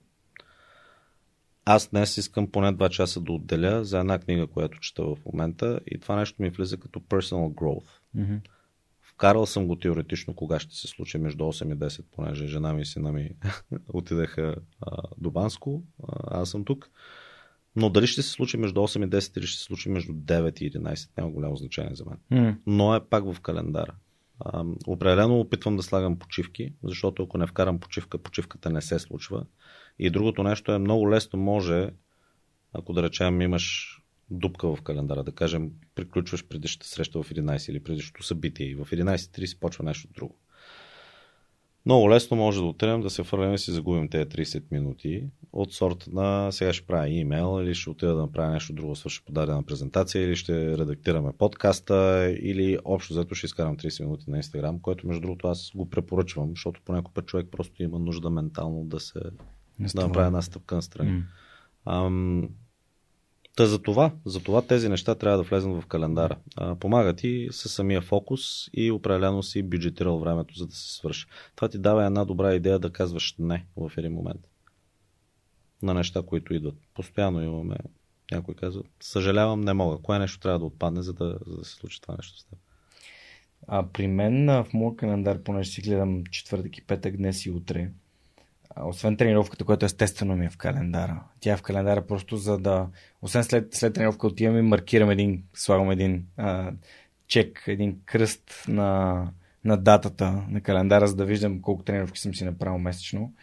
[1.65, 5.79] Аз днес искам поне 2 часа да отделя за една книга, която чета в момента
[5.87, 7.89] и това нещо ми влиза като personal growth.
[8.17, 8.39] Mm-hmm.
[9.01, 12.81] Вкарал съм го теоретично кога ще се случи между 8 и 10, понеже жена ми
[12.81, 13.29] и сина ми
[13.87, 16.89] отидаха а, до Банско, а, аз съм тук.
[17.75, 20.61] Но дали ще се случи между 8 и 10 или ще се случи между 9
[20.61, 22.17] и 11, няма голямо значение за мен.
[22.29, 22.57] М.
[22.67, 23.95] Но е пак в календара.
[24.87, 29.45] Определено опитвам да слагам почивки, защото ако не вкарам почивка, почивката не се случва.
[29.99, 31.89] И другото нещо е много лесно може,
[32.73, 33.95] ако да речем имаш
[34.29, 38.85] дупка в календара, да кажем, приключваш предишната среща в 11 или предишното събитие и в
[38.85, 40.35] 11.30 почва нещо друго.
[41.85, 45.23] Много лесно може да отидем да се фърлим и си загубим тези 30 минути.
[45.53, 49.23] От сорта на сега ще правя имейл или ще отида да направя нещо друго, свърша
[49.25, 54.79] подадена презентация или ще редактираме подкаста или общо взето ще изкарам 30 минути на Инстаграм,
[54.79, 58.99] което между другото аз го препоръчвам, защото понякога път човек просто има нужда ментално да
[58.99, 59.19] се
[59.79, 61.23] да направи една стъпка настрани.
[61.85, 62.49] Ам,
[63.59, 66.37] Та за това, за това тези неща трябва да влезнат в календара.
[66.79, 71.25] Помага ти със самия фокус и определено си бюджетирал времето, за да се свърши.
[71.55, 74.41] Това ти дава една добра идея да казваш не в един момент
[75.81, 76.75] на неща, които идват.
[76.93, 77.75] Постоянно имаме,
[78.31, 79.97] някой казва, съжалявам, не мога.
[79.97, 82.59] Кое нещо трябва да отпадне, за да, за да се случи това нещо с теб?
[83.67, 87.91] А при мен в моя календар, понеже си гледам четвъртък и петък, днес и утре,
[88.77, 91.23] освен тренировката, която естествено ми е в календара.
[91.39, 92.87] Тя е в календара просто за да...
[93.21, 96.71] Освен след, след тренировка отивам и маркирам един, слагам един а,
[97.27, 99.31] чек, един кръст на,
[99.63, 103.33] на датата на календара, за да виждам колко тренировки съм си направил месечно.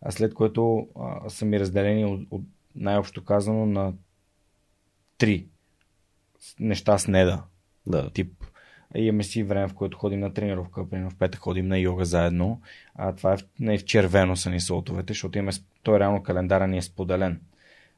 [0.00, 2.42] А след което а, са ми разделени от, от
[2.74, 3.92] най-общо казано на
[5.18, 5.46] три
[6.60, 7.44] неща с неда
[7.86, 8.10] Да.
[8.10, 8.44] тип.
[8.96, 12.60] Имаме си време, в което ходим на тренировка, примерно в петък ходим на йога заедно,
[12.94, 15.52] а това е в, не, в червено са ни слотовете, защото имаме,
[15.82, 17.40] той реално календара ни е споделен.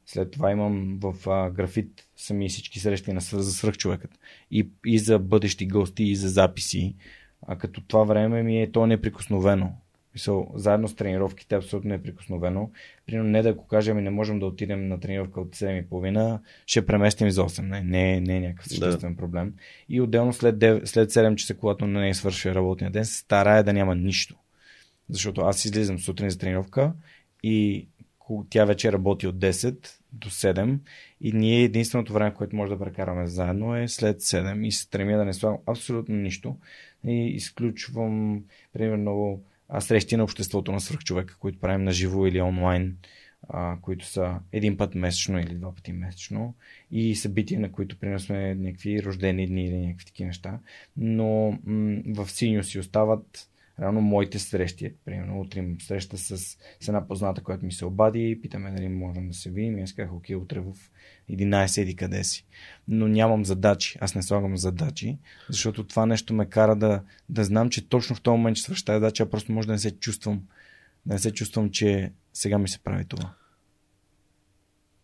[0.06, 4.10] След това имам в а, графит сами всички срещи на за свръхчовекът.
[4.50, 6.96] И, и за бъдещи гости, и за записи.
[7.46, 9.72] А като това време ми е то неприкосновено.
[10.16, 12.70] Мисъл, заедно с тренировките е абсолютно неприкосновено.
[13.06, 17.30] Примерно не да ако кажем, не можем да отидем на тренировка от 7.30, ще преместим
[17.30, 17.62] за 8.
[17.62, 19.54] Не, не, не е някакъв съществен проблем.
[19.88, 23.64] И отделно след, 9, след 7 часа, когато не е свърши работния ден, се старая
[23.64, 24.36] да няма нищо.
[25.08, 26.92] Защото аз излизам сутрин за тренировка
[27.42, 27.88] и
[28.50, 30.78] тя вече работи от 10 до 7
[31.20, 35.16] и ние единственото време, което може да прекараме заедно е след 7 и се стремя
[35.16, 36.56] да не слагам абсолютно нищо
[37.06, 39.40] и изключвам примерно
[39.80, 42.96] срещи на обществото на свръхчовека, които правим на живо или онлайн,
[43.48, 46.54] а, които са един път месечно или два пъти месечно
[46.90, 50.58] и събития, на които примерно сме някакви рождени дни или някакви такива неща.
[50.96, 53.48] Но м- в синьо си остават
[53.80, 54.94] реално моите срещи.
[55.04, 56.38] Примерно утре имам среща с,
[56.80, 59.78] с една позната, която ми се обади и питаме дали можем да се видим.
[59.78, 60.72] И аз казах, окей, утре в
[61.30, 62.46] 11 еди къде си.
[62.88, 63.98] Но нямам задачи.
[64.00, 68.20] Аз не слагам задачи, защото това нещо ме кара да, да знам, че точно в
[68.20, 70.42] този момент ще свърша тази задача, просто може да не се чувствам.
[71.06, 73.30] Да не се чувствам, че сега ми се прави това.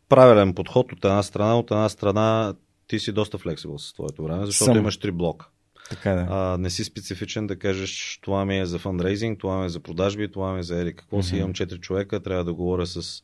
[0.09, 1.59] Правилен подход от една страна.
[1.59, 2.55] От една страна
[2.87, 4.79] ти си доста флексибъл с твоето време, защото Съм.
[4.79, 5.49] имаш три блока.
[5.93, 6.27] Така е, да.
[6.31, 9.81] А, не си специфичен да кажеш това ми е за фандрейзинг, това ми е за
[9.81, 11.41] продажби, това ми е за ели какво си, Мгм.
[11.41, 13.23] имам 4 човека, трябва да говоря с,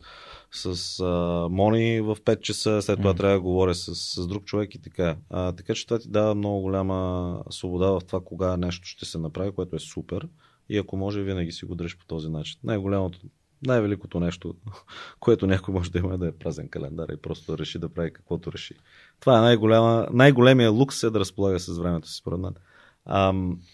[0.52, 3.16] с а, Мони в 5 часа, след това Мгм.
[3.18, 5.16] трябва да говоря с, с друг човек и така.
[5.30, 9.18] А, така че това ти дава много голяма свобода в това кога нещо ще се
[9.18, 10.28] направи, което е супер.
[10.68, 12.60] И ако може, винаги си го дръж по този начин.
[12.64, 13.18] Най-голямото,
[13.66, 14.54] най-великото нещо,
[15.20, 17.88] което някой може да има е да е празен календар и просто да реши да
[17.88, 18.74] прави каквото реши.
[19.20, 22.54] Това е най-голяма, най-големия лукс е да разполага с времето си, според мен.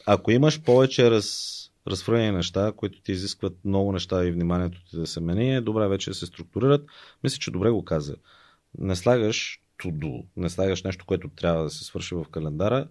[0.06, 1.55] Ако имаш повече раз,
[1.86, 5.89] разфрънени неща, които ти изискват много неща и вниманието ти да се мени, е добре
[5.89, 6.86] вече да се структурират.
[7.24, 8.16] Мисля, че добре го каза.
[8.78, 12.89] Не слагаш to-do, не слагаш нещо, което трябва да се свърши в календара.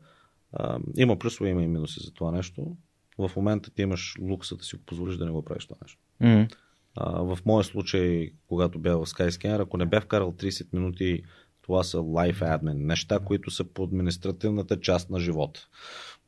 [0.98, 2.76] Има плюсове, има и минуси за това нещо.
[3.18, 6.00] В момента ти имаш лукса да си го позволиш да не го правиш това нещо.
[6.20, 6.48] М.
[6.96, 11.24] А, в моя случай, когато бях в Skyscanner, ако не бях вкарал 30 минути,
[11.62, 15.68] това са life admin, неща, които са по административната част на живота.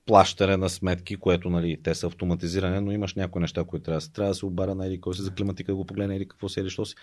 [0.05, 4.01] Плащане на сметки, което нали, те са автоматизирани, но имаш някои неща, които трябва да
[4.01, 6.27] се, трябва да се обаря на или кой си за климатика, да го погледне или
[6.27, 6.95] какво си, или що си.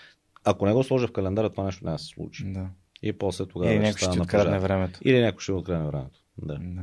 [0.45, 2.45] Ако не го сложа в календара, това нещо няма да се случи.
[2.47, 2.67] Да.
[3.03, 5.01] И после тогава Или някой ще открадне времето.
[5.05, 6.19] Или някой ще открадне времето.
[6.39, 6.59] Да.
[6.59, 6.83] Да.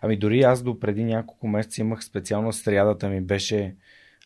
[0.00, 3.74] Ами дори аз до преди няколко месеца имах специално срядата ми беше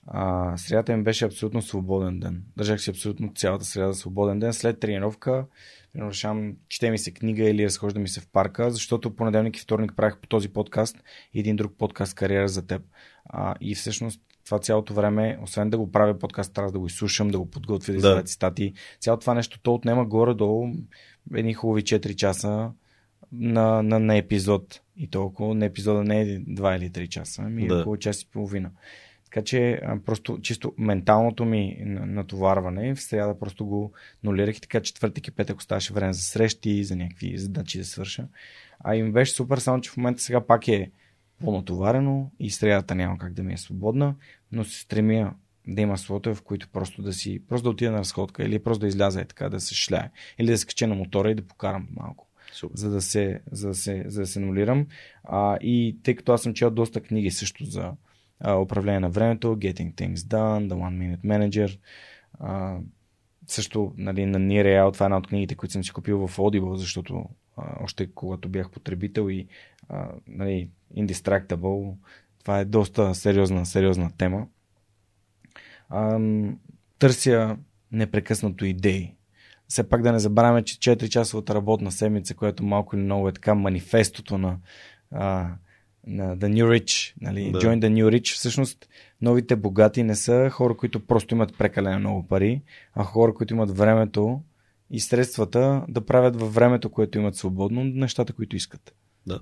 [0.06, 2.42] а, срядата ми беше абсолютно свободен ден.
[2.56, 4.52] Държах си абсолютно цялата сряда свободен ден.
[4.52, 5.46] След тренировка
[5.96, 9.92] решавам, чете ми се книга или разхожда ми се в парка, защото понеделник и вторник
[9.96, 10.96] правих по този подкаст
[11.34, 12.82] и един друг подкаст Кариера за теб.
[13.24, 17.28] А, и всъщност това цялото време, освен да го правя подкаст, трябва да го изслушам,
[17.28, 18.22] да го подготвя, да Да.
[18.22, 18.72] цитати.
[19.00, 20.68] Цялото това нещо, то отнема горе-долу
[21.34, 22.70] едни хубави 4 часа
[23.32, 24.80] на, на, на епизод.
[24.96, 27.80] И толкова не епизода не е 2 или 3 часа, ами да.
[27.80, 28.70] около час и половина.
[29.34, 33.92] Така че просто чисто менталното ми натоварване в среда просто го
[34.24, 38.26] нулирах и така четвъртък и петък оставаше време за срещи, за някакви задачи да свърша.
[38.80, 40.90] А им беше супер, само че в момента сега пак е
[41.40, 44.14] по-натоварено и средата няма как да ми е свободна,
[44.52, 45.34] но се стремя
[45.66, 48.80] да има слотове, в които просто да си, просто да отида на разходка или просто
[48.80, 50.10] да изляза и така да се шляе.
[50.38, 52.26] Или да се кача на мотора и да покарам малко.
[52.52, 52.76] Супер.
[52.78, 54.86] За да се, за да се, за да се нулирам.
[55.24, 57.92] А, и тъй като аз съм чел доста книги също за
[58.62, 61.78] управление на времето, Getting Things Done, The One Minute Manager,
[62.40, 62.78] а,
[63.46, 66.74] също нали, на Nireal, това е една от книгите, които съм си купил в Audible,
[66.74, 67.24] защото
[67.56, 69.46] а, още когато бях потребител и
[69.88, 71.94] а, нали, Indistractable,
[72.40, 74.46] това е доста сериозна, сериозна тема.
[75.88, 76.20] А,
[76.98, 77.56] търся
[77.92, 79.14] непрекъснато идеи.
[79.68, 83.54] Все пак да не забравяме, че 4-часовата работна седмица, която малко или много е така
[83.54, 84.58] манифестото на,
[85.10, 85.50] а,
[86.06, 87.52] на The New Rich, нали?
[87.52, 87.58] Да.
[87.58, 88.34] Join the New Rich.
[88.34, 88.88] Всъщност,
[89.22, 92.62] новите богати не са хора, които просто имат прекалено много пари,
[92.94, 94.42] а хора, които имат времето
[94.90, 98.94] и средствата да правят във времето, което имат свободно, нещата, които искат.
[99.26, 99.40] Да.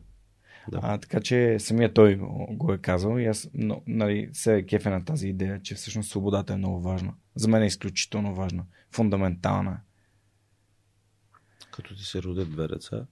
[0.69, 0.81] Да.
[0.83, 2.17] А, така че самия той
[2.51, 6.11] го е казал и аз но, нали, се е кефе на тази идея, че всъщност
[6.11, 7.15] свободата е много важна.
[7.35, 8.65] За мен е изключително важна.
[8.91, 9.81] Фундаментална.
[11.73, 13.07] Като ти се родят две деца,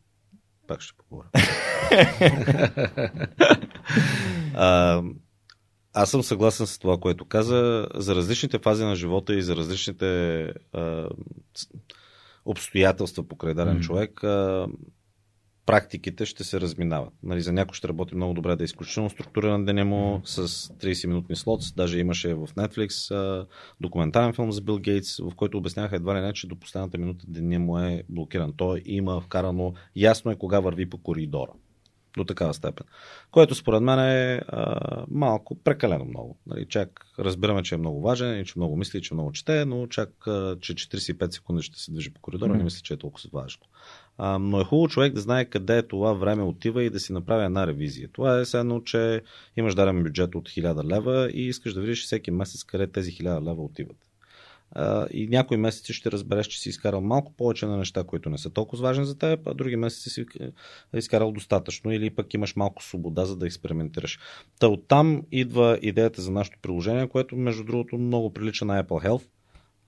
[0.70, 1.28] пак ще поговоря.
[4.54, 5.02] а,
[5.92, 7.88] аз съм съгласен с това, което каза.
[7.94, 10.42] За различните фази на живота и за различните
[10.72, 11.08] а,
[12.44, 13.82] обстоятелства покрай даден mm.
[13.82, 14.66] човек, а,
[15.70, 17.12] практиките ще се разминават.
[17.22, 21.36] Нали, за някой ще работи много добре да е изключително структуриран деня му с 30-минутни
[21.36, 21.60] слот.
[21.76, 23.46] Даже имаше в Netflix а,
[23.80, 27.24] документален филм за Бил Гейтс, в който обясняха едва ли не, че до последната минута
[27.28, 28.52] деня му е блокиран.
[28.56, 31.52] Той има вкарано, ясно е кога върви по коридора
[32.16, 32.86] до такава степен.
[33.30, 36.38] Което според мен е а, малко прекалено много.
[36.46, 39.86] Нали, чак разбираме, че е много важен и че много мисли, че много чете, но
[39.86, 42.56] чак а, че 45 секунди ще се движи по коридора, mm-hmm.
[42.56, 43.62] не мисля, че е толкова важно.
[44.22, 47.12] А, но е хубаво човек да знае къде е това време отива и да си
[47.12, 48.08] направи една ревизия.
[48.12, 49.22] Това е едно, че
[49.56, 53.50] имаш даден бюджет от 1000 лева и искаш да видиш всеки месец къде тези 1000
[53.50, 53.96] лева отиват
[55.10, 58.50] и някои месеци ще разбереш, че си изкарал малко повече на неща, които не са
[58.50, 60.26] толкова важни за теб, а други месеци си
[60.94, 64.18] изкарал достатъчно или пък имаш малко свобода, за да експериментираш.
[64.60, 69.26] Та оттам идва идеята за нашето приложение, което между другото много прилича на Apple Health,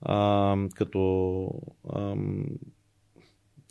[0.01, 1.49] а, като
[1.89, 2.15] а,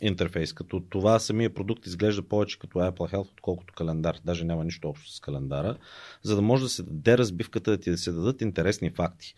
[0.03, 0.53] интерфейс.
[0.53, 4.19] Като това самия продукт изглежда повече като Apple Health, отколкото календар.
[4.25, 5.77] Даже няма нищо общо с календара,
[6.23, 9.35] за да може да се даде разбивката, да ти да се дадат интересни факти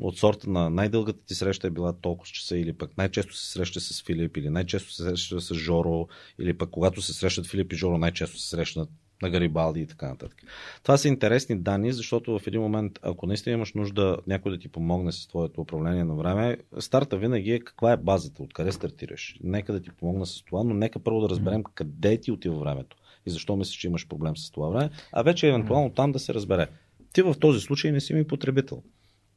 [0.00, 3.80] от сорта на най-дългата ти среща е била толкова часа или пък най-често се среща
[3.80, 6.08] с Филип или най-често се среща с Жоро
[6.38, 8.88] или пък когато се срещат Филип и Жоро най-често се срещнат
[9.22, 10.38] на Гарибалди и така нататък.
[10.82, 14.68] Това са интересни данни, защото в един момент, ако наистина имаш нужда някой да ти
[14.68, 19.38] помогне с твоето управление на време, старта винаги е каква е базата, откъде стартираш.
[19.42, 22.96] Нека да ти помогна с това, но нека първо да разберем къде ти отива времето
[23.26, 26.34] и защо мислиш, че имаш проблем с това време, а вече евентуално там да се
[26.34, 26.68] разбере.
[27.12, 28.82] Ти в този случай не си ми потребител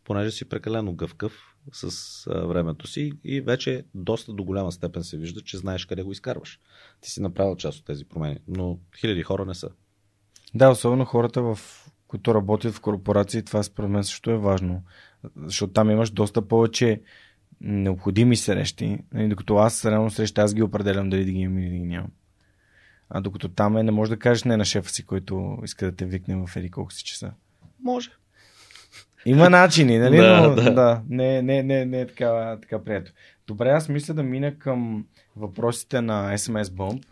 [0.07, 5.41] понеже си прекалено гъвкав с времето си и вече доста до голяма степен се вижда,
[5.41, 6.59] че знаеш къде го изкарваш.
[7.01, 9.69] Ти си направил част от тези промени, но хиляди хора не са.
[10.55, 11.59] Да, особено хората, в
[12.07, 14.83] които работят в корпорации, това според мен също е важно.
[15.35, 17.01] Защото там имаш доста повече
[17.61, 21.69] необходими срещи, нали, докато аз реално среща, аз ги определям дали да ги имам или
[21.69, 22.11] да ги нямам.
[23.09, 25.95] А докато там е, не можеш да кажеш не на шефа си, който иска да
[25.95, 27.31] те викне в еди колко си часа.
[27.83, 28.09] Може.
[29.25, 30.17] Има начини, нали?
[30.21, 30.73] да, Но, да.
[30.73, 31.01] да.
[31.09, 33.11] Не, не, не, не е така, така прието.
[33.47, 35.05] Добре, аз мисля да мина към
[35.37, 37.05] въпросите на SMS Bump,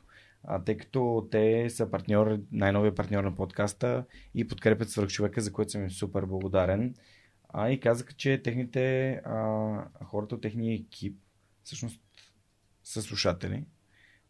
[0.43, 5.71] а, тъй като те са партньор, най-новия партньор на подкаста и подкрепят свърхчовека, за което
[5.71, 6.95] съм им супер благодарен.
[7.49, 11.19] А, и казаха, че техните, а, хората от техния екип
[11.63, 12.01] всъщност
[12.83, 13.65] са слушатели.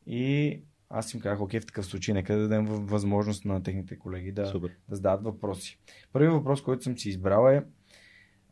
[0.07, 0.59] И
[0.89, 4.59] аз им казах, окей, в такъв случай, нека да дадем възможност на техните колеги да,
[4.59, 5.79] да зададат въпроси.
[6.13, 7.63] Първият въпрос, който съм си избрал е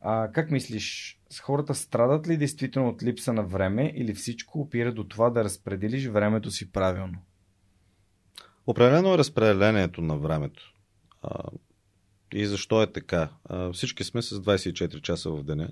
[0.06, 4.94] а, как мислиш, с хората страдат ли действително от липса на време или всичко опира
[4.94, 7.18] до това да разпределиш времето си правилно?
[8.68, 10.74] Определено е разпределението на времето.
[11.22, 11.44] А,
[12.34, 13.30] и защо е така?
[13.46, 15.70] А, всички сме с 24 часа в деня.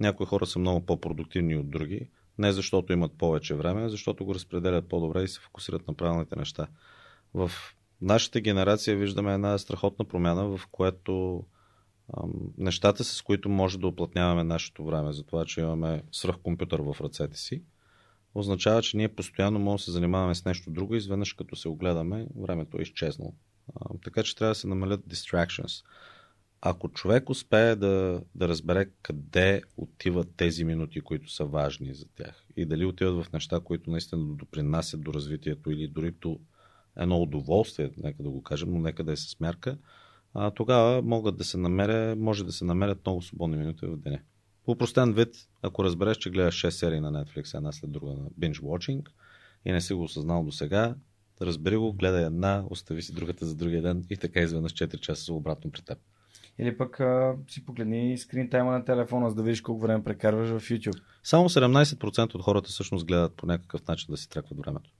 [0.00, 2.08] Някои хора са много по-продуктивни от други.
[2.38, 6.36] Не защото имат повече време, а защото го разпределят по-добре и се фокусират на правилните
[6.36, 6.66] неща.
[7.34, 7.50] В
[8.00, 11.44] нашата генерация виждаме една страхотна промяна, в което
[12.58, 17.38] нещата, с които може да оплътняваме нашето време, за това, че имаме свръхкомпютър в ръцете
[17.38, 17.62] си,
[18.34, 21.68] означава, че ние постоянно можем да се занимаваме с нещо друго и изведнъж като се
[21.68, 23.34] огледаме, времето е изчезнало.
[24.04, 25.84] Така че трябва да се намалят distractions.
[26.60, 32.44] Ако човек успее да, да разбере къде отиват тези минути, които са важни за тях
[32.56, 36.40] и дали отиват в неща, които наистина допринасят до развитието или дори до
[36.96, 39.78] едно удоволствие, нека да го кажем, но нека да е с мярка,
[40.34, 44.20] а, тогава могат да се намеря, може да се намерят много свободни минути в деня.
[44.64, 48.30] По простен вид, ако разбереш, че гледаш 6 серии на Netflix една след друга на
[48.30, 49.06] binge watching
[49.64, 50.94] и не си го осъзнал до сега,
[51.42, 55.24] разбери го, гледай една, остави си другата за другия ден и така изведнъж 4 часа
[55.24, 55.98] са обратно при теб.
[56.58, 60.48] Или пък а, си погледни скрин тайма на телефона, за да видиш колко време прекарваш
[60.48, 61.02] в YouTube.
[61.22, 64.90] Само 17% от хората всъщност гледат по някакъв начин да си тракват времето.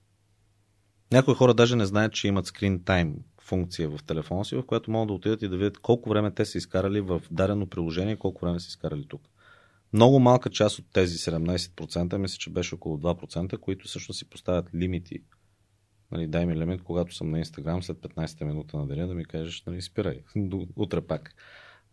[1.11, 3.13] Някои хора даже не знаят, че имат screen time
[3.45, 6.45] функция в телефона си, в която могат да отидат и да видят колко време те
[6.45, 9.21] са изкарали в дадено приложение колко време са изкарали тук.
[9.93, 14.75] Много малка част от тези 17%, мисля, че беше около 2%, които всъщност си поставят
[14.75, 15.23] лимити.
[16.11, 19.25] Нали, дай ми лимит, когато съм на Инстаграм след 15-та минута на деня да ми
[19.25, 20.23] кажеш, нали, спирай,
[20.75, 21.35] утре пак.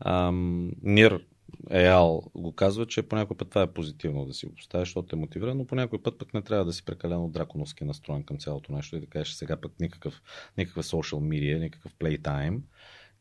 [0.00, 1.26] Ам, Нир
[1.70, 5.16] Еал го казва, че по път това е позитивно да си го поставиш, защото те
[5.16, 8.96] мотивира, но по път пък не трябва да си прекалено драконовски настроен към цялото нещо
[8.96, 10.22] и да кажеш сега пък никакъв,
[10.58, 12.60] никакъв social media, никакъв playtime.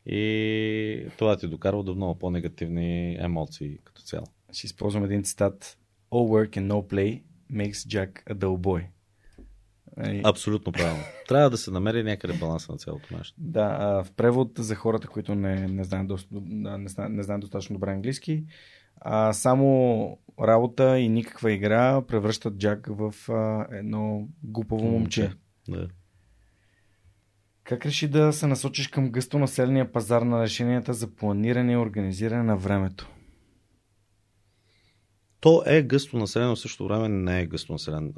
[0.06, 4.26] И това ти докарва до много по-негативни емоции като цяло.
[4.52, 5.78] Ще използвам един цитат.
[6.10, 7.22] All work and no play
[7.52, 8.86] makes Jack a dull boy.
[10.24, 11.02] Абсолютно правилно.
[11.28, 13.34] Трябва да се намери някъде баланса на цялото нещо.
[13.38, 17.74] Да, в превод за хората, които не, не, знаят, доста, не, знаят, не знаят достатъчно
[17.74, 18.44] добре английски,
[19.00, 25.32] а, само работа и никаква игра превръщат Джак в а, едно глупаво момче.
[25.68, 25.88] Да.
[27.64, 32.42] Как реши да се насочиш към гъсто населения пазар на решенията за планиране и организиране
[32.42, 33.10] на времето?
[35.40, 38.12] То е гъсто населено, в същото време не е гъсто населен.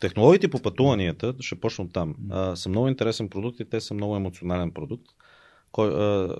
[0.00, 3.94] Технологиите по пътуванията, ще почна от там, а, са много интересен продукт и те са
[3.94, 5.06] много емоционален продукт.
[5.72, 6.36] Кой, а,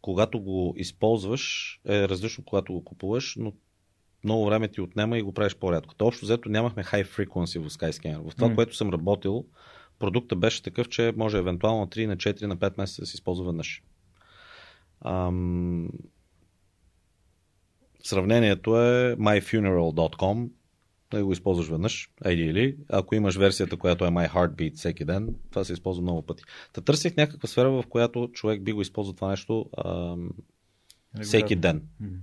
[0.00, 3.52] когато го използваш, е различно, когато го купуваш, но
[4.24, 5.94] много време ти отнема и го правиш по-рядко.
[5.94, 8.30] То общо взето нямахме high frequency в Skyscanner.
[8.30, 8.54] В това, mm.
[8.54, 9.44] което съм работил,
[9.98, 13.14] продукта беше такъв, че може евентуално на 3, на 4, на 5 месеца да се
[13.14, 13.82] използва веднъж.
[15.04, 15.88] Ам...
[18.04, 20.48] Сравнението е myfuneral.com
[21.10, 25.64] да го използваш веднъж, или, ако имаш версията, която е My Heartbeat всеки ден, това
[25.64, 26.44] се използва много пъти.
[26.72, 30.30] Та търсих някаква сфера, в която човек би го използвал това нещо ам,
[31.22, 31.82] всеки ден.
[32.02, 32.18] Mm-hmm.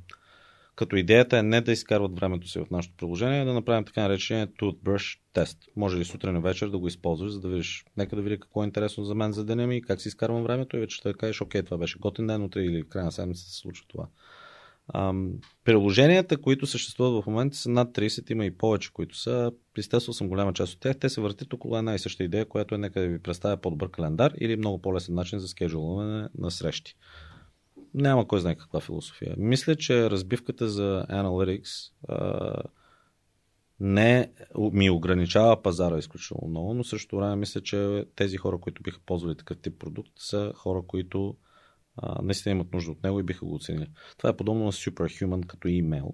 [0.75, 4.01] Като идеята е не да изкарват времето си в нашето приложение, а да направим така
[4.01, 5.57] наречения toothbrush тест.
[5.75, 8.63] Може ли сутрин и вечер да го използваш, за да видиш, нека да видя какво
[8.63, 11.41] е интересно за мен за деня ми, как си изкарвам времето и вече ще кажеш,
[11.41, 14.07] окей, това беше готин ден, утре или в края на седмица се случва това.
[15.63, 19.51] Приложенията, които съществуват в момента са над 30, има и повече, които са.
[19.73, 20.97] Пристесвал съм голяма част от тях.
[20.97, 23.91] Те се въртят около една и съща идея, която е нека да ви представя по-добър
[23.91, 26.95] календар или много по-лесен начин за скеджулване на срещи.
[27.93, 29.35] Няма кой знае каква философия.
[29.37, 32.55] Мисля, че разбивката за Analytics а,
[33.79, 38.99] не ми ограничава пазара изключително много, но също време мисля, че тези хора, които биха
[39.05, 41.35] ползвали такъв тип продукт, са хора, които
[41.97, 43.89] а, наистина имат нужда от него и биха го оценили.
[44.17, 46.13] Това е подобно на Superhuman като имейл.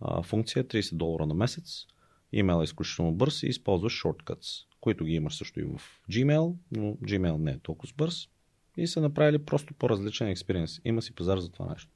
[0.00, 1.86] А, функция 30 е долара на месец.
[2.32, 5.80] Имейл е изключително бърз и използваш shortcuts, които ги имаш също и в
[6.10, 8.28] Gmail, но Gmail не е толкова бърз.
[8.76, 10.80] И са направили просто по-различен експириенс.
[10.84, 11.90] Има си пазар за това нещо.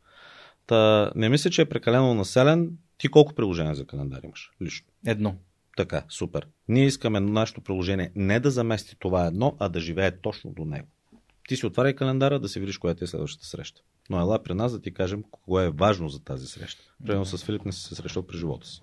[0.67, 2.79] Та, не мисля, че е прекалено населен.
[2.99, 4.87] Ти колко приложения за календар имаш лично?
[5.07, 5.37] Едно.
[5.77, 6.47] Така, супер.
[6.69, 10.89] Ние искаме нашето приложение не да замести това едно, а да живее точно до него.
[11.49, 13.83] Ти си отваряй календара да си видиш коя ти е следващата среща.
[14.11, 16.83] Но ела при нас да ти кажем кое е важно за тази среща.
[17.07, 18.83] Примерно с Филип не си се срещал при живота си.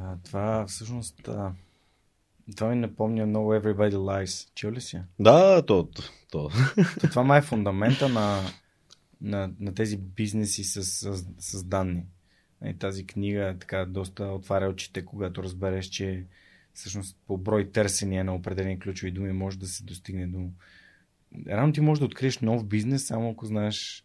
[0.00, 1.52] А, това всъщност а,
[2.56, 4.54] това ми напомня много Everybody Lies.
[4.54, 5.00] Чул ли си?
[5.18, 5.84] Да, то.
[5.84, 6.02] то.
[6.30, 6.50] то
[7.02, 8.40] това май е фундамента на,
[9.20, 12.06] на, на тези бизнеси с, с, с данни.
[12.64, 16.24] И тази книга така доста отваря очите, когато разбереш, че
[16.74, 20.50] всъщност по брой търсения на определени ключови думи може да се достигне до
[21.48, 24.04] рано ти можеш да откриеш нов бизнес, само ако знаеш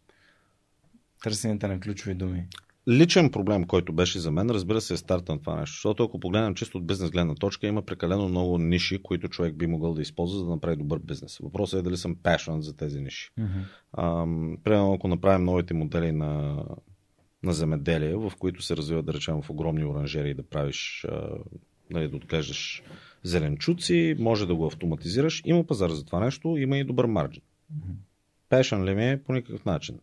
[1.22, 2.46] търсенията на ключови думи.
[2.88, 5.74] Личен проблем, който беше за мен, разбира се, е старта на това нещо.
[5.74, 9.66] Защото ако погледнем чисто от бизнес гледна точка, има прекалено много ниши, които човек би
[9.66, 11.38] могъл да използва, за да направи добър бизнес.
[11.38, 13.30] Въпросът е дали съм passion за тези ниши.
[13.38, 14.62] Mm-hmm.
[14.62, 16.64] примерно, ако направим новите модели на,
[17.42, 21.28] на земеделие, в които се развиват, да речем, в огромни оранжери да правиш, а,
[21.90, 22.82] нали, да отглеждаш
[23.22, 25.42] зеленчуци, може да го автоматизираш.
[25.44, 27.42] Има пазар за това нещо, има и добър марджин.
[28.48, 29.98] Пешен ли ми е по никакъв начин.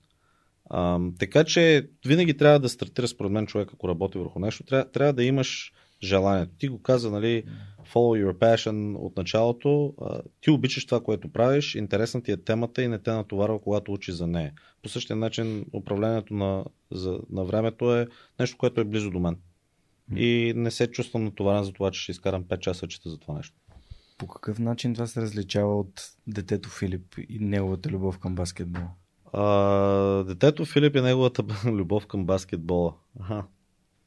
[0.70, 4.92] А, така че винаги трябва да стартира според мен човек, ако работи върху нещо, трябва,
[4.92, 5.74] трябва да имаш
[6.04, 6.52] желанието.
[6.58, 7.44] Ти го каза, нали,
[7.94, 9.94] follow your passion от началото.
[10.42, 14.12] Ти обичаш това, което правиш, интересна ти е темата и не те натоварва, когато учи
[14.12, 14.54] за нея.
[14.84, 18.08] По същия начин управлението на, за, на времето е
[18.40, 19.38] нещо, което е близо до мен.
[20.16, 23.34] И не се чувствам натоварен за това, че ще изкарам 5 часа чета за това
[23.34, 23.56] нещо.
[24.18, 28.84] По какъв начин това се различава от детето Филип и неговата любов към баскетбол?
[29.34, 29.44] А,
[30.24, 32.94] детето Филип и неговата любов към баскетбола.
[33.20, 33.46] Аха.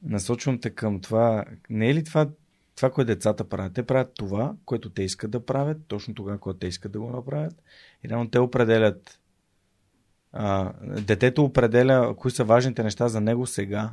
[0.02, 1.44] Насочвам те към това.
[1.70, 2.28] Не е ли това,
[2.76, 3.74] това, което децата правят?
[3.74, 7.10] Те правят това, което те искат да правят, точно тогава, когато те искат да го
[7.10, 7.62] направят.
[8.04, 9.20] И реално те определят.
[10.32, 13.92] А, детето определя кои са важните неща за него сега.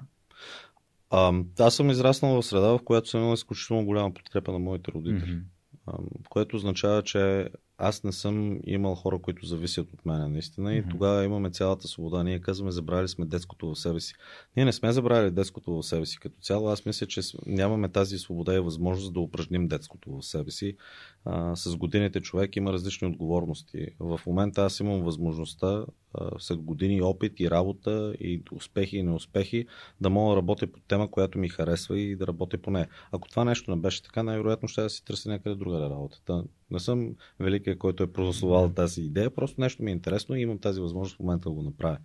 [1.09, 4.91] А, аз съм израснал в среда, в която съм имал изключително голяма подкрепа на моите
[4.91, 5.31] родители.
[5.31, 5.43] Mm-hmm.
[5.87, 5.97] А,
[6.29, 10.73] което означава, че аз не съм имал хора, които зависят от мен, наистина.
[10.75, 10.89] И mm-hmm.
[10.89, 12.23] тогава имаме цялата свобода.
[12.23, 14.13] Ние казваме, забравили сме детското в себе си.
[14.55, 16.69] Ние не сме забравили детското в себе си като цяло.
[16.69, 20.77] Аз мисля, че нямаме тази свобода и възможност да упражним детското в себе си.
[21.25, 23.87] А, с годините човек има различни отговорности.
[23.99, 25.85] В момента аз имам възможността
[26.39, 29.65] след години опит и работа и успехи и неуспехи
[30.01, 32.87] да мога да работя по тема, която ми харесва и да работя по нея.
[33.11, 36.43] Ако това нещо не беше така, най-вероятно ще да си търся някъде друга работа.
[36.71, 40.59] Не съм великия, който е прословал тази идея, просто нещо ми е интересно и имам
[40.59, 41.97] тази възможност в момента да го направя.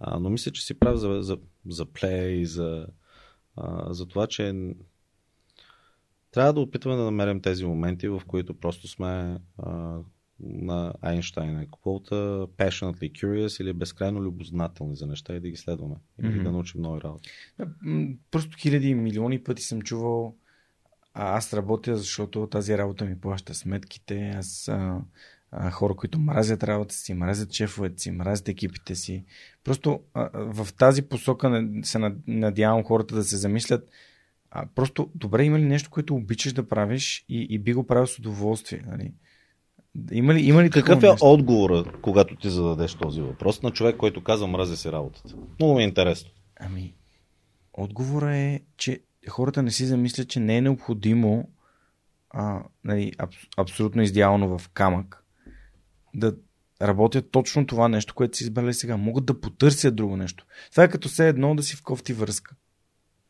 [0.00, 1.38] А, но мисля, че си прав за, за,
[1.68, 2.86] за плея и за,
[3.56, 4.54] а, за това, че
[6.30, 9.98] трябва да опитваме да намерим тези моменти, в които просто сме а,
[10.40, 15.94] на Айнштайн е квота passionately curious или безкрайно любознателни за неща и да ги следваме
[15.94, 16.40] mm-hmm.
[16.40, 17.30] и да научим нови работи.
[18.30, 20.34] Просто хиляди и милиони пъти съм чувал
[21.20, 24.34] а аз работя, защото тази работа ми плаща сметките.
[24.36, 25.00] Аз а,
[25.50, 29.24] а, хора, които мразят работа си, мразят шефовете си, мразят екипите си.
[29.64, 33.90] Просто а, в тази посока се надявам хората да се замислят.
[34.50, 38.06] А, просто, добре, има ли нещо, което обичаш да правиш и, и би го правил
[38.06, 38.82] с удоволствие?
[38.86, 39.12] Нали?
[40.12, 41.26] Има ли, има ли Какъв е нещо?
[41.26, 45.34] отговора, когато ти зададеш този въпрос на човек, който казва мрази си работата?
[45.58, 46.30] Много ми е интересно.
[46.60, 46.94] Ами,
[47.72, 51.48] отговора е, че хората не си замислят, че не е необходимо
[52.30, 55.24] а, нали, аб, абсолютно идеално в камък
[56.14, 56.36] да
[56.82, 58.96] работят точно това нещо, което си избрали сега.
[58.96, 60.46] Могат да потърсят друго нещо.
[60.70, 62.56] Това е като все едно да си в кофти връзка.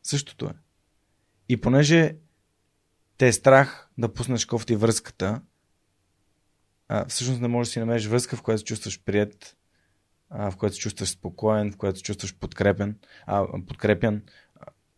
[0.03, 0.53] Същото е.
[1.49, 2.15] И понеже
[3.17, 5.41] те е страх да пуснеш кофти връзката,
[6.87, 9.57] а, всъщност не можеш да си намериш връзка, в която се чувстваш прият,
[10.29, 14.23] а, в която се чувстваш спокоен, в която се чувстваш подкрепен, а, подкрепен.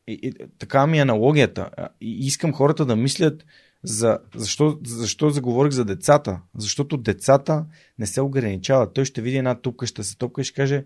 [0.08, 1.70] И, и, така ми е аналогията.
[2.02, 3.46] И искам хората да мислят
[3.84, 6.42] за, защо, защо заговорих за децата.
[6.56, 7.66] Защото децата
[8.00, 8.94] не се ограничават.
[8.94, 10.86] Той ще види една тупка, ще се топка и ще каже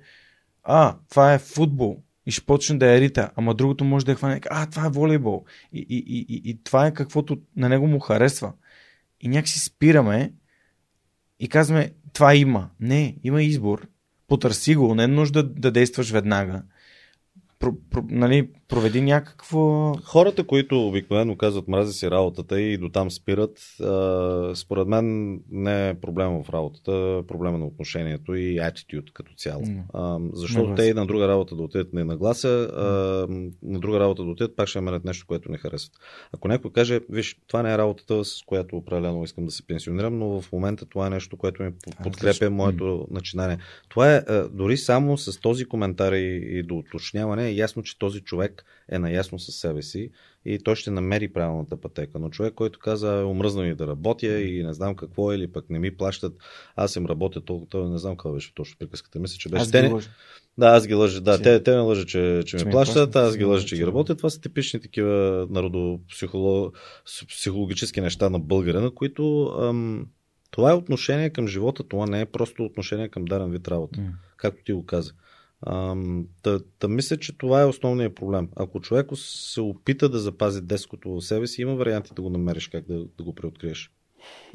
[0.64, 2.04] а, това е футбол.
[2.26, 3.32] И ще почне да е рита.
[3.36, 4.42] Ама другото може да е хване.
[4.50, 5.46] А, това е волейбол.
[5.74, 8.54] И, и, и, и, и това е каквото на него му харесва.
[9.22, 10.34] И някакси спираме
[11.40, 12.70] и казваме, това има.
[12.80, 13.88] Не, има избор.
[14.28, 16.64] Потърси го, не е нужда да, да действаш веднага
[17.60, 19.94] про, про, нали, проведи някакво...
[20.04, 25.90] Хората, които обикновено казват мрази си работата и до там спират, а, според мен не
[25.90, 29.64] е проблема в работата, проблема на отношението и attitude като цяло.
[29.64, 29.82] Mm.
[29.94, 32.84] А, защото те и на друга работа да отидат не на гласа, а,
[33.64, 35.98] на друга работа да отидат, пак ще намерят нещо, което не харесват.
[36.34, 40.20] Ако някой каже, виж, това не е работата, с която определено искам да се пенсионирам,
[40.20, 41.72] но в момента това е нещо, което ми
[42.04, 43.12] подкрепя моето mm.
[43.12, 43.58] начинание.
[43.90, 44.22] Това е
[44.52, 48.55] дори само с този коментар и, и до уточняване е ясно, че този човек
[48.90, 50.10] е наясно със себе си
[50.46, 52.20] и той ще намери правилната пътека.
[52.20, 55.80] Но човек, който каза, омръзнал ми да работя и не знам какво, или пък не
[55.80, 56.34] ми плащат,
[56.76, 59.20] аз им работя толкова, не знам какво беше точно приказката.
[59.20, 59.62] Мисля, че беше.
[59.62, 59.92] Аз те,
[60.58, 61.22] да, аз ги лъжа.
[61.22, 61.44] Да, че...
[61.44, 64.18] те, те ме лъжат, че, че, че ми плащат, аз ги лъжа, че ги работят.
[64.18, 70.08] Това са типични такива народопсихологически неща на българина, които ам,
[70.52, 74.10] това е отношение към живота, това не е просто отношение към дарен вид работа, mm.
[74.38, 75.12] както ти го каза.
[76.42, 78.50] Та, та мисля, че това е основният проблем.
[78.56, 82.68] Ако човек се опита да запази деското в себе си, има варианти да го намериш
[82.68, 83.92] как да, да го преоткриеш.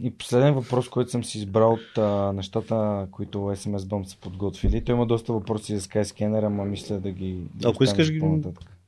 [0.03, 4.85] И последен въпрос, който съм си избрал от а, нещата, които SMS Bomb са подготвили.
[4.85, 7.43] Той има доста въпроси за Skyscanner, ама мисля да ги.
[7.65, 8.23] Ако искаш ги.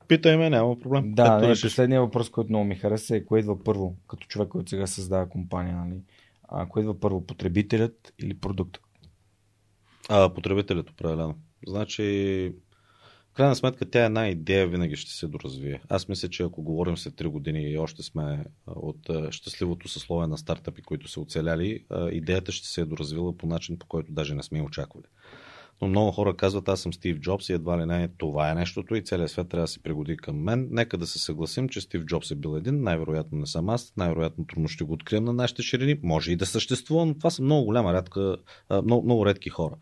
[0.09, 1.15] Питай ме, няма проблем.
[1.15, 4.71] Да, не, последният въпрос, който много ми хареса е кое идва първо, като човек, който
[4.71, 5.77] сега създава компания.
[5.77, 6.01] Нали?
[6.49, 8.83] А, кое идва първо, потребителят или продуктът?
[10.09, 11.35] А, потребителят, определено.
[11.67, 12.53] Значи,
[13.31, 15.83] в крайна сметка, тя една идея винаги ще се доразвие.
[15.89, 20.39] Аз мисля, че ако говорим след 3 години и още сме от щастливото съсловие на
[20.39, 24.43] стартъпи, които са оцеляли, идеята ще се е доразвила по начин, по който даже не
[24.43, 25.07] сме очаквали.
[25.83, 28.95] но много хора казват, аз съм Стив Джобс и едва ли не това е нещото
[28.95, 30.69] и целият свят трябва да се пригоди към мен.
[30.71, 34.47] Нека да се съгласим, че Стив Джобс е бил един, най-вероятно не съм аз, най-вероятно
[34.47, 37.65] трудно ще го открием на нашите ширини, може и да съществува, но това са много
[37.65, 38.37] голяма редка,
[38.85, 39.75] много, много редки хора.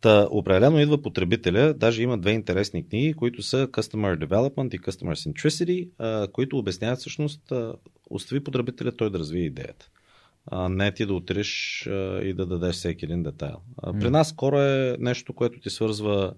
[0.00, 5.32] Та, определено идва потребителя, даже има две интересни книги, които са Customer Development и Customer
[5.32, 5.88] Centricity,
[6.32, 7.52] които обясняват всъщност,
[8.10, 9.90] остави потребителя той да развие идеята
[10.50, 11.82] а не ти да отидеш
[12.22, 13.56] и да дадеш всеки един детайл.
[14.00, 16.34] При нас скоро е нещо, което ти свързва,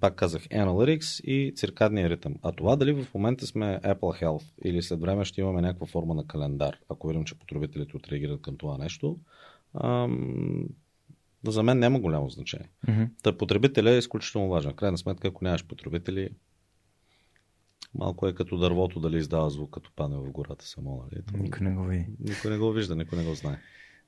[0.00, 2.34] пак казах, Analytics и циркадния ритъм.
[2.42, 6.14] А това дали в момента сме Apple Health или след време ще имаме някаква форма
[6.14, 9.16] на календар, ако видим, че потребителите отреагират към това нещо,
[11.46, 12.70] ам, за мен няма голямо значение.
[12.88, 13.08] Mm-hmm.
[13.22, 14.72] Та потребителя е изключително важен.
[14.72, 16.30] Крайна сметка, ако нямаш потребители,
[17.94, 21.04] Малко е като дървото дали издава звук, като пане в гората само.
[21.04, 21.22] Нали?
[21.26, 21.38] Това...
[21.38, 22.06] Никой не го види.
[22.20, 23.58] Никой не го вижда, никой не го знае.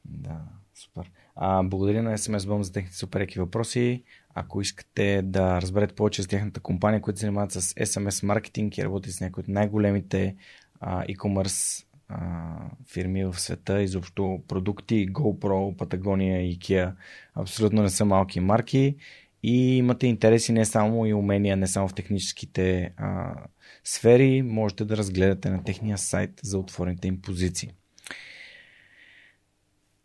[0.05, 0.40] Да,
[0.74, 1.11] супер.
[1.36, 4.05] А, благодаря на SMS Bomb за техните супереки въпроси.
[4.35, 8.85] Ако искате да разберете повече за тяхната компания, които се занимават с SMS маркетинг и
[8.85, 10.36] работят с някои от най-големите
[10.81, 12.57] а, e-commerce а,
[12.93, 16.93] фирми в света, изобщо продукти, GoPro, Patagonia, IKEA,
[17.35, 18.97] абсолютно не са малки марки
[19.43, 23.35] и имате интереси не само и умения, не само в техническите а,
[23.85, 27.70] сфери, можете да разгледате на техния сайт за отворените им позиции.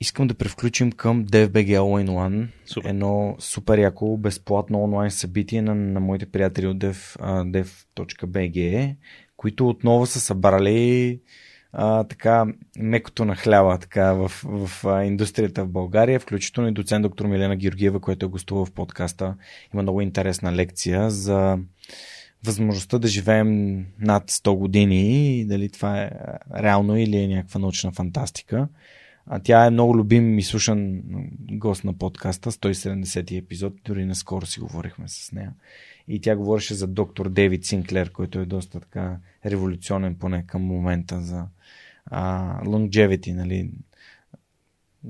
[0.01, 2.89] Искам да превключим към DFBG All in One, супер.
[2.89, 8.95] едно супер яко безплатно онлайн събитие на, на моите приятели от dev, uh, dev.bg,
[9.37, 11.19] които отново са събрали
[11.77, 12.45] а, така
[12.77, 17.55] мекото на хляба така, в, в, в индустрията в България, включително и доцент доктор Милена
[17.55, 19.35] Георгиева, който е гостувал в подкаста.
[19.73, 21.57] Има много интересна лекция за
[22.45, 26.11] възможността да живеем над 100 години и дали това е
[26.57, 28.67] реално или е някаква научна фантастика.
[29.27, 31.01] А тя е много любим и слушан
[31.51, 35.53] гост на подкаста, 170 епизод, дори наскоро си говорихме с нея.
[36.07, 41.21] И тя говореше за доктор Дейвид Синклер, който е доста така революционен поне към момента
[41.21, 41.45] за
[42.05, 43.71] а, longevity, нали,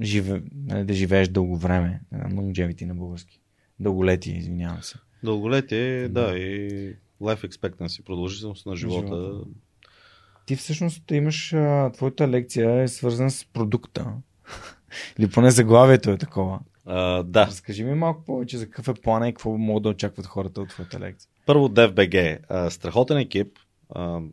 [0.01, 2.01] живе, нали, да живееш дълго време.
[2.13, 3.39] Longevity на български.
[3.79, 4.95] Дълголетие, извинявам се.
[5.23, 6.69] Дълголетие, да, да и
[7.21, 9.07] life expectancy, продължителност на живота.
[9.07, 9.49] живота.
[10.45, 11.55] Ти всъщност имаш,
[11.93, 14.13] твоята лекция е свързана с продукта.
[15.19, 16.59] Или поне заглавието е такова.
[16.85, 17.47] А, да.
[17.47, 20.69] Разкажи ми малко повече за какъв е плана и какво могат да очакват хората от
[20.69, 21.29] твоята лекция.
[21.45, 22.69] Първо DFBG.
[22.69, 23.59] Страхотен екип.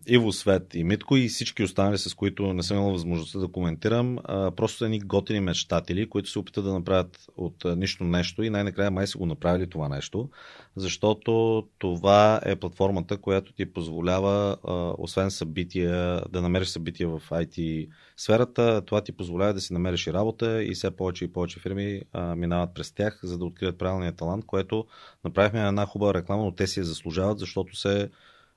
[0.07, 4.19] Иво Свет и Митко и всички останали, с които не съм имал възможността да коментирам,
[4.57, 8.91] просто са едни готини мечтатели, които се опитат да направят от нищо нещо и най-накрая
[8.91, 10.29] май са го направили това нещо,
[10.77, 14.57] защото това е платформата, която ти позволява,
[14.99, 20.13] освен събития, да намериш събития в IT сферата, това ти позволява да си намериш и
[20.13, 22.03] работа и все повече и повече фирми
[22.37, 24.87] минават през тях, за да открият правилния талант, което
[25.25, 28.11] направихме една хубава реклама, но те си я заслужават, защото се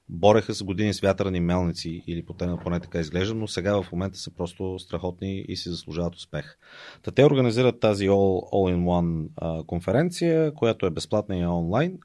[0.10, 4.18] бореха с години с вятърни мелници, или поне, поне така изглежда, но сега в момента
[4.18, 6.58] са просто страхотни и си заслужават успех.
[7.04, 11.48] Та те организират тази All, All in One а, конференция, която е безплатна и е
[11.48, 12.00] онлайн.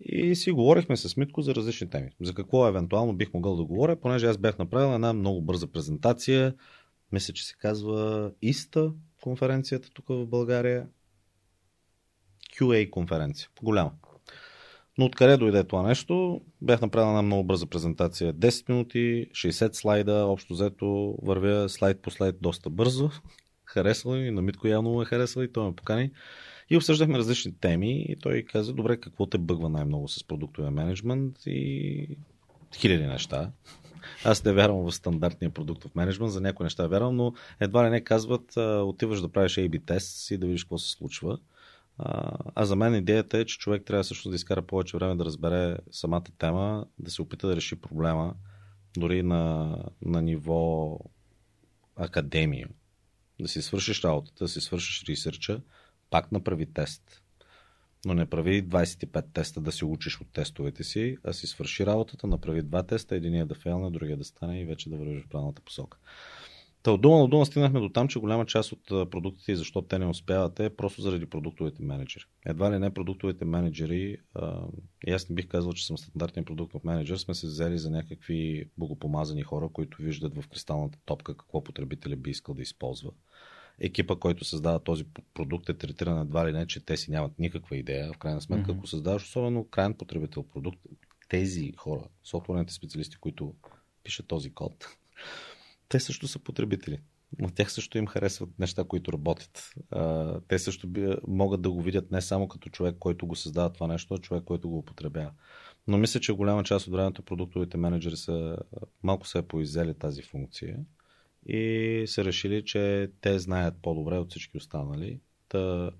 [0.00, 2.10] И си говорихме с Митко за различни теми.
[2.20, 6.54] За какво евентуално бих могъл да говоря, понеже аз бях направил една много бърза презентация.
[7.12, 8.92] Мисля, че се казва ИСТА
[9.22, 10.88] конференцията тук в България.
[12.58, 13.48] QA конференция.
[13.62, 13.92] Голяма.
[14.98, 16.40] Но откъде дойде това нещо?
[16.62, 18.34] Бях направил една много бърза презентация.
[18.34, 23.10] 10 минути, 60 слайда, общо взето вървя слайд по слайд доста бързо.
[23.64, 26.10] Харесва и на Митко явно му е харесва и той ме покани.
[26.70, 31.36] И обсъждахме различни теми и той каза, добре, какво те бъгва най-много с продуктовия менеджмент
[31.46, 32.08] и
[32.76, 33.50] хиляди неща.
[34.24, 38.00] Аз не вярвам в стандартния продуктов менеджмент, за някои неща вярвам, но едва ли не
[38.00, 41.38] казват, отиваш да правиш A-B тест и да видиш какво се случва.
[41.98, 45.76] А, за мен идеята е, че човек трябва също да изкара повече време да разбере
[45.90, 48.34] самата тема, да се опита да реши проблема,
[48.96, 50.98] дори на, на ниво
[51.96, 52.68] академия.
[53.40, 55.60] Да си свършиш работата, да си свършиш ресърча,
[56.10, 57.22] пак направи тест.
[58.04, 62.26] Но не прави 25 теста да се учиш от тестовете си, а си свърши работата,
[62.26, 65.62] направи два теста, единия да фейлне, другия да стане и вече да вървиш в правилната
[65.62, 65.98] посока.
[66.86, 69.82] Та от дума на дума стигнахме до там, че голяма част от продуктите и защо
[69.82, 72.24] те не успяват е просто заради продуктовите менеджери.
[72.44, 74.60] Едва ли не продуктовите менеджери, а,
[75.06, 78.68] и аз не бих казал, че съм стандартен продуктов менеджер, сме се взели за някакви
[78.78, 83.10] богопомазани хора, които виждат в кристалната топка какво потребителя би искал да използва.
[83.80, 85.04] Екипа, който създава този
[85.34, 88.12] продукт е третиран едва ли не, че те си нямат никаква идея.
[88.12, 88.76] В крайна сметка, mm-hmm.
[88.76, 90.78] ако създаваш особено крайен потребител продукт,
[91.28, 93.54] тези хора, софтуерните специалисти, които
[94.04, 94.86] пишат този код,
[95.88, 97.00] те също са потребители.
[97.38, 99.74] но тях също им харесват неща, които работят.
[100.48, 100.88] Те също
[101.28, 104.44] могат да го видят не само като човек, който го създава това нещо, а човек,
[104.44, 105.32] който го употребява.
[105.86, 108.56] Но мисля, че голяма част от времето продуктовите менеджери са
[109.02, 110.78] малко се е поизели тази функция
[111.46, 115.20] и са решили, че те знаят по-добре от всички останали.
[115.48, 115.90] Та,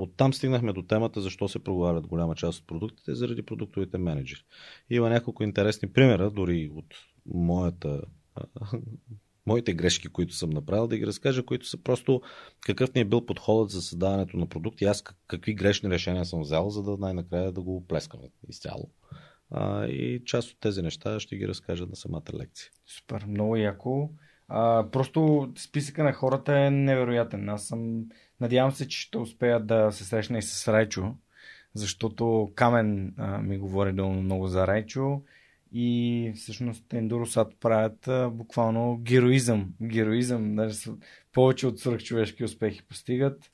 [0.00, 4.40] Оттам стигнахме до темата защо се проговарят голяма част от продуктите заради продуктовите менеджери.
[4.90, 6.94] Има няколко интересни примера, дори от
[7.26, 8.02] моята,
[9.48, 12.22] моите грешки, които съм направил, да ги разкажа, които са просто
[12.60, 16.70] какъв ни е бил подходът за създаването на продукти, аз какви грешни решения съм взел,
[16.70, 18.90] за да най-накрая да го плескаме изцяло.
[19.50, 22.70] А, и част от тези неща ще ги разкажа на самата лекция.
[22.86, 24.10] Супер, много яко.
[24.48, 27.48] А, просто списъка на хората е невероятен.
[27.48, 28.04] Аз съм.
[28.40, 31.14] Надявам се, че ще успея да се срещна и с Райчо,
[31.74, 35.22] защото Камен а, ми говори много за Райчо.
[35.72, 39.74] И всъщност Ендуросат правят а, буквално героизъм.
[39.82, 40.56] Героизъм.
[40.56, 40.94] Даже са,
[41.32, 43.50] повече от свръхчовешки успехи постигат.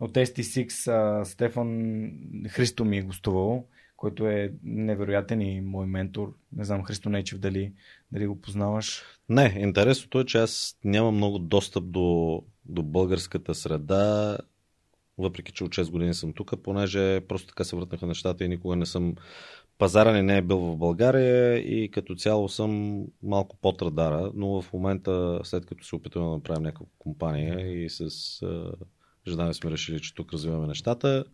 [0.00, 2.10] От ST6 а, Стефан
[2.48, 3.66] Христо ми е гостувал
[3.98, 6.34] който е невероятен и мой ментор.
[6.52, 7.72] Не знам, Христо Нечев, дали,
[8.12, 9.02] дали го познаваш?
[9.28, 14.38] Не, интересното е, че аз нямам много достъп до, до българската среда,
[15.18, 18.76] въпреки че от 6 години съм тук, понеже просто така се върнаха нещата и никога
[18.76, 19.14] не съм
[19.78, 24.72] пазара не е бил в България и като цяло съм малко под радара, но в
[24.72, 28.10] момента, след като се опитваме да направим някаква компания и с
[29.28, 31.24] жена сме решили, че тук развиваме нещата,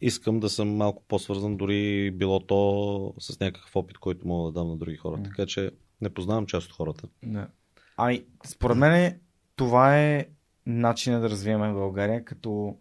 [0.00, 4.68] искам да съм малко по-свързан, дори било то с някакъв опит, който мога да дам
[4.68, 5.16] на други хора.
[5.16, 5.24] Mm.
[5.24, 5.70] Така че
[6.00, 7.08] не познавам част от хората.
[7.22, 7.48] Да.
[7.96, 9.20] Ай, според мен
[9.56, 10.26] това е
[10.66, 12.76] начинът да развиваме България, като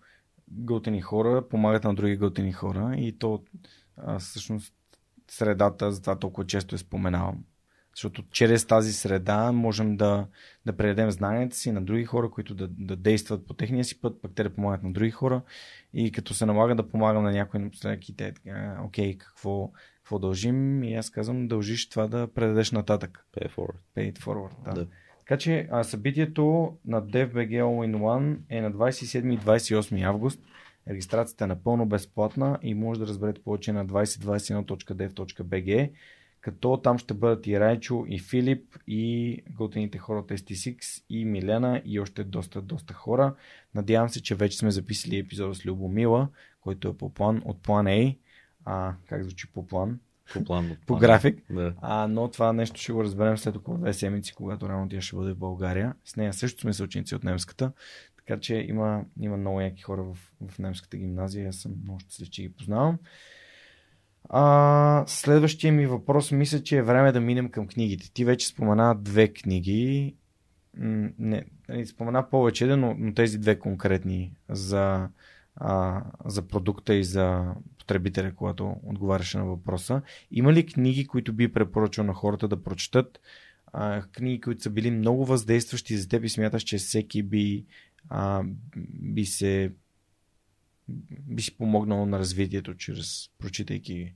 [0.48, 3.44] готини хора помагат на други готини хора и то
[4.06, 4.74] а, всъщност
[5.32, 7.44] средата, затова толкова често я споменавам.
[7.96, 10.28] Защото чрез тази среда можем да,
[10.66, 14.22] да предадем знанията си на други хора, които да, да действат по техния си път,
[14.22, 15.42] пък те да помагат на други хора.
[15.94, 20.20] И като се налага да помагам на някой напоследък и те така, окей, какво, какво
[20.20, 20.84] дължим?
[20.84, 23.26] И аз казвам, дължиш това да предадеш нататък.
[23.38, 23.76] Pay forward.
[23.96, 24.74] Pay it forward, да.
[24.74, 24.88] да.
[25.20, 30.40] Така че а, събитието на DevBG All in One е на 27 и 28 август.
[30.90, 35.92] Регистрацията е напълно безплатна и може да разберете повече на 2021.dev.bg
[36.42, 41.82] като там ще бъдат и Райчо, и Филип, и готените хора от ST6, и Милена,
[41.86, 43.36] и още доста, доста хора.
[43.76, 46.28] Надявам се, че вече сме записали епизода с Любомила,
[46.62, 48.18] който е по план от план A.
[48.66, 50.00] А, как звучи по план?
[50.34, 50.72] По план.
[50.72, 51.44] От по график.
[51.50, 51.74] Да.
[51.82, 55.16] А, но това нещо ще го разберем след около две седмици, когато рано тя ще
[55.16, 55.94] бъде в България.
[56.06, 57.72] С нея също сме съученици от немската.
[58.32, 60.18] Така че има, има много яки хора в,
[60.48, 61.50] в немската гимназия.
[61.50, 62.98] Аз съм много щастлив, че ги познавам.
[64.30, 68.14] А, следващия ми въпрос, мисля, че е време да минем към книгите.
[68.14, 70.16] Ти вече спомена две книги.
[70.78, 75.10] Не, не нали, спомена повече, но, но тези две конкретни за,
[75.56, 80.02] а, за продукта и за потребителя, когато отговаряше на въпроса.
[80.32, 83.20] Има ли книги, които би препоръчал на хората да прочетат?
[83.74, 87.66] А, книги, които са били много въздействащи за теб и смяташ, че всеки би,
[88.10, 88.44] а,
[88.94, 89.72] би се
[91.28, 94.14] би си помогнал на развитието чрез прочитайки?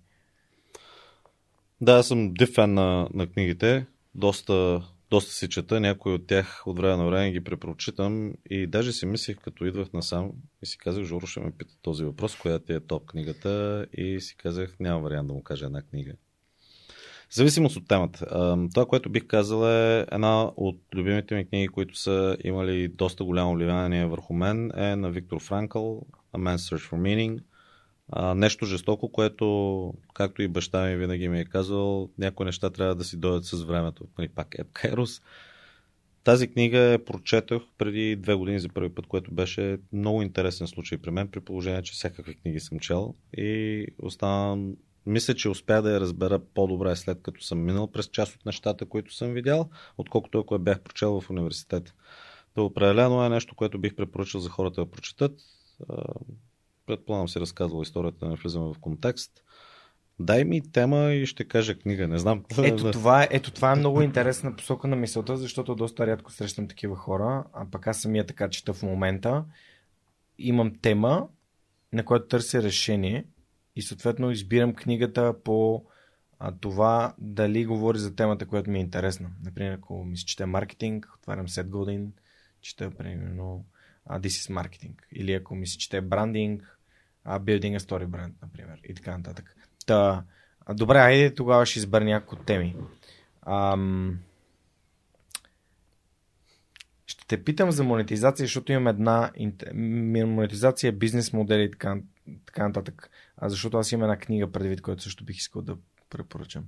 [1.82, 3.86] Да, аз съм див фен на, на книгите.
[4.16, 5.80] Доста, доста си чета.
[5.80, 8.34] Някои от тях от време на време ги препрочитам.
[8.50, 10.32] И даже си мислих, като идвах насам
[10.62, 13.86] и си казах, Жоро ще ме пита този въпрос, коя ти е топ книгата.
[13.94, 16.14] И си казах, няма вариант да му кажа една книга.
[17.32, 18.26] Зависимост от темата.
[18.74, 23.56] Това, което бих казал е една от любимите ми книги, които са имали доста голямо
[23.56, 27.40] влияние върху мен, е на Виктор Франкъл, A Man's Search for Meaning.
[28.36, 33.04] нещо жестоко, което, както и баща ми винаги ми е казал, някои неща трябва да
[33.04, 34.08] си дойдат с времето.
[34.18, 35.22] Нали, пак Еп Кайрос.
[36.24, 40.98] Тази книга я прочетох преди две години за първи път, което беше много интересен случай
[40.98, 44.76] при мен, при положение, че всякакви книги съм чел и оставам
[45.06, 48.86] мисля, че успя да я разбера по-добре след като съм минал през част от нещата,
[48.86, 51.94] които съм видял, отколкото ако я бях прочел в университета.
[52.56, 55.32] Да определено е нещо, което бих препоръчал за хората да прочетат.
[56.86, 59.32] Предполагам си разказвал историята, не влизаме в контекст.
[60.20, 62.44] Дай ми тема и ще кажа книга, не знам.
[62.64, 66.68] Ето това, е, ето това е много интересна посока на мисълта, защото доста рядко срещам
[66.68, 69.46] такива хора, а пък аз самия така чета в момента.
[70.38, 71.28] Имам тема,
[71.94, 73.26] на която търся решение
[73.76, 75.86] и съответно избирам книгата по
[76.40, 79.30] а, това дали говори за темата, която ми е интересна.
[79.44, 82.14] Например, ако ми се чете маркетинг, отварям Сет Годин,
[82.62, 83.66] чета примерно
[84.06, 84.94] а, This is Marketing.
[85.12, 86.80] Или ако ми се чете брандинг,
[87.24, 88.80] а, Building a Story Brand, например.
[88.84, 89.56] И така нататък.
[89.86, 90.24] Та,
[90.74, 92.76] добре, айде тогава ще избера някои теми.
[93.42, 94.20] Ам...
[97.28, 99.32] те питам за монетизация, защото имам една
[100.26, 101.98] монетизация, бизнес модели и така,
[102.46, 103.10] така нататък.
[103.38, 105.78] А защото аз имам една книга предвид, която също бих искал да
[106.10, 106.64] препоръчам.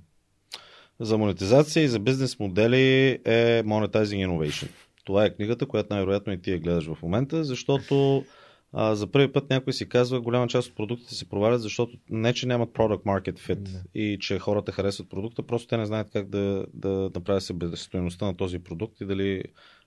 [1.00, 4.68] За монетизация и за бизнес модели е Monetizing Innovation.
[5.04, 8.24] Това е книгата, която най-вероятно и ти я гледаш в момента, защото
[8.72, 12.34] а, за първи път някой си казва, голяма част от продуктите се провалят, защото не,
[12.34, 13.82] че нямат product market fit yeah.
[13.94, 18.36] и че хората харесват продукта, просто те не знаят как да, да направят себестоеността на
[18.36, 19.42] този продукт и дали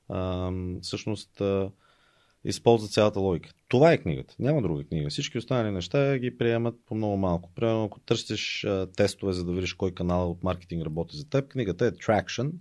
[0.10, 0.52] а,
[0.82, 1.72] всъщност а,
[2.44, 3.54] използва цялата логика.
[3.68, 4.36] Това е книгата.
[4.40, 5.10] Няма друга книга.
[5.10, 7.52] Всички останали неща ги приемат по много малко.
[7.56, 11.86] Примерно, ако търсиш тестове, за да видиш кой канал от маркетинг работи за теб, книгата
[11.86, 12.52] е Traction,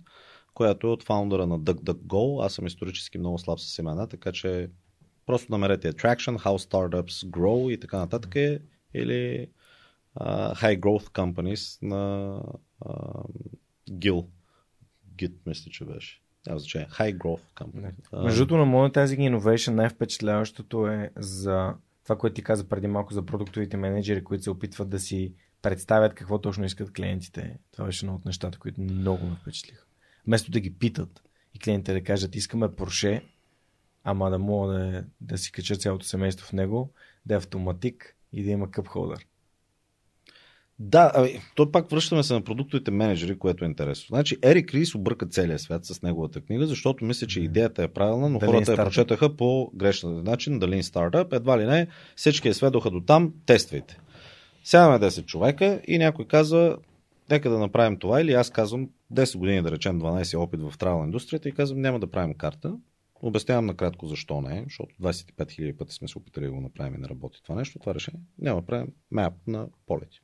[0.53, 2.45] която е от фаундъра на DuckDuckGo.
[2.45, 4.69] Аз съм исторически много слаб с имена, така че
[5.25, 8.59] просто намерете Attraction, How Startups Grow и така нататък е,
[8.93, 9.47] или
[10.19, 12.35] uh, High Growth Companies на
[12.85, 13.25] uh,
[13.91, 14.25] GIL.
[15.15, 16.20] GIT, мисля, че беше.
[16.47, 16.87] Няма значение.
[16.87, 17.93] High Growth Company.
[18.13, 21.73] Uh, Между другото, на Monetizing Innovation най-впечатляващото е за
[22.03, 26.13] това, което ти каза преди малко за продуктовите менеджери, които се опитват да си представят
[26.13, 27.59] какво точно искат клиентите.
[27.71, 29.85] Това беше едно от нещата, които много ме впечатлиха.
[30.27, 31.23] Вместо да ги питат
[31.53, 33.23] и клиентите да кажат, искаме Porsche,
[34.03, 36.93] ама да мога да, да си кача цялото семейство в него,
[37.25, 39.25] да е автоматик и да има къп холдър.
[40.83, 44.05] Да, ами, то пак връщаме се на продуктовите менеджери, което е интересно.
[44.07, 48.29] Значи Ерик Рис обърка целия свят с неговата книга, защото мисля, че идеята е правилна,
[48.29, 52.53] но дали хората я прочетаха по грешен начин, дали стартъп, едва ли не, всички я
[52.53, 53.99] сведоха до там, тествайте.
[54.63, 56.77] Сядаме 10 човека и някой казва,
[57.29, 61.05] нека да направим това, или аз казвам 10 години, да речем 12 опит в трава
[61.05, 62.73] индустрията и казвам, няма да правим карта,
[63.23, 66.97] Обяснявам накратко защо не, защото 25 000 пъти сме се опитали да го направим и
[66.97, 68.21] не работи това нещо, това решение.
[68.39, 70.21] Няма да правим мап на полети.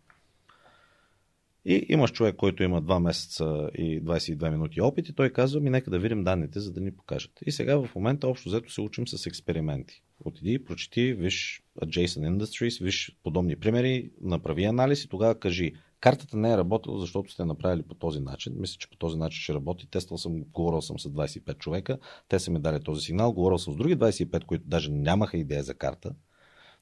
[1.69, 5.69] И имаш човек, който има 2 месеца и 22 минути опит и той казва ми
[5.69, 7.31] нека да видим данните, за да ни покажат.
[7.45, 10.03] И сега в момента общо взето се учим с експерименти.
[10.19, 16.51] Отиди, прочети, виж Adjacent Industries, виж подобни примери, направи анализ и тогава кажи Картата не
[16.51, 18.53] е работила, защото сте направили по този начин.
[18.57, 19.89] Мисля, че по този начин ще работи.
[19.89, 21.97] Тествал съм, говорил съм с 25 човека.
[22.29, 23.33] Те са ми дали този сигнал.
[23.33, 26.11] Говорил съм с други 25, които даже нямаха идея за карта.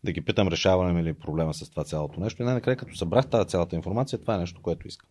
[0.05, 2.41] Да ги питам, решаваме ли проблема с това цялото нещо.
[2.41, 5.09] И най-накрая, като събрах тази цялата информация, това е нещо, което искам.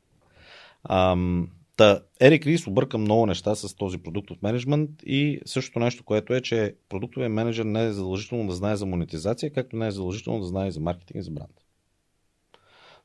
[0.88, 6.34] Ам, Та, Ерик Рис обърка много неща с този продуктов менеджмент и същото нещо, което
[6.34, 10.40] е, че продуктовия менеджер не е задължително да знае за монетизация, както не е задължително
[10.40, 11.60] да знае и за маркетинг и за бранд.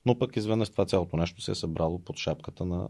[0.06, 2.90] Но пък изведнъж това цялото нещо се е събрало под шапката на...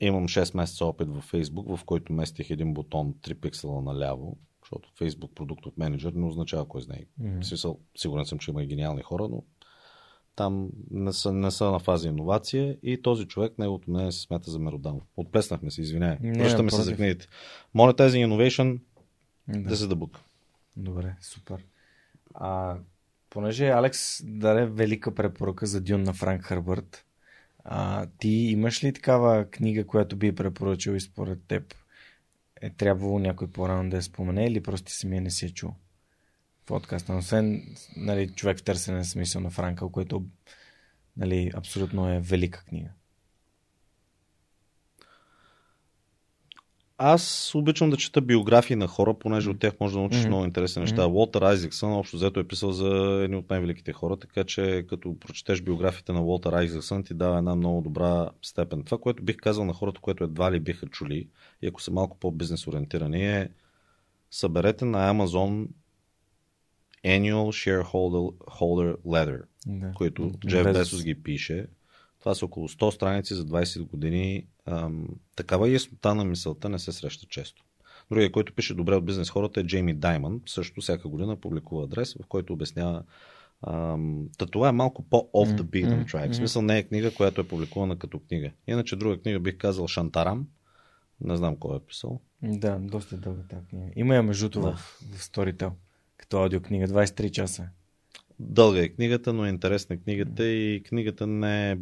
[0.00, 4.88] Имам 6 месеца опит във Facebook, в който местих един бутон 3 пиксела наляво, защото
[5.00, 7.04] Facebook продуктов менеджер не означава кой знае.
[7.20, 7.76] Mm.
[7.96, 9.42] Сигурен съм, че има и гениални хора, но
[10.36, 14.50] там не са, не са на фаза иновация и този човек, неговото мнение се смята
[14.50, 15.02] за меродавно.
[15.16, 16.32] Отплеснахме се, извинявай.
[16.32, 17.26] Връщаме се за книгите.
[17.76, 18.78] Monetizing Innovation,
[19.48, 20.20] да се да бук.
[20.76, 21.64] Добре, супер.
[22.34, 22.76] А,
[23.30, 27.04] понеже Алекс даде велика препоръка за Дюн на Франк Харбърт,
[27.64, 31.74] а, ти имаш ли такава книга, която би препоръчал и според теб
[32.60, 35.74] е трябвало някой по-рано да я спомене или просто ти самия не си е чул?
[36.66, 37.14] подкаста.
[37.14, 40.26] Освен нали, човек в търсене на смисъл на Франкъл, което
[41.16, 42.90] нали, абсолютно е велика книга.
[46.98, 50.26] Аз обичам да чета биографии на хора, понеже от тях може да научиш mm-hmm.
[50.26, 51.02] много интересни неща.
[51.02, 51.12] Mm-hmm.
[51.12, 55.62] Уолтер Айзексън общо взето е писал за едни от най-великите хора, така че като прочетеш
[55.62, 58.82] биографията на Уолтер Айзексън ти дава една много добра степен.
[58.82, 61.28] Това, което бих казал на хората, което едва ли биха чули,
[61.62, 63.48] и ако са малко по-бизнес ориентирани, е
[64.30, 65.66] съберете на Amazon
[67.04, 69.92] Annual Shareholder Letter, да.
[69.94, 71.66] който Джеф Безос ги пише.
[72.24, 74.46] Това са около 100 страници за 20 години.
[74.66, 77.64] Ам, такава яснота на мисълта не се среща често.
[78.10, 80.40] Другия, който пише добре от бизнес хората е Джейми Даймън.
[80.46, 83.02] Също всяка година публикува адрес, в който обяснява
[83.66, 86.32] Ам, та това е малко по-off the beaten track.
[86.32, 88.50] В смисъл не е книга, която е публикувана като книга.
[88.66, 90.46] Иначе друга книга бих казал Шантарам.
[91.20, 92.20] Не знам кой е писал.
[92.42, 93.86] Да, доста дълга тази книга.
[93.96, 94.76] Има я между това да.
[94.76, 95.70] в, в Storytel.
[96.16, 97.68] Като аудиокнига, 23 часа.
[98.38, 101.76] Дълга е книгата, но е интересна книгата и книгата не е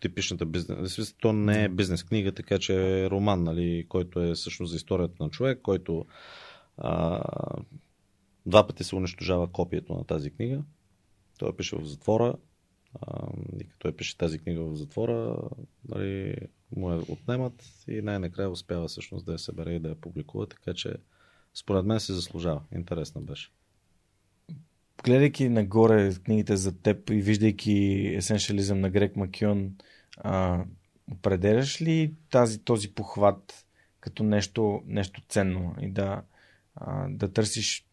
[0.00, 1.14] типичната бизнес.
[1.20, 5.22] То не е бизнес книга, така че е роман, нали, който е всъщност за историята
[5.24, 6.06] на човек, който
[6.76, 7.22] а,
[8.46, 10.62] два пъти се унищожава копието на тази книга.
[11.38, 12.34] Той пише в затвора.
[13.00, 13.26] А,
[13.60, 15.38] и като е пише тази книга в затвора,
[15.88, 16.36] нали,
[16.76, 20.74] му я отнемат и най-накрая успява всъщност да я събере и да я публикува, така
[20.74, 20.94] че
[21.54, 22.62] според мен се заслужава.
[22.74, 23.50] Интересна беше
[25.04, 29.72] гледайки нагоре книгите за теб и виждайки есеншализъм на Грек Макион,
[30.16, 30.64] а,
[31.12, 33.66] определяш ли тази, този похват
[34.00, 36.22] като нещо, нещо ценно и да,
[36.74, 37.84] а, да търсиш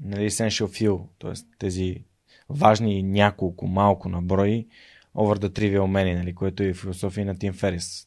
[0.00, 1.56] нали, essential feel, т.е.
[1.58, 2.04] тези
[2.48, 4.66] важни няколко малко наброи
[5.14, 8.06] over the trivial many, нали, което е философия на Тим Ферис.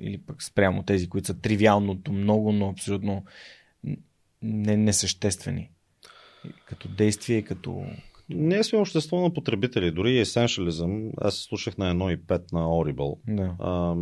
[0.00, 3.24] Или пък спрямо тези, които са тривиалното много, но абсолютно
[4.42, 5.70] не, несъществени.
[6.66, 7.84] Като действие и като...
[8.28, 11.10] Ние сме общество на потребители, дори есеншализъм.
[11.18, 13.18] Аз слушах на 1.5 на Audible.
[13.28, 13.56] Да.
[13.58, 13.96] А,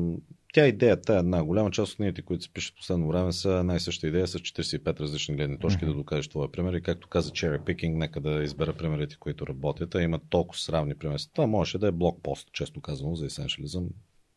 [0.53, 1.45] тя идеята е една.
[1.45, 5.37] Голяма част от книгите, които се пишат последно време, са най-съща идея с 45 различни
[5.37, 5.89] гледни точки mm-hmm.
[5.89, 6.73] да докажеш твоя пример.
[6.73, 9.95] И както каза Cherry Picking, нека да избера примерите, които работят.
[9.95, 11.23] А има толкова сравни примери.
[11.35, 13.89] Това можеше да е блокпост, често казано, за есеншализъм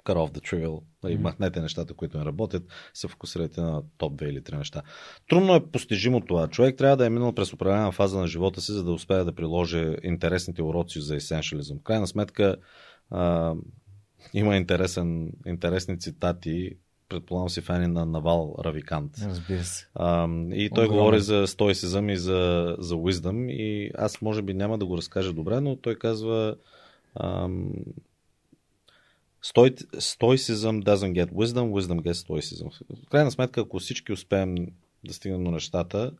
[0.05, 1.17] cut off the trivial, mm-hmm.
[1.17, 2.63] махнете нещата, които не работят,
[2.93, 4.81] се фокусирайте на топ 2 или 3 неща.
[5.29, 6.47] Трудно е постижимо това.
[6.47, 9.35] Човек трябва да е минал през определена фаза на живота си, за да успее да
[9.35, 11.79] приложи интересните уроци за есеншализъм.
[11.79, 12.55] В крайна сметка
[13.11, 13.53] а,
[14.33, 16.71] има интересен, интересни цитати
[17.09, 19.11] предполагам си фани на Навал Равикант.
[19.21, 19.87] Разбира се.
[19.95, 20.99] А, и той Огромен.
[20.99, 25.33] говори за стоисизъм и за, за wisdom и аз може би няма да го разкажа
[25.33, 26.55] добре, но той казва
[27.19, 27.73] ам,
[29.43, 32.69] Stoicism doesn't get wisdom, wisdom gets stoicism.
[33.05, 34.55] В крайна сметка, ако всички успеем
[35.05, 36.11] да стигнем до нещата,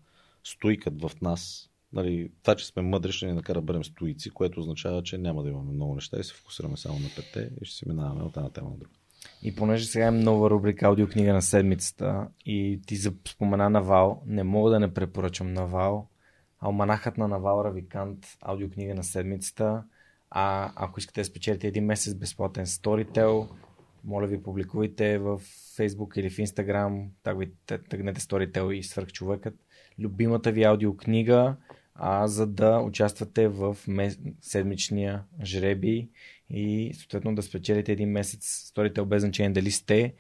[0.43, 4.59] стоикът в нас, нали, това, че сме мъдри, ще ни накара да бъдем стоици, което
[4.59, 7.77] означава, че няма да имаме много неща и се фокусираме само на петте и ще
[7.77, 8.95] се минаваме от една тема на друга.
[9.43, 12.97] И понеже сега имам нова рубрика аудиокнига на седмицата и ти
[13.27, 16.09] спомена Навал, не мога да не препоръчам Навал.
[16.59, 19.83] Алманахът на Навал Равикант, аудиокнига на седмицата.
[20.35, 23.47] А ако искате да спечелите един месец безплатен Storytel,
[24.03, 25.41] моля ви публикувайте в
[25.77, 27.07] Facebook или в Instagram,
[27.89, 29.55] тъгнете Storytel и свърхчовекът,
[29.99, 31.55] любимата ви аудиокнига,
[31.95, 33.77] а, за да участвате в
[34.41, 36.10] седмичния жреби
[36.49, 40.14] и съответно да спечелите един месец Storytel без значение дали сте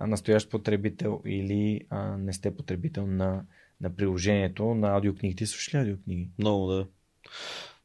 [0.00, 3.44] настоящ потребител или а, не сте потребител на,
[3.80, 5.46] на приложението на аудиокнигите.
[5.46, 6.30] Слушаш ли аудиокниги?
[6.38, 6.86] Много, да.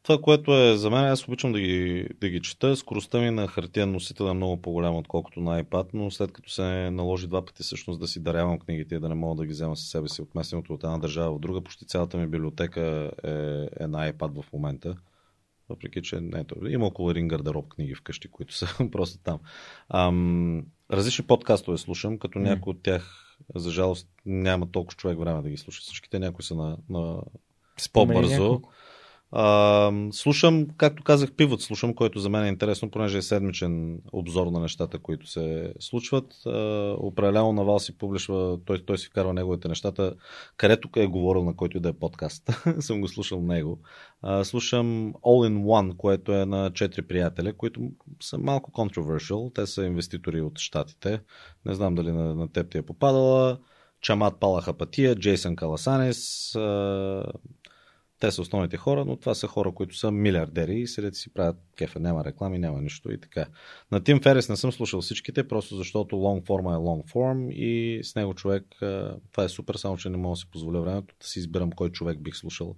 [0.03, 2.75] Това, което е за мен, аз обичам да ги, да ги чета.
[2.75, 6.89] Скоростта ми на хартиен носител е много по-голяма, отколкото на iPad, но след като се
[6.91, 9.77] наложи два пъти всъщност да си дарявам книгите и да не мога да ги взема
[9.77, 13.29] със себе си от местеното от една държава в друга, почти цялата ми библиотека е,
[13.83, 14.95] е на iPad в момента.
[15.69, 16.69] Въпреки, че не е.
[16.69, 19.39] Има около един гардероб книги вкъщи, които са просто там.
[19.89, 22.41] Ам, различни подкастове слушам, като mm.
[22.41, 25.81] някои от тях, за жалост, няма толкова човек време да ги слуша.
[25.81, 27.21] Всичките някои са на, на
[27.93, 28.43] по-бързо.
[28.43, 28.73] Няколко.
[29.35, 34.47] А, слушам, както казах, пивот слушам, който за мен е интересно, понеже е седмичен обзор
[34.47, 36.33] на нещата, които се случват.
[36.45, 36.49] А,
[36.99, 40.13] определено Навал си публишва, той, той си вкарва неговите нещата,
[40.57, 42.49] където е говорил на който и да е подкаст.
[42.79, 43.79] съм го слушал него.
[44.21, 47.81] А, слушам All in One, което е на четири приятеля, които
[48.21, 49.55] са малко controversial.
[49.55, 51.21] Те са инвеститори от щатите.
[51.65, 53.59] Не знам дали на, на теб ти е попадала.
[54.01, 56.51] Чамат Палахапатия, Джейсън Каласанес,
[58.23, 61.55] те са основните хора, но това са хора, които са милиардери и седят си правят
[61.77, 61.99] кефа.
[61.99, 63.45] Няма реклами, няма нищо и така.
[63.91, 68.03] На Тим Ферес не съм слушал всичките, просто защото long form е long form и
[68.03, 68.63] с него човек,
[69.31, 71.89] това е супер, само че не мога да си позволя времето да си избирам кой
[71.89, 72.75] човек бих слушал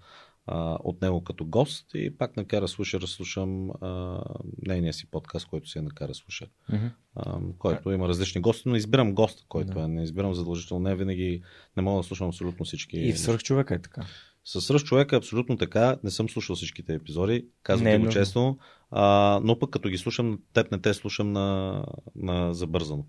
[0.83, 4.21] от него като гост и пак накара слуша да слушам а,
[4.67, 6.47] нейния си подкаст, който си е накара слуша.
[6.71, 6.91] Mm-hmm.
[7.15, 9.85] А, който има различни гости, но избирам госта, който mm-hmm.
[9.85, 9.87] е.
[9.87, 10.89] Не избирам задължително.
[10.89, 11.41] Не винаги
[11.77, 12.97] не мога да слушам абсолютно всички.
[12.97, 14.05] И в свърх човека е така.
[14.45, 15.97] С Ръст човек е абсолютно така.
[16.03, 18.11] Не съм слушал всичките епизоди, казвам не, го но...
[18.11, 18.57] честно.
[18.91, 21.85] А, но пък като ги слушам, теб не те слушам на,
[22.15, 23.05] на забързано.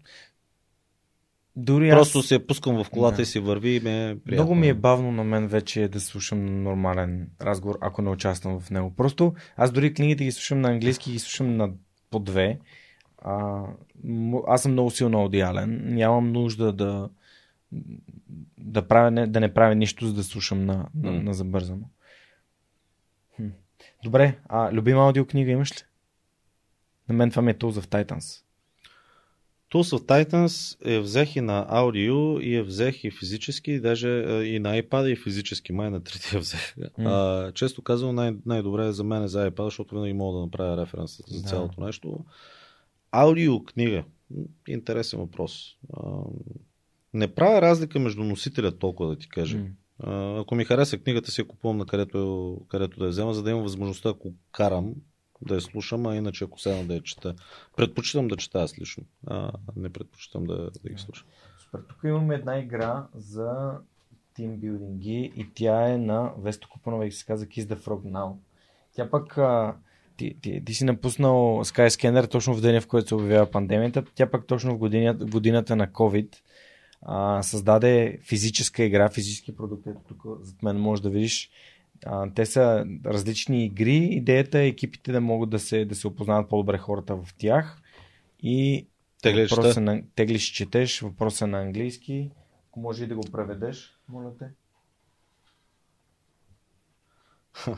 [1.57, 2.27] Дори Просто аз...
[2.27, 3.23] се пускам в колата да.
[3.23, 4.45] и си върви и ме е приятно.
[4.45, 8.71] Много ми е бавно на мен вече да слушам нормален разговор, ако не участвам в
[8.71, 8.95] него.
[8.97, 11.71] Просто аз дори книгите ги слушам на английски, ги слушам на
[12.11, 12.59] по две.
[13.19, 13.63] А,
[14.47, 15.83] аз съм много силно аудиален.
[15.85, 17.09] Нямам нужда да,
[18.59, 21.89] да, правя, не, да не правя нищо, за да слушам на, на, на забързано.
[23.37, 23.49] Хм.
[24.05, 25.85] Добре, а любима аудиокнига имаш ли?
[27.09, 28.43] На мен това ми е Tools of Titans.
[29.73, 34.09] Tools of Titans е взех и на аудио и е взех и физически, даже
[34.45, 36.77] и на iPad и физически, май на трети я взех.
[36.77, 37.07] Mm.
[37.07, 40.45] А, често казвам, най- най-добре е за мен е за iPad, защото винаги мога да
[40.45, 41.49] направя референс за да.
[41.49, 42.25] цялото нещо.
[43.11, 44.05] Аудио книга.
[44.69, 45.77] Интересен въпрос.
[47.17, 49.59] Не правя разлика между носителя толкова да ти кажа.
[49.59, 50.41] Mm.
[50.41, 53.51] Ако ми хареса книгата си, я купувам на където, където да я взема, за да
[53.51, 54.95] имам възможността, ако карам,
[55.43, 57.35] да я слушам, а иначе ако седна да я чета.
[57.77, 61.27] Предпочитам да чета аз лично, а не предпочитам да, да ги слушам.
[61.59, 61.81] Супер.
[61.89, 63.79] Тук имаме една игра за
[64.35, 68.33] тимбилдинги и тя е на Весто Купанова и се казва Kiss the Frog Now.
[68.93, 69.39] Тя пък
[70.17, 74.05] ти, ти, ти си напуснал Skyscanner точно в деня, в който се обявява пандемията.
[74.15, 76.37] Тя пък точно в годината, годината на COVID
[77.09, 79.87] а, създаде физическа игра, физически продукт.
[79.87, 81.51] Ето тук зад мен може да видиш.
[82.07, 83.97] А, те са различни игри.
[83.97, 87.83] Идеята е екипите да могат да се, да се опознават по-добре хората в тях.
[88.43, 88.87] И
[89.23, 92.31] Теглиш, въпросът е на, теглиш четеш, въпросът е на английски.
[92.69, 94.47] Ако може и да го преведеш, моля те.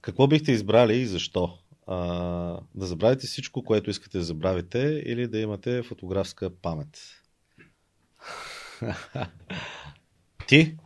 [0.00, 1.58] Какво бихте избрали и защо?
[1.86, 1.96] А,
[2.74, 7.21] да забравите всичко, което искате да забравите или да имате фотографска памет?
[10.46, 10.76] Ти?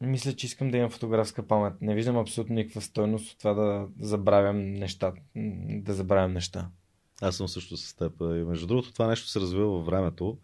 [0.00, 1.74] Мисля, че искам да имам фотографска памет.
[1.80, 5.12] Не виждам абсолютно никаква стойност от това да забравям неща.
[5.68, 6.68] Да забравям неща.
[7.22, 8.12] Аз съм също с теб.
[8.20, 10.38] И между другото, това нещо се развива във времето.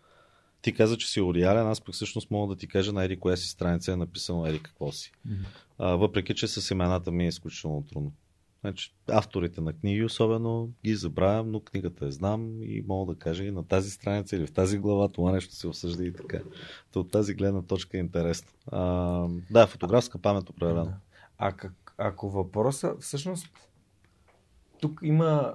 [0.62, 3.36] Ти каза, че си оригинален, аз пък всъщност мога да ти кажа на Ери коя
[3.36, 5.12] си страница е написано Ери какво си.
[5.24, 5.44] Мгм.
[5.78, 8.12] А, въпреки, че с имената ми е изключително трудно.
[8.60, 13.44] Значи, авторите на книги особено ги забравям, но книгата я знам и мога да кажа
[13.44, 16.40] и на тази страница или в тази глава това нещо се обсъжда и така.
[16.92, 18.48] То от тази гледна точка е интересно.
[18.66, 20.92] А, да, фотографска памет определено.
[21.38, 23.48] А как, ако въпроса, всъщност,
[24.80, 25.54] тук има,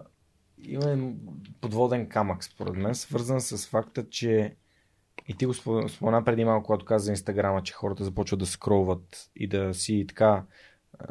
[0.64, 1.14] има
[1.62, 4.56] подводен камък, според мен, свързан с факта, че
[5.28, 8.46] и ти го спо- спомена преди малко, когато каза за Инстаграма, че хората започват да
[8.46, 10.44] скролват и да си така,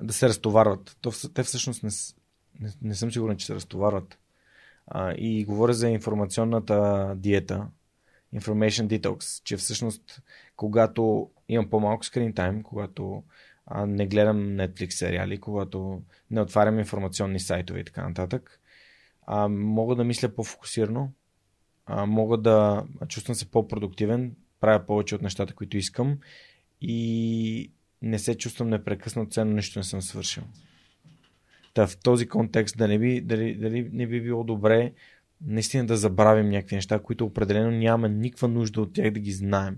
[0.03, 0.97] да се разтоварват.
[1.01, 1.91] То, те всъщност не,
[2.61, 4.19] не, не съм сигурен, че се разтоварват.
[4.87, 7.67] А, и говоря за информационната диета,
[8.35, 10.23] information detox, че всъщност
[10.57, 13.23] когато имам по-малко screen time, когато
[13.67, 18.61] а, не гледам Netflix сериали, когато не отварям информационни сайтове и така нататък,
[19.27, 21.13] а, мога да мисля по-фокусирано,
[21.87, 26.19] а, мога да чувствам се по-продуктивен, правя повече от нещата, които искам
[26.81, 27.71] и
[28.03, 30.43] не се чувствам непрекъснато, ценно нищо не съм свършил.
[31.75, 34.93] Та в този контекст да не би, дали, дали не би било добре
[35.47, 39.77] наистина да забравим някакви неща, които определено нямаме никаква нужда от тях да ги знаем.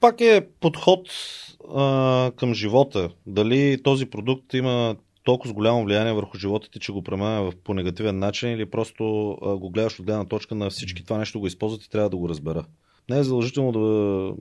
[0.00, 1.08] Пак е подход
[1.74, 3.10] а, към живота.
[3.26, 7.74] Дали този продукт има толкова голямо влияние върху живота ти, че го премага в по
[7.74, 11.46] негативен начин или просто а, го гледаш от гледна точка на всички това нещо го
[11.46, 12.64] използват и трябва да го разбера.
[13.10, 14.34] Не е задължително да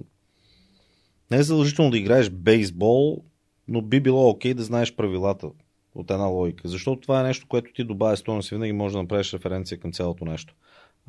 [1.32, 3.24] не е задължително да играеш бейсбол,
[3.68, 5.50] но би било окей да знаеш правилата
[5.96, 6.68] от една логика.
[6.68, 9.92] Защото това е нещо, което ти добавя стойност и винаги можеш да направиш референция към
[9.92, 10.56] цялото нещо.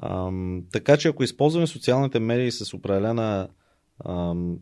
[0.02, 3.48] Ам, така че ако използваме социалните медии с определена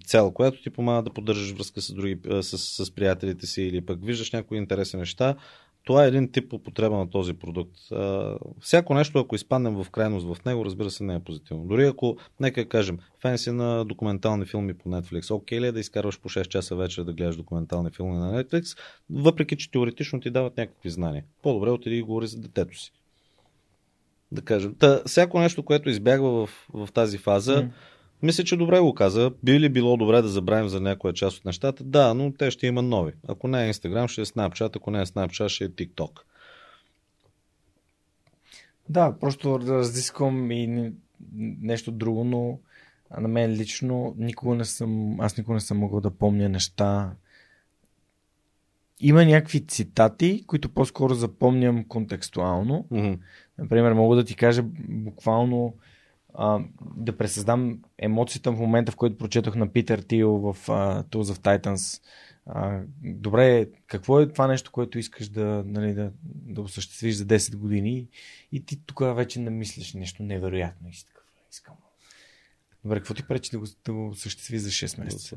[0.07, 4.05] цел, която ти помага да поддържаш връзка с, други, с, с приятелите си или пък
[4.05, 5.35] виждаш някои интересни неща,
[5.85, 7.77] това е един тип употреба на този продукт.
[8.61, 11.67] Всяко нещо, ако изпаднем в крайност в него, разбира се, не е позитивно.
[11.67, 15.81] Дори ако, нека кажем, фен си на документални филми по Netflix, окей ли е да
[15.81, 18.79] изкарваш по 6 часа вечер да гледаш документални филми на Netflix,
[19.11, 21.25] въпреки че теоретично ти дават някакви знания.
[21.43, 22.93] По-добре отиди и говори за детето си.
[24.33, 24.75] Да кажем.
[24.79, 27.71] Та, всяко нещо, което избягва в, в тази фаза, М.
[28.25, 29.33] мисля, че добре го каза.
[29.43, 31.85] Би ли било добре да забравим за някоя част от нещата?
[31.85, 33.13] Да, но те ще има нови.
[33.29, 36.21] Ако не е Instagram, ще е Snapchat, ако не е Snapchat, ще е TikTok.
[38.89, 40.93] Да, просто разисквам и не-
[41.61, 42.59] нещо друго, но
[43.21, 47.13] на мен лично никога не съм, аз никога не съм могъл да помня неща.
[49.01, 52.87] Има някакви цитати, които по-скоро запомням контекстуално.
[52.91, 53.13] Мгм.
[53.59, 55.75] Например, мога да ти кажа буквално
[56.35, 56.61] а,
[56.97, 61.39] да пресъздам емоцията в момента, в който прочетох на Питър Тил в а, Tools of
[61.39, 62.03] Titans.
[62.47, 67.57] А, добре, какво е това нещо, което искаш да, нали, да, да осъществиш за 10
[67.57, 68.09] години
[68.53, 71.25] и ти тогава вече не мислиш нещо невероятно и си такъв.
[71.53, 71.75] Искам.
[72.85, 75.37] Добре, какво ти пречи да го, да го осъществи за 6 месеца?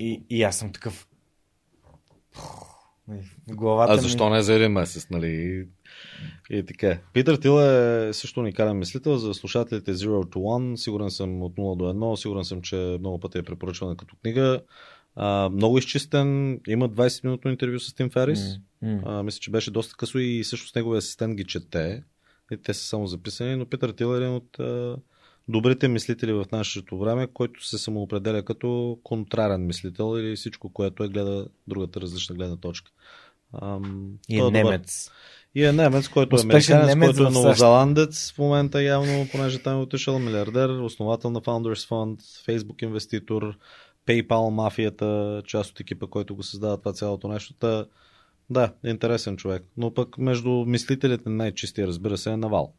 [0.00, 1.08] И, и аз съм такъв.
[3.48, 5.66] Главата а ми- защо не за един месец, нали?
[6.50, 6.98] И, така.
[7.12, 10.76] Питър Тил е също уникален мислител за слушателите Zero to One.
[10.76, 12.14] Сигурен съм от 0 до 1.
[12.14, 14.60] Сигурен съм, че много пъти е препоръчвана като книга.
[15.16, 16.60] А, много изчистен.
[16.68, 18.40] Има 20 минутно интервю с Тим Ферис.
[18.82, 19.00] М.
[19.04, 22.02] А, мисля, че беше доста късо и също с неговия асистент ги чете.
[22.52, 24.58] И те са само записани, но Питър Тил е един от
[25.48, 31.08] добрите мислители в нашето време, който се самоопределя като контрарен мислител или всичко, което е
[31.08, 32.90] гледа другата различна гледна точка.
[33.62, 35.10] Ам, И е немец.
[35.54, 39.78] И е немец, който е американец, немец който е новозеландец в момента явно, понеже там
[39.78, 43.58] е отишъл милиардер, основател на Founders Fund, Facebook инвеститор,
[44.06, 47.54] PayPal мафията, част от екипа, който го създава това цялото нещо.
[47.54, 47.86] Та,
[48.50, 49.64] да, интересен човек.
[49.76, 52.72] Но пък между мислителите най-чистия, разбира се, е Навал.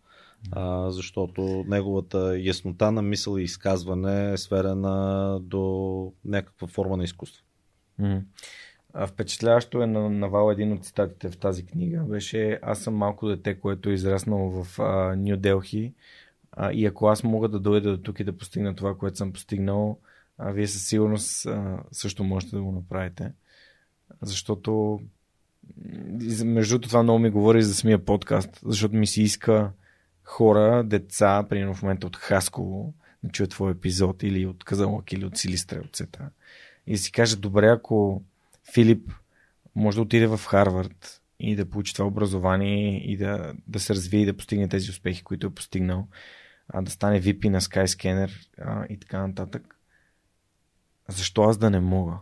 [0.51, 7.43] А, защото неговата яснота на мисъл и изказване е сферена до някаква форма на изкуство.
[7.99, 8.21] М.
[8.93, 12.03] А впечатляващо е на Навал един от цитатите в тази книга.
[12.07, 14.79] Беше аз съм малко дете, което е израснало в
[15.17, 15.93] Нью Делхи
[16.73, 19.99] и ако аз мога да дойда до тук и да постигна това, което съм постигнал,
[20.37, 23.31] а, вие със сигурност а, също можете да го направите.
[24.21, 25.01] Защото
[26.43, 29.71] между това много ми говори за самия подкаст, защото ми се иска
[30.29, 32.93] хора, деца, примерно в момента от Хасково,
[33.23, 36.29] да чуят твой епизод или от Казалък или от Силистра, от Сета.
[36.87, 38.23] И си каже, добре, ако
[38.73, 39.11] Филип
[39.75, 44.21] може да отиде в Харвард и да получи това образование и да, да се развие
[44.21, 46.07] и да постигне тези успехи, които е постигнал,
[46.67, 48.31] а, да стане VP на Skyscanner
[48.61, 49.79] а, и така нататък.
[51.07, 52.17] Защо аз да не мога?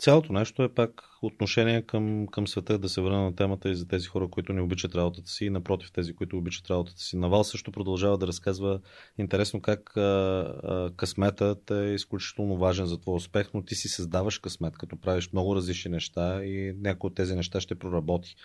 [0.00, 3.88] Цялото нещо е пак отношение към, към света, да се върна на темата и за
[3.88, 7.16] тези хора, които не обичат работата си и напротив тези, които обичат работата си.
[7.16, 8.80] Навал също продължава да разказва
[9.18, 14.38] интересно как а, а, късметът е изключително важен за твой успех, но ти си създаваш
[14.38, 18.36] късмет, като правиш много различни неща и някои от тези неща ще проработи.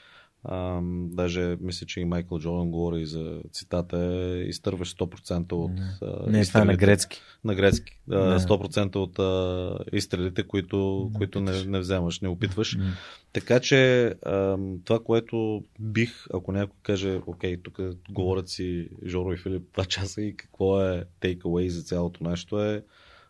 [0.43, 0.79] А,
[1.11, 5.71] даже мисля, че и Майкъл Джордан говори за цитата е изтърваш 100% от...
[6.27, 7.21] Не, не това е на грецки.
[7.43, 7.99] На грецки.
[8.07, 8.17] Не.
[8.17, 12.75] 100% от а, изстрелите, които, не които не, не вземаш, не опитваш.
[12.75, 12.91] Не.
[13.33, 17.79] Така че а, това, което бих, ако някой каже, окей, тук
[18.09, 22.83] говорят си Жоро и Филип два часа и какво е away за цялото нещо е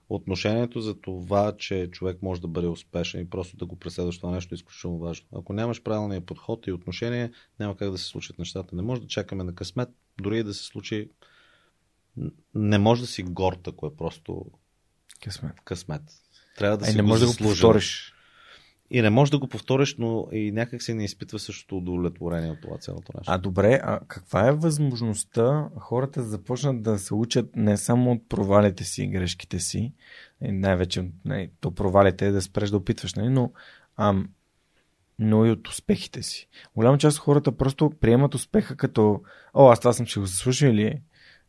[0.09, 4.31] отношението за това, че човек може да бъде успешен и просто да го преследваш това
[4.31, 5.27] нещо е изключително важно.
[5.35, 8.75] Ако нямаш правилния подход и отношение, няма как да се случат нещата.
[8.75, 9.89] Не може да чакаме на късмет,
[10.21, 11.09] дори и да се случи.
[12.55, 14.45] Не може да си горд, ако е просто
[15.23, 15.53] късмет.
[15.65, 16.01] късмет.
[16.57, 18.13] Трябва да Ай, си не може да го повториш.
[18.91, 22.61] И не можеш да го повториш, но и някак се не изпитва същото удовлетворение от
[22.61, 23.31] това цялото нещо.
[23.31, 28.29] А добре, а каква е възможността хората да започнат да се учат не само от
[28.29, 29.93] провалите си и грешките си,
[30.41, 33.51] най-вече не, то провалите е да спреш да опитваш, не, нали, но,
[33.95, 34.15] а,
[35.19, 36.47] но и от успехите си.
[36.75, 39.21] Голяма част от хората просто приемат успеха като
[39.53, 41.01] о, аз това съм ще го заслужил или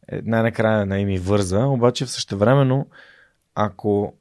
[0.08, 2.86] е, най-накрая на ми върза, обаче в същевременно
[3.54, 4.14] ако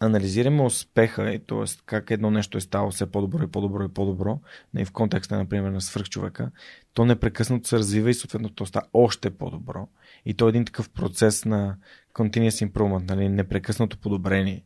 [0.00, 1.64] анализираме успеха, т.е.
[1.86, 4.40] как едно нещо е ставало все по-добро и по-добро и по-добро,
[4.78, 6.50] и в контекста, например, на свръхчовека,
[6.94, 9.88] то непрекъснато се развива и съответно то става още по-добро.
[10.26, 11.76] И то е един такъв процес на
[12.14, 14.64] continuous improvement, нали, непрекъснато подобрение.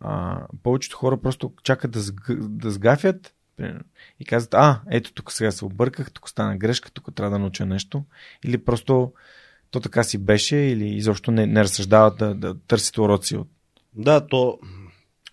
[0.00, 2.32] А, повечето хора просто чакат да, сг...
[2.38, 3.34] да сгафят
[4.20, 7.66] и казват, а, ето тук сега се обърках, тук стана грешка, тук трябва да науча
[7.66, 8.04] нещо.
[8.44, 9.12] Или просто
[9.70, 13.48] то така си беше, или изобщо не, не разсъждават да, да търсят уроци от
[13.94, 14.58] да, то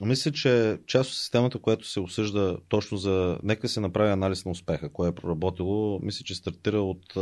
[0.01, 3.39] мисля, че част от системата, която се осъжда точно за...
[3.43, 5.99] Нека се направи анализ на успеха, кое е проработило.
[6.03, 7.17] Мисля, че стартира от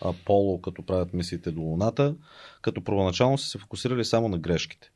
[0.00, 2.14] Аполо, като правят мисиите до Луната,
[2.62, 4.90] като първоначално са се фокусирали само на грешките.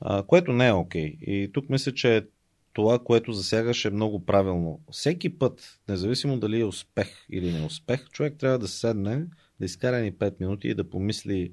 [0.00, 1.16] А, което не е окей.
[1.16, 1.18] Okay.
[1.18, 2.26] И тук мисля, че
[2.72, 4.80] това, което засягаш е много правилно.
[4.90, 9.26] Всеки път, независимо дали е успех или не успех, човек трябва да седне,
[9.60, 11.52] да изкара ни 5 минути и да помисли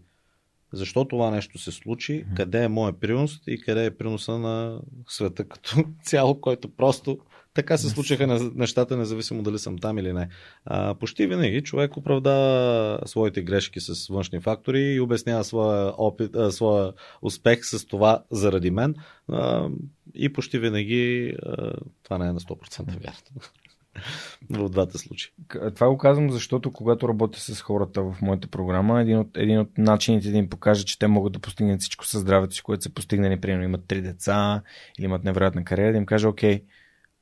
[0.74, 5.48] защо това нещо се случи, къде е моят принос и къде е приноса на света
[5.48, 7.18] като цяло, който просто
[7.56, 10.30] така се случиха нещата, независимо дали съм там или не.
[10.66, 16.52] А, почти винаги човек оправдава своите грешки с външни фактори и обяснява своя, опит, а,
[16.52, 18.96] своя успех с това заради мен.
[19.32, 19.70] А,
[20.16, 21.74] и почти винаги а,
[22.04, 23.42] това не е на 100% вярно
[24.50, 25.32] в двата случаи.
[25.76, 29.78] Това го казвам, защото когато работя с хората в моята програма, един от, един от
[29.78, 32.90] начините да им покажа, че те могат да постигнат всичко със здравето си, което са
[32.90, 34.62] постигнали, примерно имат три деца
[35.00, 36.64] или имат невероятна кариера, да им кажа, окей,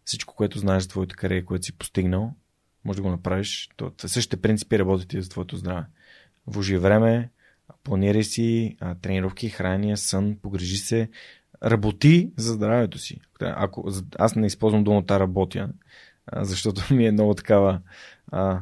[0.06, 2.34] всичко, което знаеш за твоята кариера, което си постигнал,
[2.86, 3.70] може да го направиш.
[3.78, 5.86] То, същите принципи работят и за твоето здраве.
[6.48, 7.30] Вложи време,
[7.84, 11.10] планирай си тренировки, храния, сън, погрежи се,
[11.64, 13.20] работи за здравето си.
[13.40, 15.70] Ако, аз не използвам думата работя,
[16.36, 17.80] защото ми е много такава.
[18.32, 18.60] А...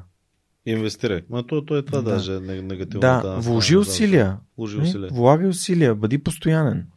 [0.65, 1.21] Инвестирай.
[1.29, 2.11] Ма то, то е това да.
[2.11, 2.99] даже негативно.
[2.99, 4.37] Да, да вложи усилия.
[4.57, 5.09] Вложи усилия.
[5.13, 6.87] Влагай усилия, бъди постоянен.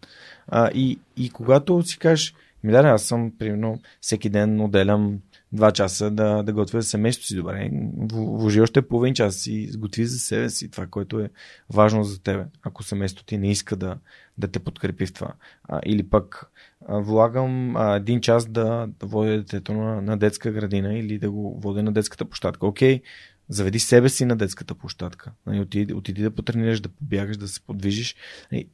[0.49, 2.35] А, и, и когато си кажеш,
[2.65, 5.19] ми да, аз съм, примерно, всеки ден отделям
[5.53, 7.71] два часа да, да готвя семейството си добре.
[8.13, 11.31] Вложи още половин час и готви за себе си това, което е
[11.71, 13.97] важно за тебе, ако семейството ти не иска да,
[14.39, 15.33] да те подкрепи в това.
[15.65, 16.51] А, или пък
[16.87, 21.31] а, влагам а, един час да, да водя детето на, на детска градина или да
[21.31, 22.67] го водя на детската площадка.
[22.67, 23.03] Окей,
[23.49, 25.33] заведи себе си на детската площадка.
[25.47, 28.17] Нали, отиди, отиди да потренираш, да побягаш, да се подвижиш.
[28.53, 28.69] Нали,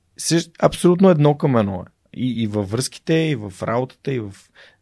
[0.63, 1.91] абсолютно едно към едно е.
[2.15, 4.35] И, и във връзките, и в работата, и в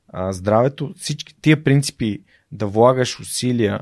[0.09, 2.23] а, здравето, всички тия принципи
[2.53, 3.81] да влагаш усилия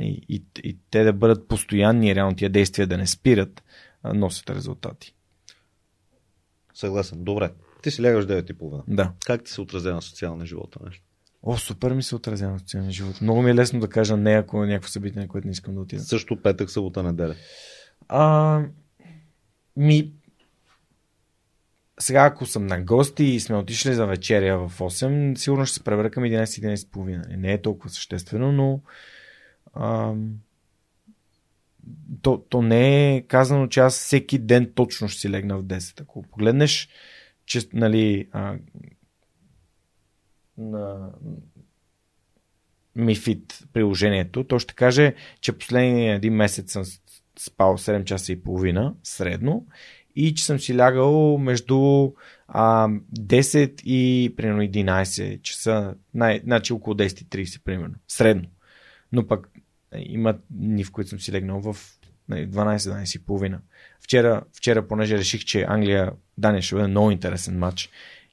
[0.00, 3.62] и, и, и те да бъдат постоянни, реално тия действия да не спират,
[4.04, 5.14] носят резултати.
[6.80, 7.24] Съгласен.
[7.24, 7.50] Добре.
[7.82, 8.82] Ти си лягаш 9.30.
[8.88, 9.12] Да.
[9.26, 10.76] Как ти се отразява на социалния живот?
[10.84, 11.04] Нещо?
[11.42, 13.20] О, супер ми се отразява на социалния живот.
[13.20, 15.74] Много ми е лесно да кажа не, ако е някакво събитие, на което не искам
[15.74, 16.02] да отида.
[16.02, 17.34] Също петък, събота, неделя.
[18.08, 18.62] А,
[19.76, 20.12] ми,
[22.00, 25.84] сега ако съм на гости и сме отишли за вечеря в 8, сигурно ще се
[25.84, 27.36] пребера към 11-11.30.
[27.36, 28.80] Не е толкова съществено, но
[29.74, 30.14] а,
[32.22, 36.00] то, то не е казано, че аз всеки ден точно ще си легна в 10.
[36.00, 36.88] Ако погледнеш,
[37.46, 38.56] че нали, а,
[40.58, 41.12] на
[42.96, 46.84] Мифит приложението, то ще каже, че последния един месец съм
[47.38, 49.66] спал 7 часа и половина средно
[50.16, 52.10] и че съм си лягал между
[52.48, 58.48] а, 10 и примерно 11 часа, най- значи около 10.30 примерно, средно.
[59.12, 59.50] Но пък
[59.98, 61.76] има дни, в които съм си легнал в
[62.30, 63.60] 12-12 и половина.
[64.00, 67.90] Вчера, вчера, понеже реших, че Англия, Дания ще бъде много интересен матч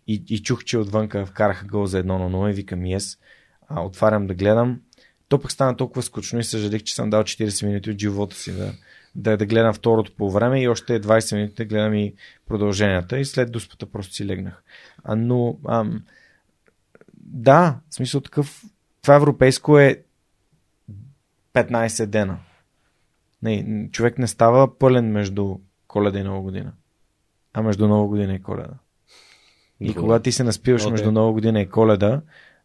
[0.07, 3.19] и, и чух, че отвънка вкараха гол за 1 на 0 и викам yes.
[3.67, 4.81] А, отварям да гледам.
[5.27, 8.51] То пък стана толкова скучно и съжалих, че съм дал 40 минути от живота си
[8.51, 8.73] да,
[9.15, 12.13] да, да гледам второто по време и още 20 минути да гледам и
[12.47, 14.63] продълженията и след дуспата просто си легнах.
[15.03, 16.03] А, но ам,
[17.17, 18.63] да, в смисъл такъв
[19.01, 20.03] това европейско е
[21.63, 22.37] 15 дена.
[23.43, 25.55] Не, човек не става пълен между
[25.87, 26.71] коледа и нова година.
[27.53, 28.73] А между нова година и коледа.
[29.79, 29.99] И Добре.
[30.01, 30.91] когато ти се наспиваш Окей.
[30.91, 32.21] между нова година и коледа,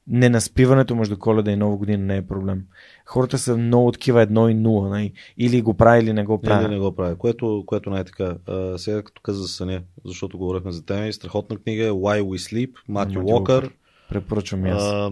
[0.06, 2.62] не наспиването между коледа и нова година не е проблем.
[3.06, 4.88] Хората са много такива едно и нула.
[4.88, 5.12] Нали?
[5.38, 6.68] Или го прави, или не го Или прави.
[6.68, 7.16] не го правя.
[7.16, 8.36] Което, което не е така.
[8.46, 12.36] А, сега като каза за съня, защото говорихме за теми, страхотна книга е Why We
[12.36, 13.70] Sleep, Матю Уокър.
[14.08, 14.82] Препоръчвам аз.
[14.82, 15.10] А,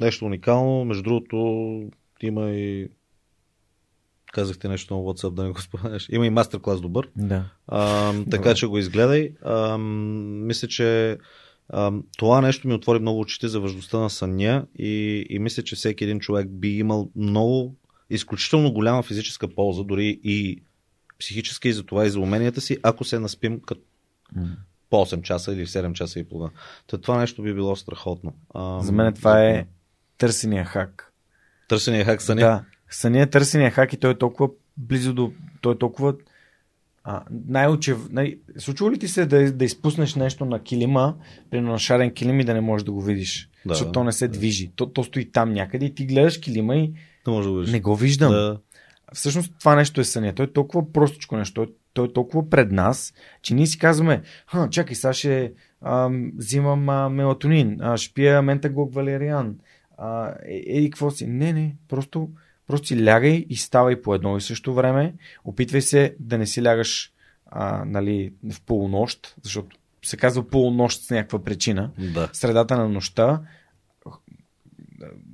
[0.00, 0.84] нещо уникално.
[0.84, 1.36] Между другото,
[2.22, 2.88] има и
[4.32, 6.08] казахте нещо на WhatsApp, да не го споменеш.
[6.12, 7.08] Има и мастер-клас добър.
[7.16, 7.44] Да.
[7.66, 8.54] А, така Добре.
[8.54, 9.32] че го изгледай.
[9.44, 11.18] А, мисля, че
[11.68, 15.76] а, това нещо ми отвори много очите за важността на съня и, и мисля, че
[15.76, 17.76] всеки един човек би имал много,
[18.10, 20.62] изключително голяма физическа полза, дори и
[21.18, 23.80] психическа и за това и за уменията си, ако се наспим като
[24.90, 26.50] по 8 часа или 7 часа и половина.
[26.86, 28.34] Та това нещо би било страхотно.
[28.54, 29.66] А, За мен това е
[30.18, 31.12] търсения хак.
[31.68, 32.40] Търсения хак съня.
[32.40, 32.64] Да.
[33.04, 35.32] Е търсения хак и той е толкова близо до...
[35.60, 36.14] Той е толкова...
[37.04, 37.98] А, най-очев...
[38.10, 38.38] Най...
[38.58, 41.14] Случва ли ти се да, да изпуснеш нещо на килима,
[41.50, 43.48] примерно на шарен килим и да не можеш да го видиш?
[43.66, 43.74] Да.
[43.74, 44.72] защото то не се движи.
[44.76, 46.94] То, то стои там някъде и ти гледаш килима и
[47.26, 47.72] Не може да го видиш.
[47.72, 48.32] не го виждам.
[48.32, 48.58] Да.
[49.12, 50.32] Всъщност това нещо е съня.
[50.34, 51.54] Той е толкова простичко нещо.
[51.54, 55.52] Той, той е толкова пред нас, че ние си казваме, Ха, чакай, сега ще
[55.84, 59.56] ам, взимам а, мелатонин, а, ще пия ментаглок валериан.
[59.98, 61.26] А, е, еди, какво си?
[61.26, 62.28] Не, не, просто,
[62.66, 65.14] просто си лягай и ставай по едно и също време.
[65.44, 67.12] Опитвай се да не си лягаш
[67.46, 71.90] а, нали, в полунощ, защото се казва полунощ с някаква причина.
[71.98, 72.30] да.
[72.32, 73.42] Средата на нощта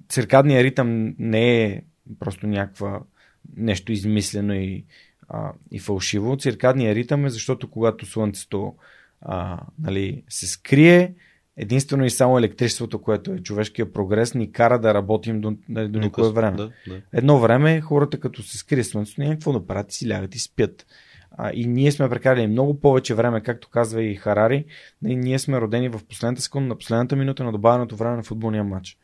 [0.09, 1.83] циркадният ритъм не е
[2.19, 3.01] просто някаква
[3.57, 4.85] нещо измислено и,
[5.29, 6.37] а, и фалшиво.
[6.37, 8.75] Циркадният ритъм е защото когато слънцето
[9.21, 11.15] а, нали, се скрие,
[11.59, 15.99] единствено и само електричеството, което е човешкия прогрес, ни кара да работим до, нали, до
[15.99, 16.57] никое време.
[16.57, 17.01] Да, да.
[17.13, 20.87] Едно време хората като се скрие слънцето, няма какво да правят, си лягат и спят.
[21.31, 24.65] А, и ние сме прекарали много повече време, както казва и Харари.
[25.07, 28.65] И ние сме родени в последната секунда, на последната минута на добавеното време на футболния
[28.65, 28.99] матч.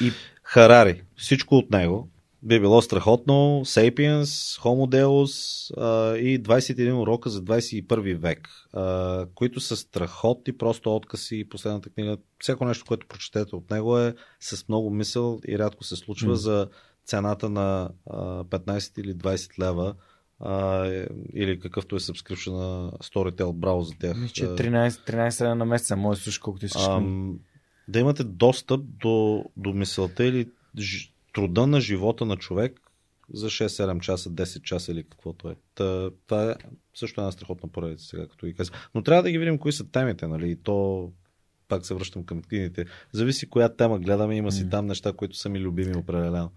[0.00, 0.10] И
[0.42, 1.02] Харари.
[1.16, 2.08] Всичко от него
[2.42, 3.62] би било страхотно.
[3.64, 5.32] Sapiens, Homo Deus
[5.76, 11.48] а, и 21 урока за 21 век, а, които са страхотни, просто откази.
[11.50, 15.96] Последната книга, всяко нещо, което прочетете от него е с много мисъл и рядко се
[15.96, 16.36] случва М.
[16.36, 16.68] за
[17.04, 19.94] цената на а, 15 или 20 лева
[20.40, 20.86] а,
[21.34, 24.16] или какъвто е subscription на Storytel Browse за тях.
[24.16, 26.82] мисля, че А, 13, 13 лева на месеца, може да слушаш колкото искаш.
[27.88, 30.48] Да имате достъп до, до мисълта или
[31.32, 32.80] труда на живота на човек
[33.32, 35.56] за 6-7 часа, 10 часа или каквото е.
[35.74, 36.54] Та, това е
[36.94, 38.90] също една страхотна поредица сега, като ги казах.
[38.94, 40.50] Но трябва да ги видим кои са темите, нали?
[40.50, 41.10] И то
[41.68, 42.84] пак се връщам към книгите.
[43.12, 46.50] Зависи коя тема гледаме, има си там неща, които са ми любими определено.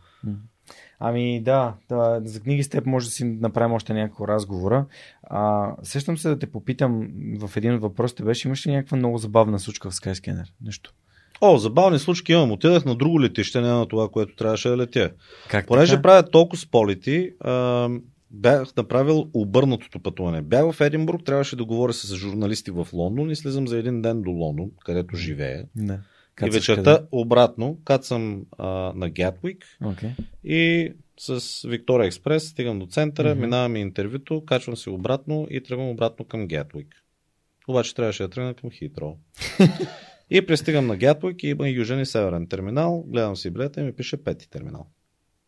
[1.00, 4.86] Ами да, да, за книги с теб може да си направим още някакво разговора.
[5.24, 7.10] А, сещам се да те попитам
[7.40, 10.48] в един от въпросите беше, имаш ли някаква много забавна случка в Skyscanner?
[10.62, 10.94] Нещо.
[11.42, 12.52] О, забавни случки имам.
[12.52, 15.12] Отидах на друго летище, не на това, което трябваше да летя.
[15.50, 16.02] Как Понеже така?
[16.02, 17.90] правя толкова с полети, а,
[18.32, 20.42] бях направил обърнатото пътуване.
[20.42, 24.22] Бях в Единбург, трябваше да говоря с журналисти в Лондон и слизам за един ден
[24.22, 25.66] до Лондон, където живея.
[25.82, 25.88] И
[26.36, 27.08] Кацаш вечерта къде?
[27.12, 30.10] обратно кацам а, на Гетвик Окей.
[30.44, 33.42] и с Виктория Експрес стигам до центъра, Мгм.
[33.42, 36.88] минавам и интервюто, качвам се обратно и тръгвам обратно към Гетвик.
[37.68, 39.18] Обаче трябваше да тръгна към Хитро.
[40.30, 43.04] и пристигам на Гятвик и има южен и северен терминал.
[43.08, 44.88] Гледам си билета и ми пише пети терминал.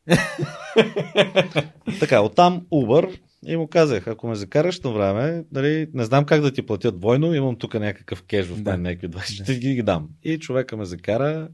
[2.00, 6.42] така, оттам Uber и му казах, ако ме закараш на време, дали, не знам как
[6.42, 8.78] да ти платя двойно, имам тук някакъв кеш в мен, да.
[8.78, 10.10] някакви 20, ще ги ги дам.
[10.24, 11.50] И човека ме закара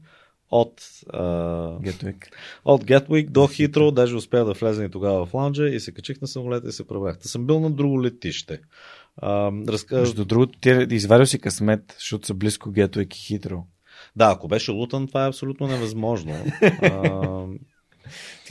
[0.50, 0.82] от,
[1.82, 2.28] Гетвик.
[2.64, 6.20] от Гетвик до Хитро, даже успях да влеза и тогава в лаунджа и се качих
[6.20, 7.18] на самолета и се пребрах.
[7.20, 8.60] Съм бил на друго летище.
[9.16, 9.96] А, разка...
[9.96, 13.64] Между другото, ти извадил си късмет, защото са близко Гетвик и Хитро.
[14.16, 16.34] Да, ако беше Лутан, това е абсолютно невъзможно.
[16.82, 17.46] а,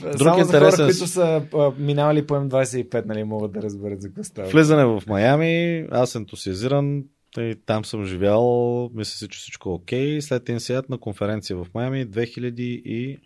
[0.00, 0.70] Друг Само интересен...
[0.70, 4.48] за хора, които са а, минавали по М25, нали, могат да разберат за какво става.
[4.48, 7.04] Влизане в Майами, аз ентусиазиран,
[7.38, 10.20] и там съм живял, мисля си, че всичко е окей.
[10.20, 13.18] След инсият на конференция в Майами 2016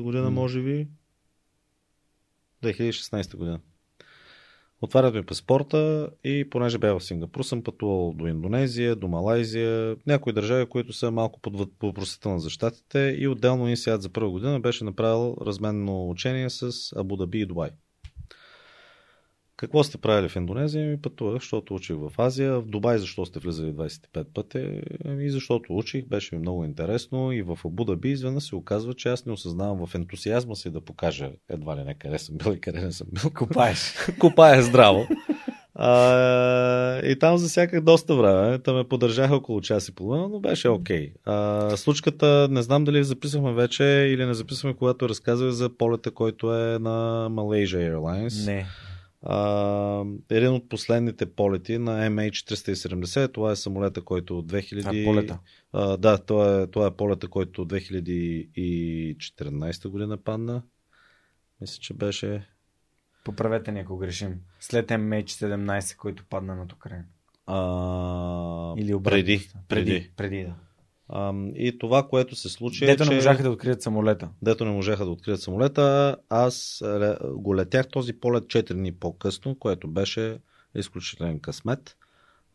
[0.00, 0.88] година, може би.
[2.62, 3.60] 2016 година.
[4.82, 10.32] Отварят ми паспорта и понеже бях в Сингапур, съм пътувал до Индонезия, до Малайзия, някои
[10.32, 14.84] държави, които са малко под въпросителна за щатите и отделно инсият за първа година беше
[14.84, 17.70] направил разменно учение с Абу Даби и Дубай.
[19.58, 20.86] Какво сте правили в Индонезия?
[20.86, 22.60] Ми пътувах, защото учих в Азия.
[22.60, 24.82] В Дубай защо сте влизали 25 пъти?
[25.20, 27.32] И защото учих, беше ми много интересно.
[27.32, 30.80] И в Абу Даби изведнъж се оказва, че аз не осъзнавам в ентусиазма си да
[30.80, 33.30] покажа едва ли не къде съм бил и къде не съм бил.
[33.30, 33.94] Копаеш.
[34.18, 35.06] Копая здраво.
[35.74, 38.58] А, и там засяках доста време.
[38.58, 41.12] Та ме поддържаха около час и половина, но беше окей.
[41.26, 41.74] Okay.
[41.74, 46.78] случката, не знам дали записахме вече или не записахме, когато разказах за полета, който е
[46.78, 48.46] на Malaysia Airlines.
[48.46, 48.66] Не
[49.22, 53.32] а, един от последните полети на MH370.
[53.32, 54.86] Това е самолета, който от 2000...
[54.86, 55.38] А, полета.
[55.72, 60.62] А, да, това е, това е полета, който от 2014 година падна.
[61.60, 62.46] Мисля, че беше...
[63.24, 64.40] Поправете ни, ако грешим.
[64.60, 67.04] След MH17, който падна над Украина.
[67.46, 68.74] А...
[68.78, 69.16] Или обратно.
[69.16, 69.48] Преди.
[69.68, 70.54] Преди, преди да.
[71.54, 72.86] И това, което се случи.
[72.86, 74.28] Дето е, не можаха да открият самолета.
[74.42, 76.16] Дето не можаха да открият самолета.
[76.28, 76.82] Аз
[77.34, 80.38] го летях този полет 4 дни по-късно, което беше
[80.74, 81.96] изключителен късмет,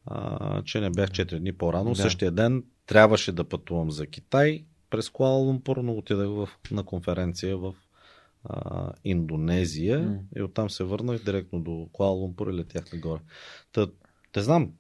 [0.06, 1.90] а, че не бях 4 дни по-рано.
[1.90, 1.96] Да.
[1.96, 7.58] Същия ден трябваше да пътувам за Китай през Куала Лумпур, но отидах в, на конференция
[7.58, 7.74] в
[8.44, 10.20] а, Индонезия mm.
[10.38, 13.20] и оттам се върнах директно до Куала Лумпур и летях нагоре.
[13.72, 13.88] Та,
[14.36, 14.72] не знам,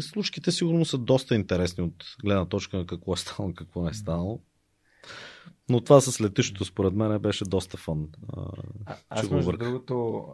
[0.00, 3.94] случките сигурно са доста интересни от гледна точка на какво е станало, какво не е
[3.94, 4.42] станало.
[5.68, 8.08] Но това с летището според мен беше доста фан.
[8.36, 8.46] А,
[9.08, 10.26] аз между другото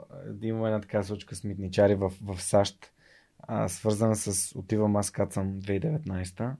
[0.42, 2.92] има една така случка с митничари в, в САЩ,
[3.38, 6.54] а, свързана с отивам аз кацам 2019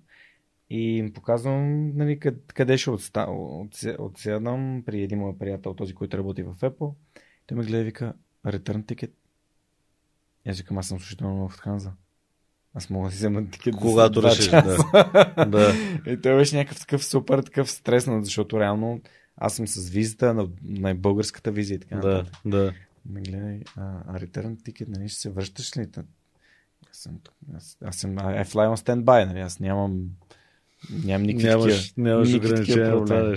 [0.70, 3.26] и им показвам нали, къде, къде ще отста,
[3.98, 6.94] отседам при един мой приятел, този, който работи в Apple.
[7.46, 8.14] Той ме гледа и вика,
[8.46, 9.10] return ticket.
[10.46, 11.90] аз викам, аз съм слушател на Lufthansa.
[12.74, 15.46] Аз мога да си взема тикет Когато решиш, да.
[15.48, 15.74] да.
[16.06, 19.00] И той беше някакъв такъв супер, такъв стреснат, защото реално
[19.36, 22.72] аз съм с визата на, на българската виза и така Да, да.
[23.10, 25.86] Ме гледай, а, а return тикет, нали, ще се връщаш ли?
[26.90, 27.18] Аз съм,
[27.56, 30.04] аз, аз съм, I fly on standby, нали, аз нямам,
[31.04, 33.36] нямам никакви нямаш, нямаш ограничения да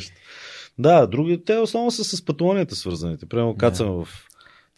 [0.79, 3.25] Да, други, те основно са с пътуванията свързаните.
[3.25, 4.05] Примерно кацаме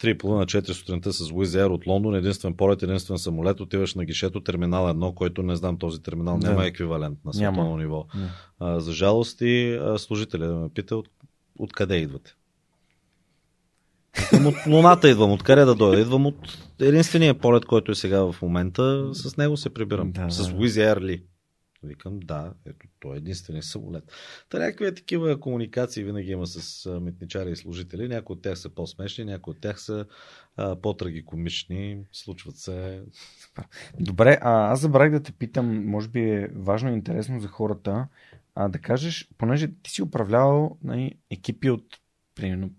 [0.04, 0.22] yeah.
[0.22, 4.40] в 3,5-4 сутринта с Wizz Air от Лондон, единствен полет, единствен самолет, отиваш на гишето
[4.40, 6.66] терминал 1, който не знам този терминал, няма не.
[6.66, 8.06] еквивалент на световно ниво.
[8.14, 8.28] Не.
[8.58, 11.08] А, за жалост и служителя да ме пита от,
[11.58, 12.34] откъде идвате.
[14.32, 16.02] Идвам от Луната идвам, откъде да дойда.
[16.02, 20.12] Идвам от единствения полет, който е сега в момента, с него се прибирам.
[20.12, 21.22] Да, с Wizz Air ли.
[21.84, 24.12] Викам, да, ето, той е единствения самолет.
[24.48, 28.08] Та някакви такива комуникации винаги има с митничари и служители.
[28.08, 30.06] Някои от тях са по-смешни, някои от тях са
[30.56, 33.02] а, по-трагикомични, случват се.
[34.00, 38.08] Добре, а аз забравих да те питам, може би е важно и интересно за хората,
[38.54, 42.00] а, да кажеш, понеже ти си управлявал нали, екипи от
[42.34, 42.70] примерно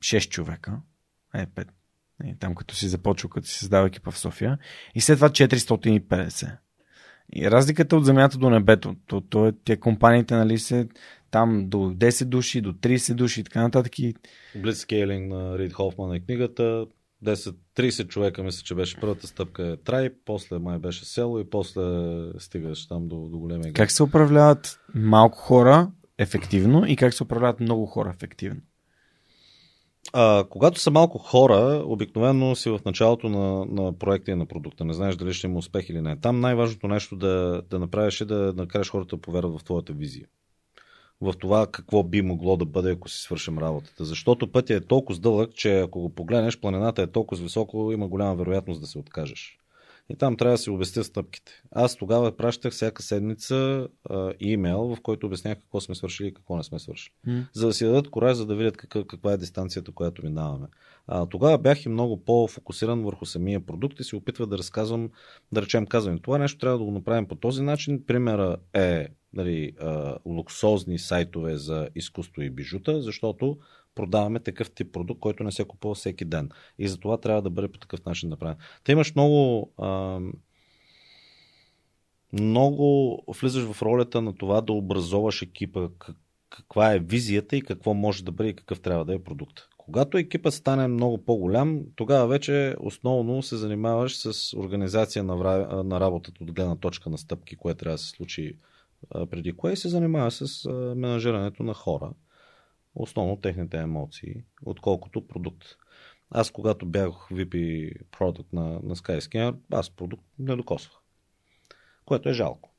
[0.00, 0.80] 6 човека,
[1.34, 1.68] е 5,
[2.20, 4.58] нали, там като си започвал, като си създава екипа в София,
[4.94, 6.56] и след това 450.
[7.34, 10.88] И разликата от земята до небето, то, то е, тия компаниите, нали, се
[11.30, 13.98] там до 10 души, до 30 души и така нататък.
[13.98, 14.14] И...
[14.56, 16.86] Blitzscaling на Рид Хофман е книгата.
[17.24, 21.82] 10-30 човека, мисля, че беше първата стъпка е трай, после май беше село и после
[22.38, 27.60] стигаш там до, до големия Как се управляват малко хора ефективно и как се управляват
[27.60, 28.60] много хора ефективно?
[30.12, 34.84] А, когато са малко хора, обикновено си в началото на, на проекта и на продукта.
[34.84, 36.20] Не знаеш дали ще има успех или не.
[36.20, 40.26] Там най-важното нещо да, да направиш е да накараш хората да повярват в твоята визия.
[41.20, 44.04] В това какво би могло да бъде, ако си свършим работата.
[44.04, 48.36] Защото пътя е толкова дълъг, че ако го погледнеш, планината е толкова високо, има голяма
[48.36, 49.58] вероятност да се откажеш.
[50.10, 51.52] И там трябва да си обясня стъпките.
[51.70, 56.56] Аз тогава пращах всяка седмица а, имейл, в който обяснях какво сме свършили и какво
[56.56, 57.12] не сме свършили.
[57.26, 57.46] М.
[57.54, 60.66] За да си дадат кораж, за да видят какъв, каква е дистанцията, която минаваме.
[61.06, 65.10] А, тогава бях и много по-фокусиран върху самия продукт и се опитвах да разказвам,
[65.52, 68.04] да речем, казвам, това нещо трябва да го направим по този начин.
[68.06, 73.58] Примера е нали, а, луксозни сайтове за изкуство и бижута, защото
[73.98, 76.50] продаваме такъв тип продукт, който не се купува всеки ден.
[76.78, 78.56] И затова трябва да бъде по такъв начин направен.
[78.84, 79.72] Те имаш много.
[79.78, 80.20] А,
[82.32, 86.16] много влизаш в ролята на това да образоваш екипа, как-
[86.50, 89.60] каква е визията и какво може да бъде и какъв трябва да е продукт.
[89.76, 95.36] Когато екипът стане много по-голям, тогава вече основно се занимаваш с организация на,
[95.84, 98.56] на работата от гледна точка на стъпки, кое трябва да се случи
[99.30, 102.10] преди кое и се занимава с менажирането на хора,
[102.94, 104.34] основно техните емоции,
[104.64, 105.64] отколкото продукт.
[106.30, 110.96] Аз когато бях VP продукт на, на Skyscanner, аз продукт не докосвах.
[112.04, 112.74] Което е жалко.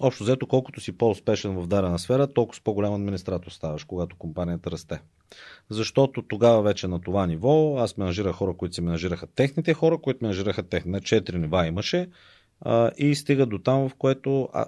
[0.00, 4.70] Общо взето, колкото си по-успешен в дадена сфера, толкова с по-голям администратор ставаш, когато компанията
[4.70, 5.00] расте.
[5.70, 10.24] Защото тогава вече на това ниво аз менажирах хора, които се менажираха техните хора, които
[10.24, 11.04] менажираха техните.
[11.04, 12.10] Четири нива имаше
[12.60, 14.66] а, и стига до там, в което а,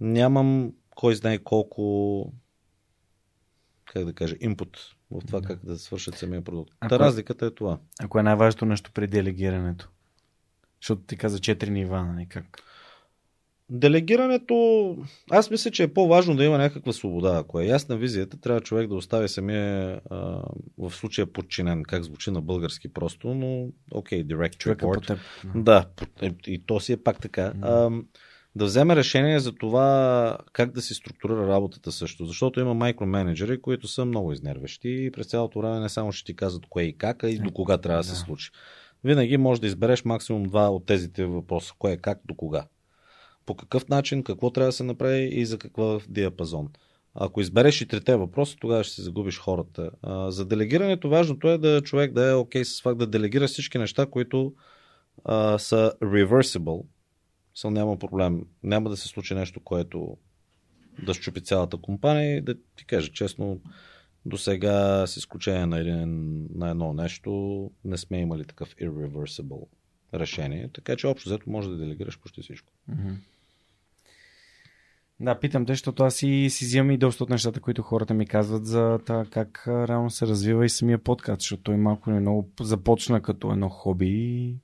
[0.00, 2.32] нямам кой знае колко
[3.94, 4.78] как да кажа, инпут
[5.10, 5.46] в това Да.
[5.46, 6.70] как да свършат самия продукт.
[6.80, 7.78] А Та кой- разликата е това.
[8.00, 9.88] Ако е най-важното нещо при делегирането?
[10.80, 12.26] Защото ти каза 4 нива, нали?
[12.26, 12.62] Как?
[13.70, 14.96] Делегирането,
[15.30, 17.36] аз мисля, че е по-важно да има някаква свобода.
[17.36, 20.16] Ако е ясна визията, трябва човек да остави самия а,
[20.78, 25.06] в случая подчинен, как звучи на български просто, но окей, okay, direct Човека по report.
[25.06, 25.18] теб.
[25.54, 27.52] Да, по- е, и то си е пак така.
[27.54, 27.66] М.
[27.66, 27.90] А,
[28.56, 32.24] да вземе решение за това как да си структурира работата също.
[32.24, 36.36] Защото има майкроменеджери, които са много изнервещи и през цялото време не само ще ти
[36.36, 38.14] казват кое и как, а и до кога трябва да, Да.
[38.14, 38.50] се случи.
[39.04, 41.72] Винаги можеш да избереш максимум два от тези ти въпроса.
[41.78, 42.66] Кое, как, до кога.
[43.46, 46.68] По какъв начин, какво трябва да се направи и за какъв диапазон.
[47.14, 49.90] Ако избереш и трите въпроса, тогава ще се загубиш хората.
[50.02, 53.78] А, за делегирането важното е да човек да е окей с факт да делегира всички
[53.78, 54.52] неща, които
[55.24, 56.84] а, са reversible.
[57.54, 58.46] Са няма проблем.
[58.62, 60.16] Няма да се случи нещо, което
[61.06, 63.60] да щупи цялата компания и да ти кажа честно,
[64.26, 69.66] до сега, с изключение на, един, на едно нещо, не сме имали такъв irreversible
[70.14, 70.70] решение.
[70.72, 72.72] Така че общо взето може да делегираш почти всичко.
[75.20, 78.26] Да, питам те, защото аз си, си взимам и доста от нещата, които хората ми
[78.26, 82.50] казват за това как реално се развива и самия подкаст, защото той малко или много
[82.60, 84.56] започна като едно хоби и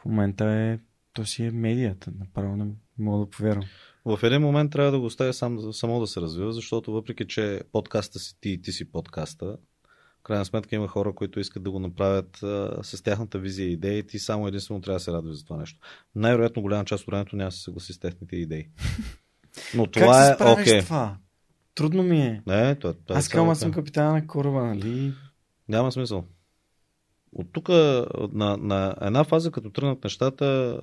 [0.00, 0.78] в момента е,
[1.14, 2.12] то си е медията.
[2.18, 2.66] Направо не
[2.98, 3.64] мога да повярвам.
[4.04, 7.60] В един момент трябва да го оставя сам, само да се развива, защото въпреки, че
[7.72, 9.56] подкаста си ти и ти си подкаста,
[10.20, 13.72] в крайна сметка има хора, които искат да го направят а, с тяхната визия и
[13.72, 15.78] идеи ти само единствено трябва да се радваш за това нещо.
[16.14, 18.68] Най-вероятно голяма част от времето няма да се съгласи с техните идеи.
[19.74, 21.16] Но това как се е с това?
[21.74, 22.42] Трудно ми е.
[22.46, 25.12] Не, това, това е аз аз цялата- съм капитана на кораба, нали?
[25.68, 26.24] Няма смисъл.
[27.34, 30.80] От тук на, на една фаза, като тръгнат нещата,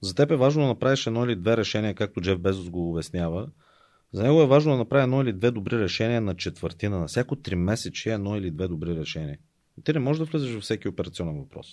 [0.00, 3.48] за теб е важно да направиш едно или две решения, както Джеф Безос го обяснява.
[4.12, 6.98] За него е важно да направи едно или две добри решения на четвъртина.
[6.98, 9.38] На всяко три месече едно или две добри решения.
[9.84, 11.66] Ти не можеш да влизаш във всеки операционен въпрос.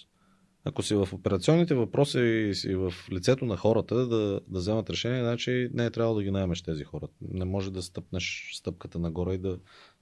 [0.65, 2.19] Ако си в операционните въпроси
[2.65, 6.31] и в лицето на хората да, да вземат решение, значи не е трябвало да ги
[6.31, 7.07] наемеш тези хора.
[7.21, 9.59] Не може да стъпнеш стъпката нагоре и да,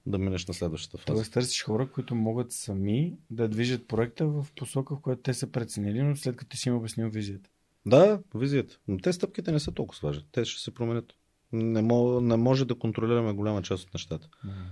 [0.08, 1.16] да минеш на следващата фаза.
[1.16, 5.52] Тоест търсиш хора, които могат сами да движат проекта в посока, в която те са
[5.52, 7.50] преценили, но след като ти си им обяснил визията.
[7.86, 8.78] Да, визията.
[8.88, 10.24] Но те стъпките не са толкова важни.
[10.32, 11.14] Те ще се променят.
[11.52, 14.28] Не, мога, не може да контролираме голяма част от нещата.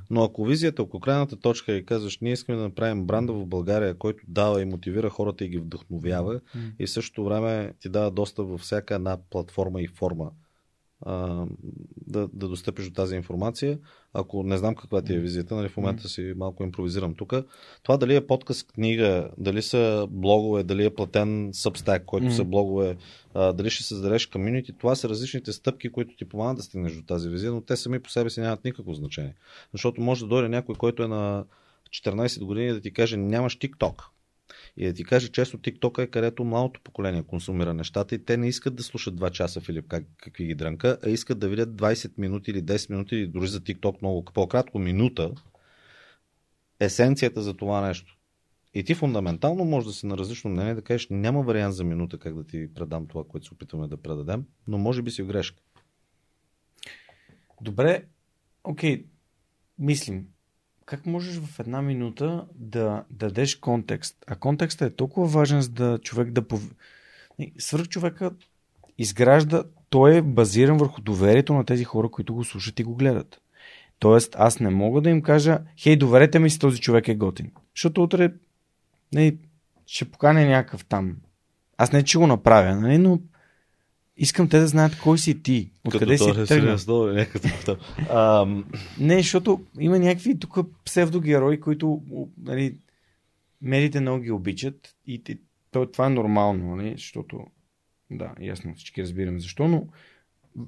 [0.09, 3.45] Но ако визията, ако крайната точка е и казваш, ние искаме да направим бранда в
[3.45, 6.61] България, който дава и мотивира хората и ги вдъхновява М.
[6.79, 10.31] и в същото време ти дава доста във всяка една платформа и форма
[11.01, 11.45] а,
[12.07, 13.79] да, да достъпиш до тази информация.
[14.13, 17.33] Ако не знам каква ти е визията, нали, в момента си малко импровизирам тук.
[17.83, 22.35] Това дали е подкаст, книга, дали са блогове, дали е платен Substack, който Мгм.
[22.35, 22.97] са блогове,
[23.33, 27.01] а, дали ще създадеш комьюнити, това са различните стъпки, които ти помагат да стигнеш до
[27.01, 29.35] тази визия, но те сами по себе си нямат никакво значение.
[29.71, 31.45] Защото може да дойде някой, който е на
[31.89, 34.03] 14 години да ти каже нямаш TikTok.
[34.77, 38.47] И да ти каже, често TikTok е където малото поколение консумира нещата и те не
[38.47, 42.11] искат да слушат 2 часа Филип как, какви ги дрънка, а искат да видят 20
[42.17, 45.31] минути или 10 минути или дори за TikTok много по-кратко минута
[46.79, 48.17] есенцията за това нещо.
[48.73, 52.17] И ти фундаментално може да си на различно мнение да кажеш, няма вариант за минута
[52.17, 55.27] как да ти предам това, което се опитваме да предадем, но може би си в
[55.27, 55.61] грешка.
[57.61, 58.05] Добре,
[58.63, 59.05] окей,
[59.79, 60.27] мислим.
[60.85, 64.23] Как можеш в една минута да дадеш контекст?
[64.27, 66.47] А контекстът е толкова важен, за да човек да...
[66.47, 66.75] Пов...
[67.57, 68.31] Свърх човека
[68.97, 73.41] изгражда, той е базиран върху доверието на тези хора, които го слушат и го гледат.
[73.99, 77.51] Тоест, аз не мога да им кажа, хей, доверете ми си, този човек е готин.
[77.75, 78.33] Защото утре
[79.13, 79.37] не,
[79.87, 81.15] ще поканя някакъв там.
[81.77, 83.19] Аз не, че го направя, нали, но
[84.17, 85.71] искам те да знаят кой си ти.
[85.85, 86.77] Откъде си тръгнал.
[88.99, 92.01] Не, защото има някакви тук псевдогерои, които
[92.37, 92.77] нали,
[93.61, 95.23] медиите много ги обичат и
[95.71, 97.39] това е нормално, нали, защото
[98.11, 99.87] да, ясно, всички разбираме защо, но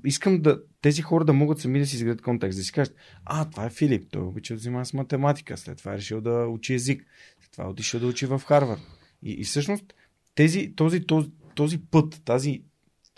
[0.05, 2.95] искам да тези хора да могат сами да си изградят контекст, да си кажат,
[3.25, 6.47] а, това е Филип, той обича да взима с математика, след това е решил да
[6.47, 7.05] учи език,
[7.41, 8.81] след това е отишъл да учи в Харвард.
[9.23, 9.93] И, и всъщност
[10.35, 12.61] тези, този, този, този път, тази,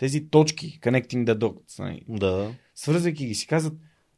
[0.00, 2.54] тези точки, connecting the dots, нали, да.
[2.74, 3.74] свързвайки ги, си казват,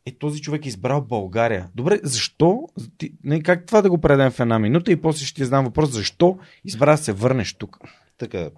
[0.06, 1.70] е, този човек е избрал България.
[1.74, 2.68] Добре, защо?
[2.98, 5.64] Ти, не, как това да го предадем в една минута и после ще ти задам
[5.64, 7.78] въпрос, защо избра да се върнеш тук?
[8.18, 8.50] Така,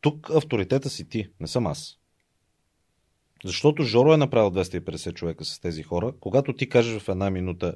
[0.00, 1.98] тук авторитета си ти, не съм аз.
[3.44, 6.12] Защото Жоро е направил 250 човека с тези хора.
[6.20, 7.74] Когато ти кажеш в една минута,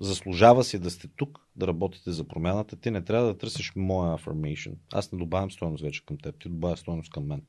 [0.00, 4.18] заслужава си да сте тук, да работите за промяната, ти не трябва да търсиш моя
[4.18, 4.74] affirmation.
[4.92, 7.42] Аз не добавям стоеност вече към теб, ти добавя стоеност към мен.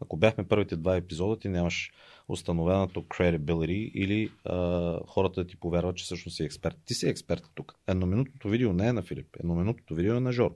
[0.00, 1.92] Ако бяхме първите два епизода, ти нямаш
[2.28, 6.76] установеното credibility или а, хората да ти повярват, че всъщност си експерт.
[6.84, 7.74] Ти си експерт тук.
[7.86, 10.54] Едноминутното видео не е на Филип, едноминутното видео е на Жор.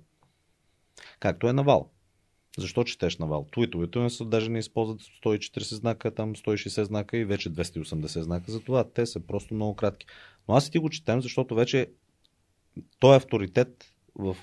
[1.21, 1.91] Както е на Вал.
[2.59, 3.47] Защо четеш на Вал?
[3.53, 8.53] Твитовете не са даже не използват 140 знака, там 160 знака и вече 280 знака.
[8.53, 10.07] Затова те са просто много кратки.
[10.49, 11.91] Но аз и ти го четем, защото вече
[12.99, 14.37] той е авторитет в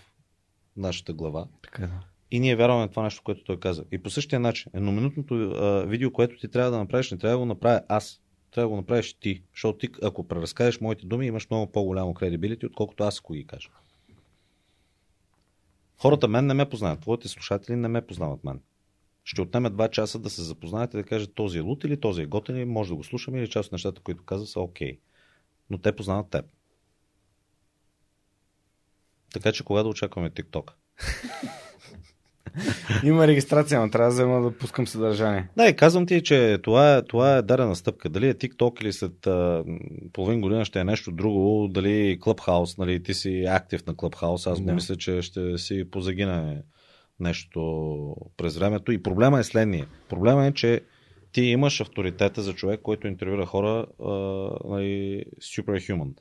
[0.78, 1.48] нашата глава.
[1.64, 2.00] Така да.
[2.32, 3.86] И ние вярваме това нещо, което той каза.
[3.92, 7.40] И по същия начин, едноминутното а, видео, което ти трябва да направиш, не трябва да
[7.40, 8.22] го направя аз.
[8.52, 9.44] Трябва да го направиш ти.
[9.54, 13.70] Защото ти, ако преразкажеш моите думи, имаш много по-голямо кредибилити, отколкото аз, ако ги кажа.
[15.98, 17.02] Хората мен не ме познават.
[17.02, 18.62] Твоите слушатели не ме познават мен.
[19.24, 22.26] Ще отнеме два часа да се запознаете да кажат този е лут или този е
[22.26, 24.94] готен или може да го слушаме или част от нещата, които каза са окей.
[24.94, 25.00] Okay.
[25.70, 26.46] Но те познават теб.
[29.34, 30.72] Така че кога да очакваме TikTok?
[33.04, 35.48] Има регистрация, но трябва да взема да пускам съдържание.
[35.58, 38.10] Да, и казвам ти, че това е, това е дадена стъпка.
[38.10, 39.64] Дали е TikTok или след а,
[40.14, 44.62] половин година ще е нещо друго, дали Clubhouse, нали, ти си актив на Clubhouse, аз
[44.62, 44.74] да.
[44.74, 46.62] мисля, че ще си позагине
[47.20, 48.92] нещо през времето.
[48.92, 49.88] И проблема е следния.
[50.10, 50.82] Проблема е, че
[51.32, 54.10] ти имаш авторитета за човек, който интервюра хора а,
[54.70, 56.14] нали, superhuman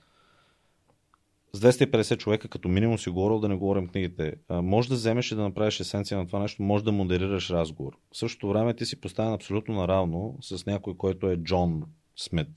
[1.53, 4.35] с 250 човека като минимум си говорил да не говорим книгите.
[4.49, 7.93] А, може да вземеш и да направиш есенция на това нещо, може да модерираш разговор.
[8.13, 11.83] В същото време ти си поставен абсолютно наравно с някой, който е Джон
[12.17, 12.49] Смит,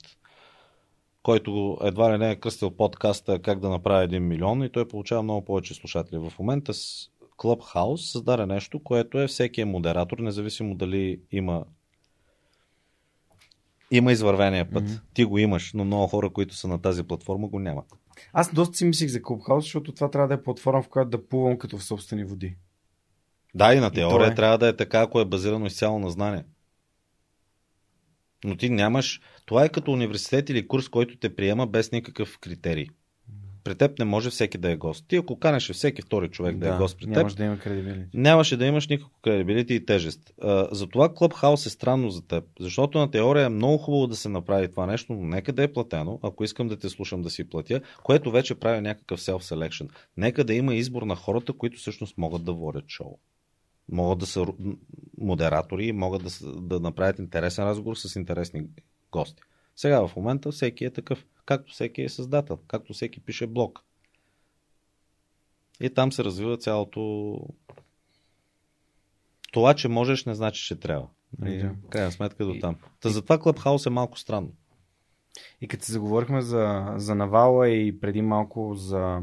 [1.22, 5.22] който едва ли не е кръстил подкаста как да направи 1 милион и той получава
[5.22, 6.18] много повече слушатели.
[6.18, 7.08] В момента с
[7.38, 11.64] Clubhouse създаде нещо, което е всеки е модератор, независимо дали има
[13.92, 14.84] има извървения път.
[14.84, 15.00] Mm-hmm.
[15.14, 17.84] Ти го имаш, но много хора, които са на тази платформа, го нямат.
[18.32, 21.28] Аз доста си мислих за Clubhouse, защото това трябва да е платформа, в която да
[21.28, 22.56] плувам като в собствени води.
[23.54, 24.34] Да, и на теория и е...
[24.34, 26.44] трябва да е така, ако е базирано изцяло на знание.
[28.44, 29.20] Но ти нямаш.
[29.46, 32.86] Това е като университет или курс, който те приема без никакъв критерий.
[33.64, 35.04] При теб не може всеки да е гост.
[35.08, 38.08] Ти ако канеше всеки втори човек да, да е гост при теб, да има кредибилити.
[38.14, 40.32] нямаше да имаш никакво кредибилити и тежест.
[40.42, 44.28] А, затова Clubhouse е странно за теб, защото на теория е много хубаво да се
[44.28, 47.48] направи това нещо, но нека да е платено, ако искам да те слушам да си
[47.48, 49.88] платя, което вече прави някакъв self-selection.
[50.16, 53.18] Нека да има избор на хората, които всъщност могат да водят шоу.
[53.92, 54.46] Могат да са
[55.18, 58.62] модератори, могат да, да направят интересен разговор с интересни
[59.12, 59.42] гости.
[59.76, 63.84] Сега в момента всеки е такъв както всеки е създател, както всеки пише блог.
[65.80, 67.38] И там се развива цялото.
[69.52, 71.08] Това, че можеш, не значи, че трябва.
[71.46, 71.74] И, да.
[71.90, 72.76] крайна сметка до там.
[73.00, 74.52] Та затова Клъбхаус е малко странно.
[75.60, 79.22] И като се заговорихме за, за Навала и преди малко за...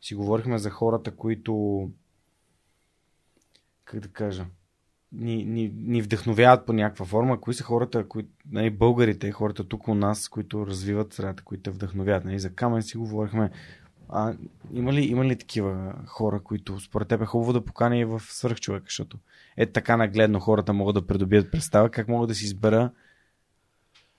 [0.00, 1.90] си говорихме за хората, които
[3.84, 4.46] как да кажа
[5.12, 7.40] ни, ни, ни вдъхновяват по някаква форма.
[7.40, 11.70] Кои са хората, кои, нали, българите, хората тук у нас, които развиват средата, които те
[11.70, 12.24] вдъхновяват.
[12.24, 13.50] Нали, за Камен си говорихме.
[14.08, 14.34] А,
[14.72, 18.84] има, ли, има ли такива хора, които според теб е хубаво да покани в свърхчовека,
[18.88, 19.18] защото
[19.56, 22.90] е така нагледно хората могат да придобият представа, как могат да си избера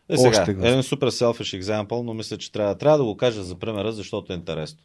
[0.10, 3.44] е, сега, още един супер selfish example, но мисля, че трябва, трябва да го кажа
[3.44, 4.80] за примера, защото е интересно.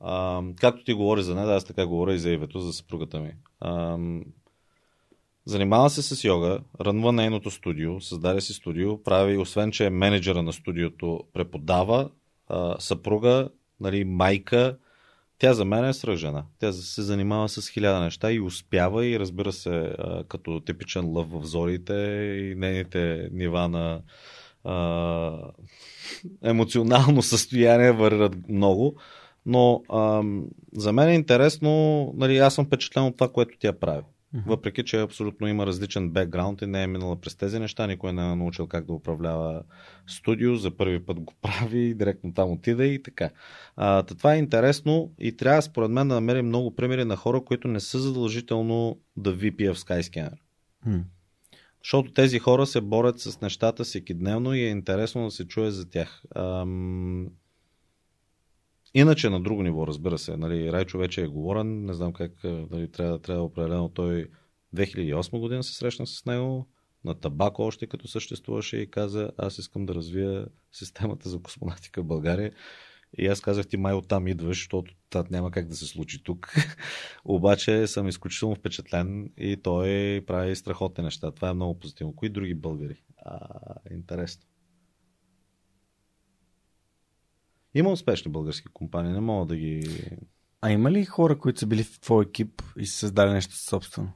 [0.00, 3.32] А, както ти говори за нея, аз така говоря и за Ивето, за съпругата ми.
[3.60, 3.98] А,
[5.46, 10.42] Занимава се с йога, рънва нейното студио, създаде си студио, прави, освен че е менеджера
[10.42, 12.10] на студиото, преподава
[12.48, 13.48] а, съпруга,
[13.80, 14.76] нали, майка.
[15.38, 16.44] Тя за мен е сръжена.
[16.58, 21.30] Тя се занимава с хиляда неща и успява и разбира се, а, като типичен лъв
[21.30, 21.94] в зорите
[22.40, 24.00] и нейните нива на
[24.64, 25.32] а,
[26.44, 28.96] емоционално състояние варират много.
[29.46, 30.22] Но а,
[30.72, 34.02] за мен е интересно, нали, аз съм впечатлен от това, което тя прави.
[34.46, 38.32] Въпреки, че абсолютно има различен бекграунд и не е минала през тези неща, никой не
[38.32, 39.62] е научил как да управлява
[40.06, 43.30] студио, за първи път го прави, директно там отида и така.
[43.76, 47.68] А, това е интересно и трябва според мен да намерим много примери на хора, които
[47.68, 50.36] не са задължително да VP в Skyscanner.
[50.88, 51.02] Mm.
[51.84, 55.70] Защото тези хора се борят с нещата всеки дневно и е интересно да се чуе
[55.70, 56.22] за тях.
[56.36, 57.26] Ам...
[58.98, 60.36] Иначе на друго ниво, разбира се.
[60.36, 64.28] Нали, Райчо вече е говорен, не знам как нали, трябва, трябва определено той
[64.76, 66.66] 2008 година се срещна с него
[67.04, 72.06] на табако още като съществуваше и каза аз искам да развия системата за космонавтика в
[72.06, 72.52] България
[73.18, 76.54] и аз казах ти май оттам идваш, защото това няма как да се случи тук.
[77.24, 81.30] Обаче съм изключително впечатлен и той прави страхотни неща.
[81.30, 82.12] Това е много позитивно.
[82.16, 83.02] Кои други българи?
[83.24, 83.38] А,
[83.90, 84.42] интересно.
[87.76, 90.00] Има успешни български компании, не мога да ги...
[90.60, 94.12] А има ли хора, които са били в твой екип и са създали нещо собствено?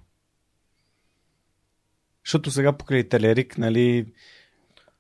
[2.25, 4.13] Защото сега покрай Телерик, нали,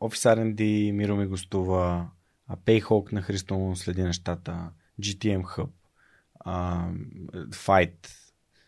[0.01, 2.07] Office R&D, Миро ми гостува,
[2.51, 5.69] Payhawk на Христо следи нещата, GTM Hub,
[7.51, 8.09] Fight.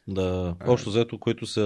[0.09, 1.63] Да, общо взето, които са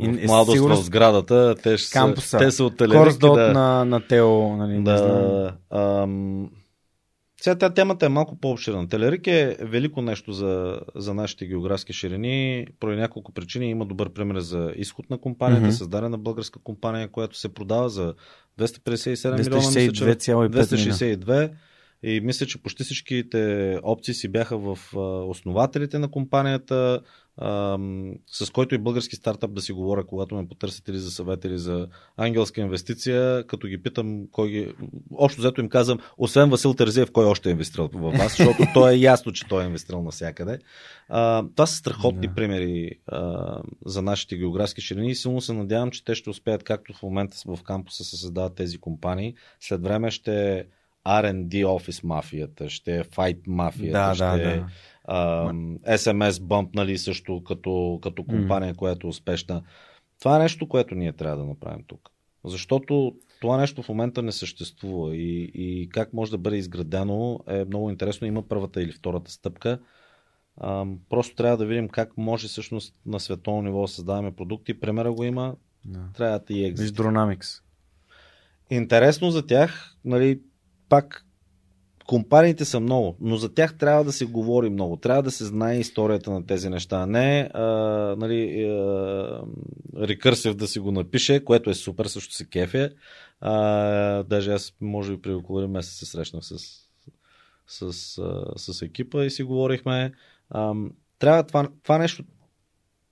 [0.00, 3.18] в младост сигурно, в сградата, те, ще са, те са от Телерик.
[3.18, 5.56] да, на, на Тео, нали, да, не знам.
[5.70, 6.50] Ам,
[7.40, 8.88] сега тази темата е малко по-обширна.
[8.88, 12.66] Телерик е велико нещо за, за нашите географски ширини.
[12.80, 15.78] Поради няколко причини има добър пример за изход на компанията, mm-hmm.
[15.78, 18.14] създадена българска компания, която се продава за
[18.58, 19.62] 257 милиона.
[20.48, 21.50] 262
[22.02, 24.78] и мисля, че почти всичките опции си бяха в
[25.28, 27.00] основателите на компанията,
[28.26, 31.58] с който и български стартап да си говоря, когато ме потърсят или за съвет, или
[31.58, 34.72] за ангелска инвестиция, като ги питам кой ги...
[35.14, 38.88] Общо взето им казвам, освен Васил Терзиев, кой още е инвестирал в вас, защото то
[38.88, 40.58] е ясно, че той е инвестирал навсякъде.
[41.54, 42.34] Това са страхотни да.
[42.34, 42.90] примери
[43.86, 47.36] за нашите географски ширини и силно се надявам, че те ще успеят, както в момента
[47.46, 49.34] в кампуса се създават тези компании.
[49.60, 50.66] След време ще
[51.08, 54.66] R&D офис мафията, ще е Fight мафията, да, ще да, е да.
[55.98, 58.76] SMS Bump, нали, също като, като компания, mm.
[58.76, 59.62] която е успешна.
[60.20, 62.08] Това е нещо, което ние трябва да направим тук.
[62.44, 67.64] Защото това нещо в момента не съществува и, и как може да бъде изградено е
[67.64, 68.26] много интересно.
[68.26, 69.78] Има първата или втората стъпка.
[70.60, 74.80] Uh, просто трябва да видим как може всъщност на световно ниво да създаваме продукти.
[74.80, 75.54] Примера го има.
[75.88, 76.14] Yeah.
[76.14, 76.86] Трябва да и екзит.
[78.70, 80.40] Интересно за тях, нали,
[80.88, 81.24] пак
[82.08, 84.96] компаниите са много, но за тях трябва да се говори много.
[84.96, 87.06] Трябва да се знае историята на тези неща.
[87.06, 87.62] Не а,
[88.18, 89.42] нали, а,
[89.96, 92.90] рекърсив да си го напише, което е супер, също се кефе.
[93.40, 96.58] А, даже аз, може би, при около месец се срещнах с,
[97.66, 98.22] с, с,
[98.56, 100.12] с екипа и си говорихме.
[100.50, 100.74] А,
[101.18, 102.24] трябва това, това нещо,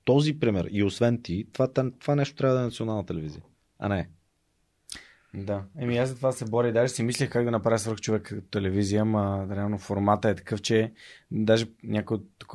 [0.04, 1.68] този пример и освен ти, това,
[2.00, 3.42] това нещо трябва да е национална телевизия,
[3.78, 4.08] а не
[5.36, 8.00] да, еми аз за това се боря и даже си мислех как да направя свърх
[8.00, 10.92] човек телевизия, ама реално формата е такъв, че
[11.30, 12.54] даже някой от тук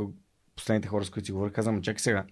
[0.56, 2.26] последните хора, с които си говоря, казвам, чакай сега,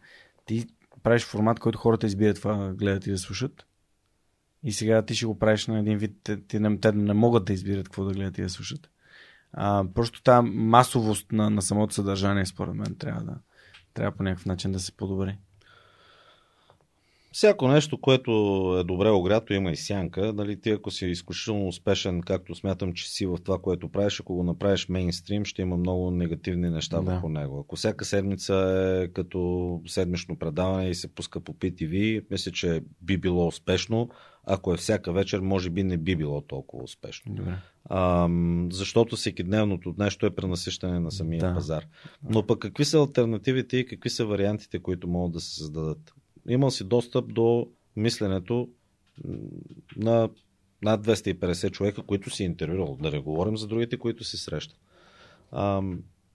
[0.45, 0.67] ти
[1.03, 3.65] правиш формат, който хората избират това, гледат и да слушат.
[4.63, 7.53] И сега ти ще го правиш на един вид, те, не, те не могат да
[7.53, 8.89] избират какво да гледат и да слушат.
[9.53, 13.35] А, просто тази масовост на, на самото съдържание, според мен, трябва да
[13.93, 15.37] трябва по някакъв начин да се подобри.
[17.31, 18.31] Всяко нещо, което
[18.79, 20.33] е добре огрято, има и сянка.
[20.33, 24.35] Нали, ти ако си изключително успешен, както смятам, че си в това, което правиш, ако
[24.35, 27.01] го направиш мейнстрим, ще има много негативни неща да.
[27.01, 27.59] върху него.
[27.59, 28.55] Ако всяка седмица
[29.03, 34.09] е като седмично предаване и се пуска по PTV, мисля, че би било успешно.
[34.43, 37.33] Ако е всяка вечер, може би не би било толкова успешно.
[37.35, 37.55] Добре.
[37.85, 38.29] А,
[38.71, 41.53] защото всеки дневното нещо е пренасищане на самия да.
[41.53, 41.85] пазар.
[42.29, 46.13] Но пък какви са альтернативите и какви са вариантите, които могат да се създадат?
[46.47, 48.69] Имал си достъп до мисленето
[49.95, 50.29] на
[50.81, 52.97] над 250 човека, които си интервюрал.
[53.01, 54.77] Да не говорим за другите, които си срещат.
[55.51, 55.81] А,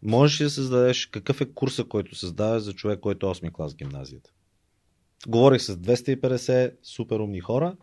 [0.03, 3.73] можеш ли да създадеш какъв е курса, който създаваш за човек, който е 8 клас
[3.73, 4.31] в гимназията?
[5.29, 7.77] Говорих с 250 супер умни хора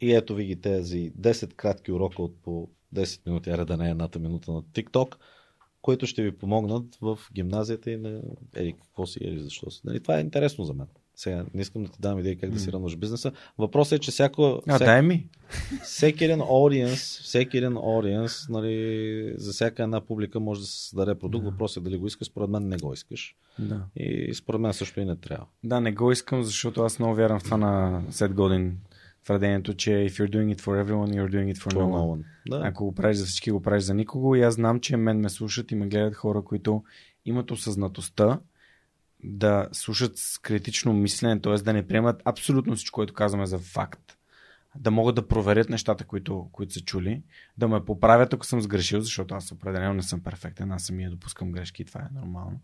[0.00, 3.86] и ето ви ги тези 10 кратки урока от по 10 минути, аре да не
[3.86, 5.14] е едната минута на TikTok,
[5.82, 8.22] които ще ви помогнат в гимназията и на
[8.54, 9.80] ели какво си, или защо си.
[9.84, 10.86] Нали, това е интересно за мен.
[11.16, 13.32] Сега не искам да ти дам идеи как да си рънваш бизнеса.
[13.58, 15.28] Въпросът е, че всяко, А, дай ми.
[15.84, 21.14] всеки един audience, всеки един audience, нали, за всяка една публика може да се създаде
[21.14, 21.44] продукт.
[21.44, 21.50] Да.
[21.50, 23.36] Въпросът е дали го искаш, според мен не го искаш.
[23.58, 23.84] Да.
[23.96, 25.46] И според мен също и не трябва.
[25.64, 28.78] Да, не го искам, защото аз много вярвам в това на Сет Годин.
[29.24, 32.22] Твърдението, че if you're doing it for everyone, you're doing it for no one.
[32.48, 32.60] Да.
[32.64, 34.34] Ако го правиш за всички, го правиш за никого.
[34.34, 36.82] И аз знам, че мен ме слушат и ме гледат хора, които
[37.24, 38.40] имат осъзнатостта
[39.24, 41.54] да слушат с критично мислене, т.е.
[41.54, 44.16] да не приемат абсолютно всичко, което казваме за факт.
[44.78, 47.22] Да могат да проверят нещата, които, които са чули,
[47.58, 51.52] да ме поправят, ако съм сгрешил, защото аз определено не съм перфектен, аз самия допускам
[51.52, 52.60] грешки и това е нормално.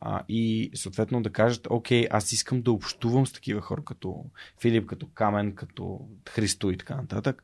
[0.00, 4.24] А, и съответно да кажат, окей, аз искам да общувам с такива хора, като
[4.60, 7.42] Филип, като Камен, като Христо и така нататък.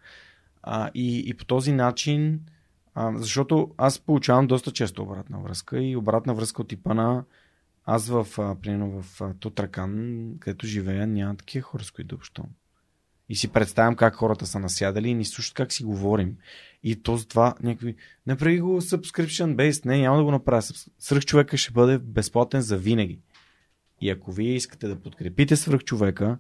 [0.63, 2.41] А, и, и по този начин,
[2.95, 7.25] а, защото аз получавам доста често обратна връзка и обратна връзка от типа на
[7.85, 8.27] аз в,
[8.62, 12.51] примерно в Тутракан, където живея, няма такива хора, с които общувам.
[13.28, 16.36] И си представям как хората са насядали и ни слушат как си говорим.
[16.83, 17.97] И то с това някакви...
[18.27, 19.86] Направи го subscription based.
[19.86, 20.62] Не, няма да го направя.
[20.99, 23.20] Свръх човека ще бъде безплатен за винаги.
[24.01, 26.39] И ако вие искате да подкрепите свръх човека,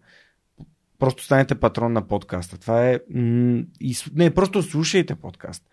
[0.98, 2.58] просто станете патрон на подкаста.
[2.58, 3.00] Това е...
[4.14, 5.64] Не, просто слушайте подкаст.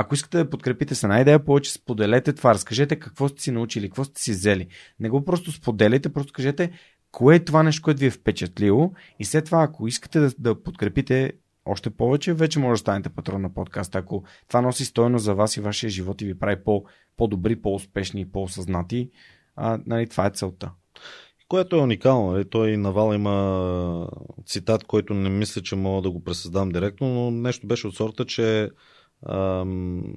[0.00, 2.54] Ако искате да подкрепите с една идея повече, споделете това.
[2.54, 4.68] Разкажете какво сте си научили, какво сте си взели.
[5.00, 6.70] Не го просто споделяйте, просто кажете
[7.10, 10.62] кое е това нещо, което ви е впечатлило и след това, ако искате да, да
[10.62, 11.32] подкрепите
[11.64, 13.98] още повече, вече може да станете патрон на подкаста.
[13.98, 16.84] Ако това носи стойност за вас и вашия живот и ви прави по,
[17.16, 19.10] по-добри, по-успешни и по-осъзнати,
[19.56, 20.70] а, нали, това е целта.
[21.48, 22.32] Което е уникално.
[22.32, 22.44] Нали?
[22.44, 24.08] Той Навал има
[24.46, 28.24] цитат, който не мисля, че мога да го пресъздам директно, но нещо беше от сорта,
[28.24, 28.70] че
[29.26, 30.14] ам,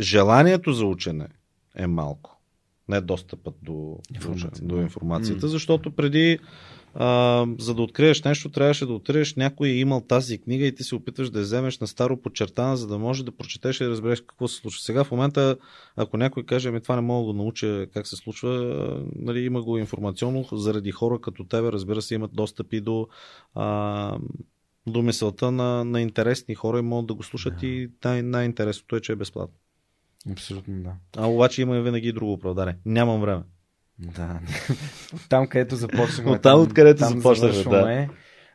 [0.00, 1.28] желанието за учене
[1.76, 2.38] е малко.
[2.88, 6.38] Не достъпът до, Информация, до информацията, защото преди
[6.94, 10.84] а, за да откриеш нещо, трябваше да откриеш някой е имал тази книга и ти
[10.84, 13.90] се опитваш да я вземеш на старо подчертана, за да може да прочетеш и да
[13.90, 14.80] разбереш какво се случва.
[14.82, 15.56] Сега в момента,
[15.96, 18.50] ако някой каже, ами това не мога да го науча как се случва,
[19.16, 23.08] нали, има го информационно, заради хора като тебе, разбира се, имат достъп и до,
[23.54, 24.18] а,
[24.86, 27.66] до мисълта на, на интересни хора и могат да го слушат Да.
[27.66, 29.56] и най- най-интересното е, че е безплатно.
[30.32, 30.92] Абсолютно да.
[31.16, 32.76] А обаче има и винаги и друго оправдание.
[32.86, 33.42] Нямам време.
[33.98, 34.40] Да.
[35.14, 36.30] От там, където започнахме.
[36.30, 38.10] От там, откъдето започнахме, завършваме.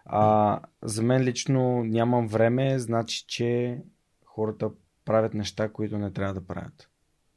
[0.05, 3.77] А, за мен лично нямам време, значи, че
[4.25, 4.69] хората
[5.05, 6.89] правят неща, които не трябва да правят.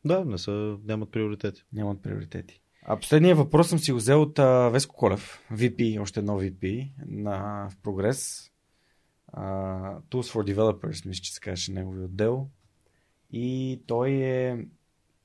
[0.04, 1.64] Да, не са, нямат приоритети.
[1.72, 2.60] Нямат приоритети.
[2.82, 6.90] А последния въпрос съм си го взел от а, Веско Колев, VP, още едно VP
[7.06, 8.49] на, в Прогрес.
[9.36, 12.48] Tools for Developers, мисля, че се казваше негови отдел.
[13.30, 14.66] И той е...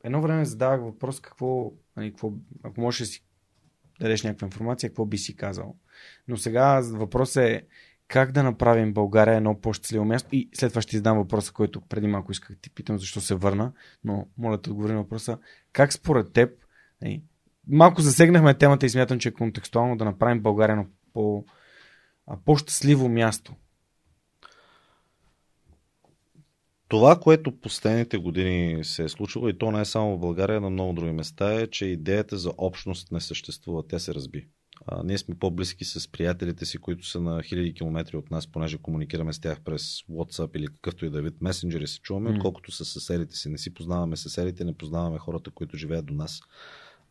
[0.04, 3.24] Едно време задавах въпрос какво, нали, какво ако можеш да си
[4.00, 5.76] дадеш някаква информация, какво би си казал.
[6.28, 7.66] Но сега въпросът е
[8.08, 12.08] как да направим България едно по-щастливо място и след това ще издам въпроса, който преди
[12.08, 13.72] малко исках да ти питам, защо се върна,
[14.04, 15.38] но моля да отговори на въпроса.
[15.74, 16.52] Как според теб,
[17.02, 17.24] нали,
[17.68, 21.46] малко засегнахме темата и смятам, че е контекстуално да направим България едно по,
[22.46, 23.56] по-щастливо място.
[26.88, 30.70] Това, което последните години се е случило, и то не е само в България, на
[30.70, 33.84] много други места, е, че идеята за общност не съществува.
[33.88, 34.48] Тя се разби.
[34.88, 38.78] А, ние сме по-близки с приятелите си, които са на хиляди километри от нас, понеже
[38.78, 42.36] комуникираме с тях през WhatsApp или какъвто и да е вид месенджери се чуваме, М.
[42.36, 43.50] отколкото с съседите си.
[43.50, 46.40] Не си познаваме съседите, не познаваме хората, които живеят до нас.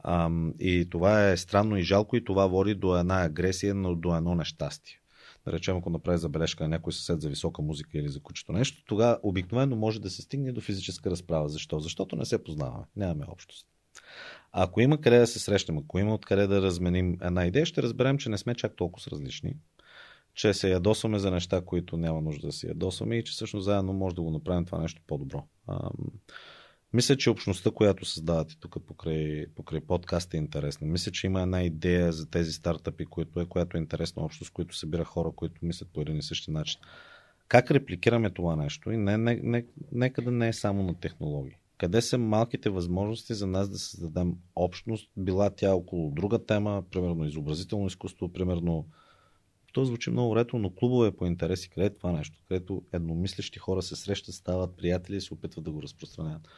[0.04, 4.16] Ам, и това е странно и жалко и това води до една агресия, но до
[4.16, 5.00] едно нещастие.
[5.46, 8.84] Да речем, ако направи забележка на някой съсед за висока музика или за кучето нещо,
[8.86, 11.48] тогава обикновено може да се стигне до физическа разправа.
[11.48, 11.80] Защо?
[11.80, 12.84] Защото не се познаваме.
[12.96, 13.66] Нямаме общност.
[14.52, 17.82] А ако има къде да се срещнем, ако има откъде да разменим една идея, ще
[17.82, 19.56] разберем, че не сме чак толкова различни.
[20.34, 23.92] Че се ядосваме за неща, които няма нужда да се ядосваме и че всъщност заедно
[23.92, 25.44] може да го направим това нещо по-добро.
[26.94, 30.86] Мисля, че общността, която създавате тук покрай, покрай подкаст е интересна.
[30.86, 34.76] Мисля, че има една идея за тези стартъпи, която е, която е интересна общност, които
[34.76, 36.80] събира хора, които мислят по един и същи начин.
[37.48, 38.90] Как репликираме това нещо?
[38.90, 41.56] И не, не, не, нека да не е само на технологии.
[41.78, 47.26] Къде са малките възможности за нас да създадем общност, била тя около друга тема, примерно
[47.26, 48.86] изобразително изкуство, примерно
[49.72, 53.82] то звучи много ретро, но клубове по интереси, къде е това нещо, където едномислещи хора
[53.82, 56.48] се срещат, стават приятели и се опитват да го разпространяват.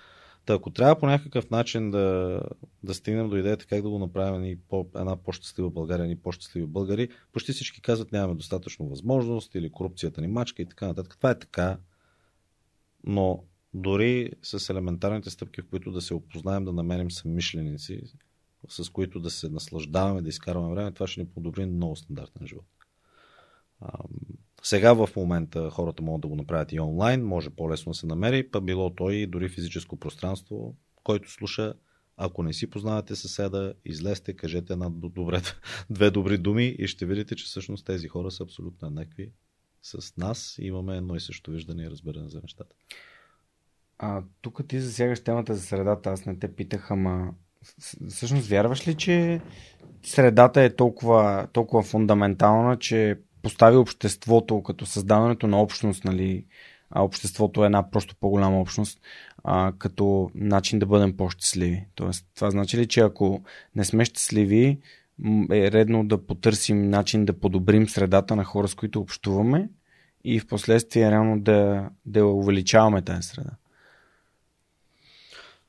[0.46, 2.40] Та, ако трябва по някакъв начин да,
[2.82, 6.66] да стигнем до идеята как да го направим ни по, една по-щастлива България, ни по-щастливи
[6.66, 11.16] българи, почти всички казват нямаме достатъчно възможност или корупцията ни мачка и така нататък.
[11.16, 11.78] Това е така,
[13.04, 13.44] но
[13.74, 18.00] дори с елементарните стъпки, в които да се опознаем, да намерим съмишленици,
[18.68, 22.66] с които да се наслаждаваме, да изкарваме време, това ще ни подобри много стандартен живот.
[24.66, 28.50] Сега в момента хората могат да го направят и онлайн, може по-лесно да се намери,
[28.50, 31.74] па било той и дори физическо пространство, който слуша,
[32.16, 35.40] ако не си познавате съседа, излезте, кажете една добре,
[35.90, 39.32] две добри думи и ще видите, че всъщност тези хора са абсолютно еднакви
[39.82, 42.76] с нас имаме едно и също виждане и разбиране за нещата.
[43.98, 46.10] А, тук ти засягаш темата за средата.
[46.10, 47.34] Аз не те питах, ама
[48.08, 49.40] всъщност вярваш ли, че
[50.02, 56.44] средата е толкова, толкова фундаментална, че постави обществото като създаването на общност, нали,
[56.90, 59.00] а обществото е една просто по-голяма общност,
[59.44, 61.86] а, като начин да бъдем по-щастливи.
[61.94, 63.42] Тоест, това значи ли, че ако
[63.76, 64.78] не сме щастливи,
[65.52, 69.68] е редно да потърсим начин да подобрим средата на хора, с които общуваме
[70.24, 73.50] и в последствие реално да, да увеличаваме тази среда.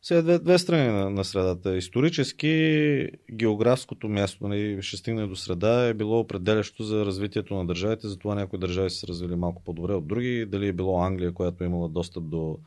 [0.07, 1.77] Сега две, две страни на, на средата.
[1.77, 8.07] Исторически географското място, нали, ще стигне до среда, е било определящо за развитието на държавите,
[8.07, 10.45] затова някои държави са се развили малко по-добре от други.
[10.45, 12.57] Дали е било Англия, която е имала достъп до,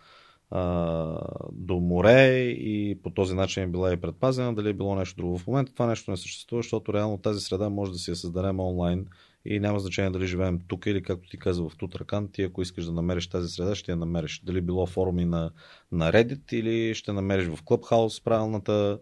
[0.51, 1.17] а,
[1.53, 5.39] до море и по този начин е била и предпазена, дали е било нещо друго.
[5.39, 8.61] В момента това нещо не съществува, защото реално тази среда може да си я създадем
[8.61, 9.07] онлайн
[9.45, 12.85] и няма значение дали живеем тук или както ти каза в Тутракан, ти ако искаш
[12.85, 14.41] да намериш тази среда, ще я намериш.
[14.45, 15.51] Дали било форуми на,
[15.93, 19.01] на Reddit или ще намериш в Clubhouse правилната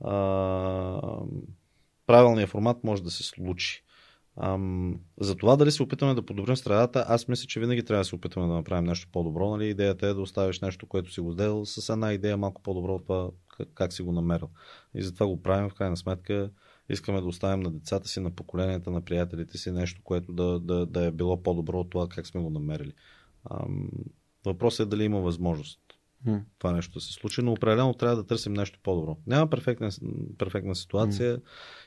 [0.00, 0.12] а,
[2.06, 3.84] правилния формат може да се случи.
[4.40, 8.04] Ам, за това дали се опитваме да подобрим средата, аз мисля, че винаги трябва да
[8.04, 9.50] се опитваме да направим нещо по-добро.
[9.50, 9.68] Нали?
[9.68, 13.02] Идеята е да оставиш нещо, което си го сделал с една идея малко по-добро от
[13.02, 14.48] това как, как си го намерил.
[14.94, 16.50] И затова го правим в крайна сметка
[16.88, 20.86] искаме да оставим на децата си, на поколенията, на приятелите си нещо, което да, да,
[20.86, 22.92] да е било по-добро от това как сме го намерили.
[23.50, 23.90] Ам,
[24.44, 25.80] въпросът е дали има възможност
[26.26, 26.40] mm.
[26.58, 29.16] това нещо се случи, но определено трябва да търсим нещо по-добро.
[29.26, 29.90] Няма перфектна,
[30.38, 31.36] перфектна ситуация.
[31.36, 31.42] Mm.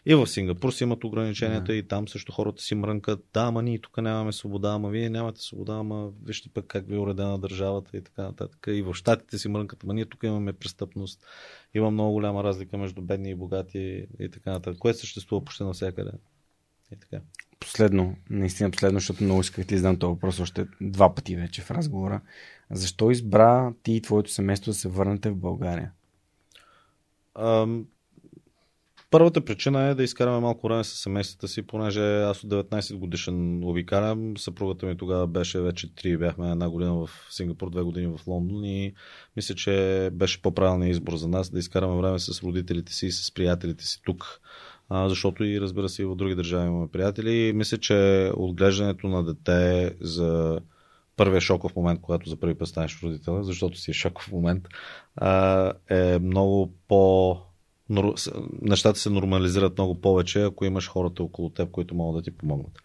[0.05, 1.75] И в Сингапур си имат ограниченията, mm.
[1.75, 3.25] и там също хората си мрънкат.
[3.33, 6.95] Да, ама ние тук нямаме свобода, ама вие нямате свобода, ама вижте пък как ви
[6.95, 8.67] е уредена държавата и така нататък.
[8.67, 11.25] И в Штатите си мрънкат, ама ние тук имаме престъпност.
[11.73, 16.11] Има много голяма разлика между бедни и богати и така нататък, което съществува почти навсякъде.
[16.91, 17.23] И така.
[17.59, 21.71] Последно, наистина последно, защото много исках да задам този въпрос още два пъти вече в
[21.71, 22.21] разговора.
[22.74, 25.91] Защо избра ти и твоето семейство да се върнете в България?
[27.40, 27.85] Ам,
[29.11, 33.64] първата причина е да изкараме малко време с семействата си, понеже аз от 19 годишен
[33.64, 34.38] обикарам.
[34.38, 38.64] Съпругата ми тогава беше вече 3, бяхме една година в Сингапур, две години в Лондон
[38.64, 38.93] и
[39.35, 43.33] мисля, че беше по-правилният избор за нас да изкараме време с родителите си и с
[43.33, 44.41] приятелите си тук.
[44.91, 47.53] Защото и разбира се и в други държави имаме приятели.
[47.56, 50.59] Мисля, че отглеждането на дете за
[51.22, 54.67] първия шоков момент, когато за първи път станеш родител, защото си е шоков момент,
[55.90, 57.38] е много по...
[58.61, 62.77] Нещата се нормализират много повече, ако имаш хората около теб, които могат да ти помогнат.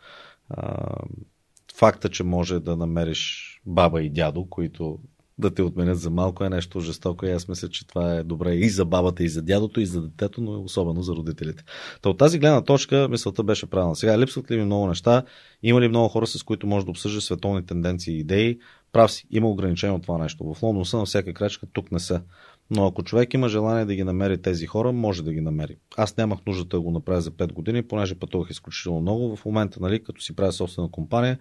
[1.75, 4.99] Факта, че може да намериш баба и дядо, които
[5.39, 8.55] да те отменят за малко е нещо жестоко и аз мисля, че това е добре
[8.55, 11.65] и за бабата, и за дядото, и за детето, но особено за родителите.
[12.03, 13.97] Та от тази гледна точка мисълта беше правилна.
[13.97, 15.23] Сега липсват ли ми много неща?
[15.63, 18.59] Има ли много хора, с които може да обсъжда световни тенденции и идеи?
[18.93, 20.55] Прав си, има ограничение от това нещо.
[20.55, 22.23] В Лондон са на всяка крачка, тук не са.
[22.71, 25.77] Но ако човек има желание да ги намери тези хора, може да ги намери.
[25.97, 29.37] Аз нямах нуждата да го направя за 5 години, понеже пътувах изключително много.
[29.37, 31.39] В момента, нали, като си правя собствена компания,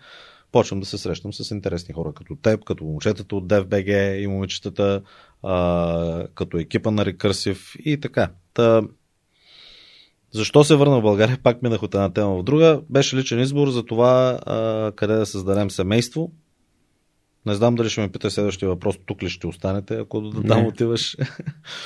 [0.55, 5.01] почвам да се срещам с интересни хора, като теб, като момчетата от DFBG и момичетата,
[5.43, 8.31] а, като екипа на Рекърсив и така.
[8.53, 8.81] Та,
[10.31, 11.37] защо се върна в България?
[11.43, 12.81] Пак минах от една тема в друга.
[12.89, 16.31] Беше личен избор за това а, къде да създадем семейство.
[17.45, 18.95] Не знам дали ще ме пита следващия въпрос.
[19.05, 21.17] Тук ли ще останете, ако до там отиваш?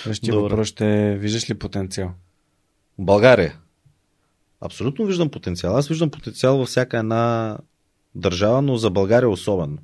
[0.04, 2.12] Следващия въпрос ще виждаш ли потенциал?
[3.00, 3.60] България.
[4.62, 5.78] Абсолютно виждам потенциал.
[5.78, 7.58] Аз виждам потенциал във всяка една
[8.16, 9.78] държава, но за България особено.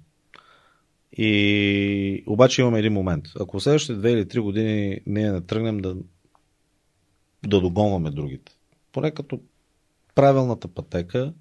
[1.18, 3.26] И обаче имаме един момент.
[3.40, 5.96] Ако следващите две или три години ние не тръгнем да,
[7.48, 8.52] да догонваме другите,
[8.92, 9.40] поне като
[10.16, 11.34] правилната пътека,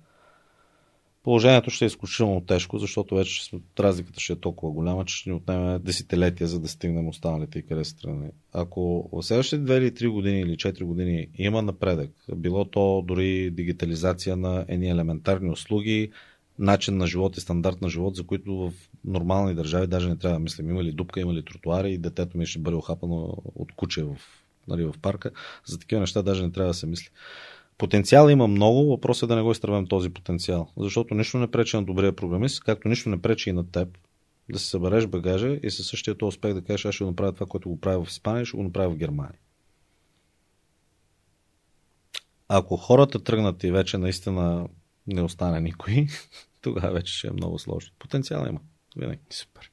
[1.23, 5.37] положението ще е изключително тежко, защото вече разликата ще е толкова голяма, че ще ни
[5.37, 8.31] отнеме десетилетия, за да стигнем останалите и къде страни.
[8.53, 13.51] Ако в следващите 2 или 3 години или 4 години има напредък, било то дори
[13.51, 16.11] дигитализация на едни елементарни услуги,
[16.59, 18.73] начин на живот и стандарт на живот, за които в
[19.05, 20.71] нормални държави даже не трябва да мислим.
[20.71, 24.17] Има ли дупка, има ли тротуари и детето ми ще бъде охапано от куче в,
[24.69, 25.31] нали, в парка.
[25.67, 27.09] За такива неща даже не трябва да се мисли.
[27.79, 30.69] Потенциал има много, въпросът е да не го изтървем този потенциал.
[30.77, 33.99] Защото нищо не пречи на добрия програмист, както нищо не пречи и на теб
[34.53, 37.47] да си събереш багажа и със същия този успех да кажеш, аз ще направя това,
[37.47, 39.39] което го правя в Испания, ще го направя в Германия.
[42.49, 44.69] ако хората тръгнат и вече наистина
[45.07, 46.07] не остане никой,
[46.61, 47.91] тогава вече ще е много сложно.
[47.99, 48.61] Потенциал има.
[48.97, 49.21] Винаги.
[49.31, 49.71] Супер.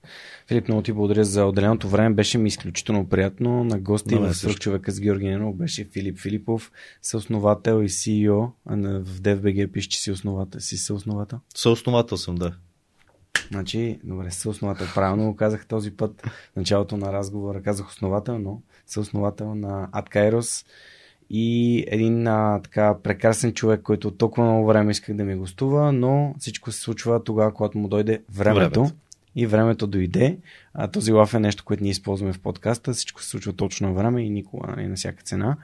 [0.47, 2.15] Филип, много ти благодаря за отделеното време.
[2.15, 3.63] Беше ми изключително приятно.
[3.63, 4.33] На гости На.
[4.33, 8.51] Свърх човека с Георги Ненов беше Филип Филипов, съосновател и CEO.
[8.65, 10.59] А в DFBG пише, че си основател.
[10.59, 11.39] Си съосновател?
[11.55, 12.55] Съосновател съм, да.
[13.51, 14.87] Значи, добре, съосновател.
[14.95, 16.21] Правилно го казах този път.
[16.53, 20.65] В началото на разговора казах основател, но съосновател на Adkairos
[21.33, 26.35] и един а, така прекрасен човек, който толкова много време исках да ми гостува, но
[26.39, 28.79] всичко се случва тогава, когато му дойде времето.
[28.79, 28.95] Времето.
[29.35, 30.37] И времето дойде.
[30.73, 32.93] А, този лаф е нещо, което ние използваме в подкаста.
[32.93, 35.57] Всичко се случва точно на време и никога нали, на всяка цена.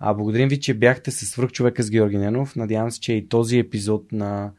[0.00, 2.56] А, благодарим ви, че бяхте с свърх човека с Георги Ненов.
[2.56, 4.50] Надявам се, че и този епизод на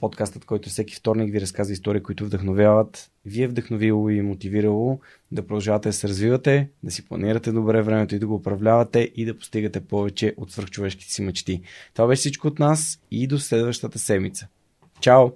[0.00, 5.00] подкастът, който всеки вторник ви разказва истории, които вдъхновяват, ви е вдъхновило и мотивирало
[5.32, 9.24] да продължавате да се развивате, да си планирате добре времето и да го управлявате и
[9.24, 11.62] да постигате повече от свръхчовешките си мечти.
[11.94, 14.48] Това беше всичко от нас и до следващата седмица.
[15.00, 15.30] Чао!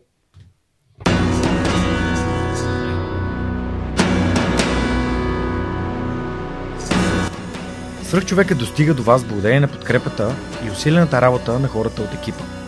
[8.03, 12.64] Свръхчовекът достига до вас благодарение на подкрепата и усилената работа на хората от екипа.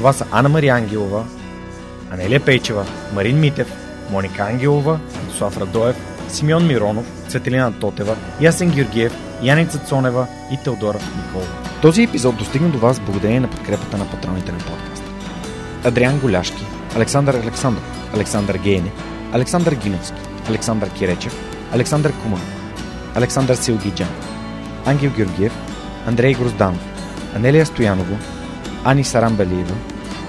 [0.00, 1.24] Това са Анна Мария Ангелова,
[2.10, 3.72] Анелия Пейчева, Марин Митев,
[4.10, 5.00] Моника Ангелова,
[5.38, 5.96] Слав Радоев,
[6.28, 9.12] Симеон Миронов, Цветелина Тотева, Ясен Георгиев,
[9.42, 11.48] Яница Цонева и Теодора Николова.
[11.82, 15.10] Този епизод достигна до вас благодарение на подкрепата на патроните на подкаста.
[15.84, 16.64] Адриан Голяшки,
[16.96, 18.92] Александър Александров, Александър Гейне,
[19.32, 21.34] Александър Гиновски, Александър Киречев,
[21.72, 22.72] Александър Куманов,
[23.14, 24.08] Александър Силгиджан,
[24.86, 25.52] Ангел Георгиев,
[26.06, 26.84] Андрей Грозданов,
[27.36, 28.16] Анелия Стоянова,
[28.84, 29.74] Ани Сарамбелиева,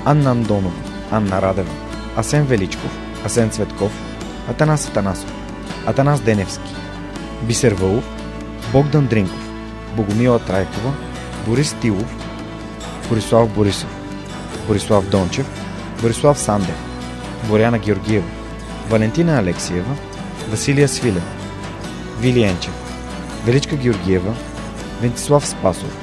[0.06, 0.74] Анна Андонова,
[1.12, 1.72] Анна Радева,
[2.18, 2.92] Асен Величков,
[3.26, 3.92] Асен Цветков,
[4.50, 5.34] Атанас Атанасов,
[5.86, 6.76] Атанас Деневски,
[7.44, 8.04] Бисер Вълов,
[8.72, 9.50] Богдан Дринков,
[9.96, 10.94] Богомила Трайкова,
[11.46, 12.16] Борис Тилов,
[13.10, 13.90] Борислав Борисов,
[14.68, 15.46] Борислав Дончев,
[16.02, 16.76] Борислав Сандев,
[17.48, 18.28] Боряна Георгиева,
[18.90, 19.96] Валентина Алексиева,
[20.50, 21.24] Василия Свилев,
[22.20, 22.74] Вили Енчев,
[23.46, 24.34] Величка Георгиева,
[25.02, 25.98] Вентислав Спасов,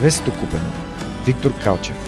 [0.00, 0.74] Весето Купенов,
[1.26, 2.07] Виктор Калчев,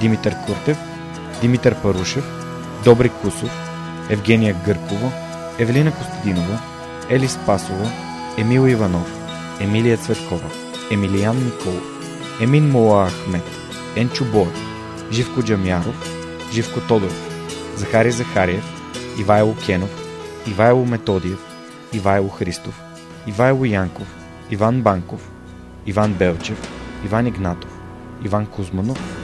[0.00, 0.78] Димитър Куртев,
[1.40, 2.24] Димитър Парушев,
[2.84, 3.50] Добри Кусов,
[4.10, 5.10] Евгения Гъркова,
[5.58, 6.58] Евелина Костадинова,
[7.08, 7.90] Ели Спасова,
[8.38, 9.18] Емил Иванов,
[9.60, 10.50] Емилия Цветкова,
[10.90, 11.82] Емилиян Николов,
[12.40, 13.42] Емин Мола Ахмет,
[13.96, 14.58] Енчо Боев,
[15.10, 16.10] Живко Джамяров,
[16.52, 17.30] Живко Тодоров,
[17.76, 18.64] Захари Захариев,
[19.18, 19.90] Ивайло Кенов,
[20.46, 21.38] Ивайло Методиев,
[21.92, 22.82] Ивайло Христов,
[23.26, 24.06] Ивайло Янков,
[24.50, 25.30] Иван Банков,
[25.86, 26.58] Иван Белчев,
[27.04, 27.70] Иван Игнатов,
[28.24, 29.23] Иван Кузманов,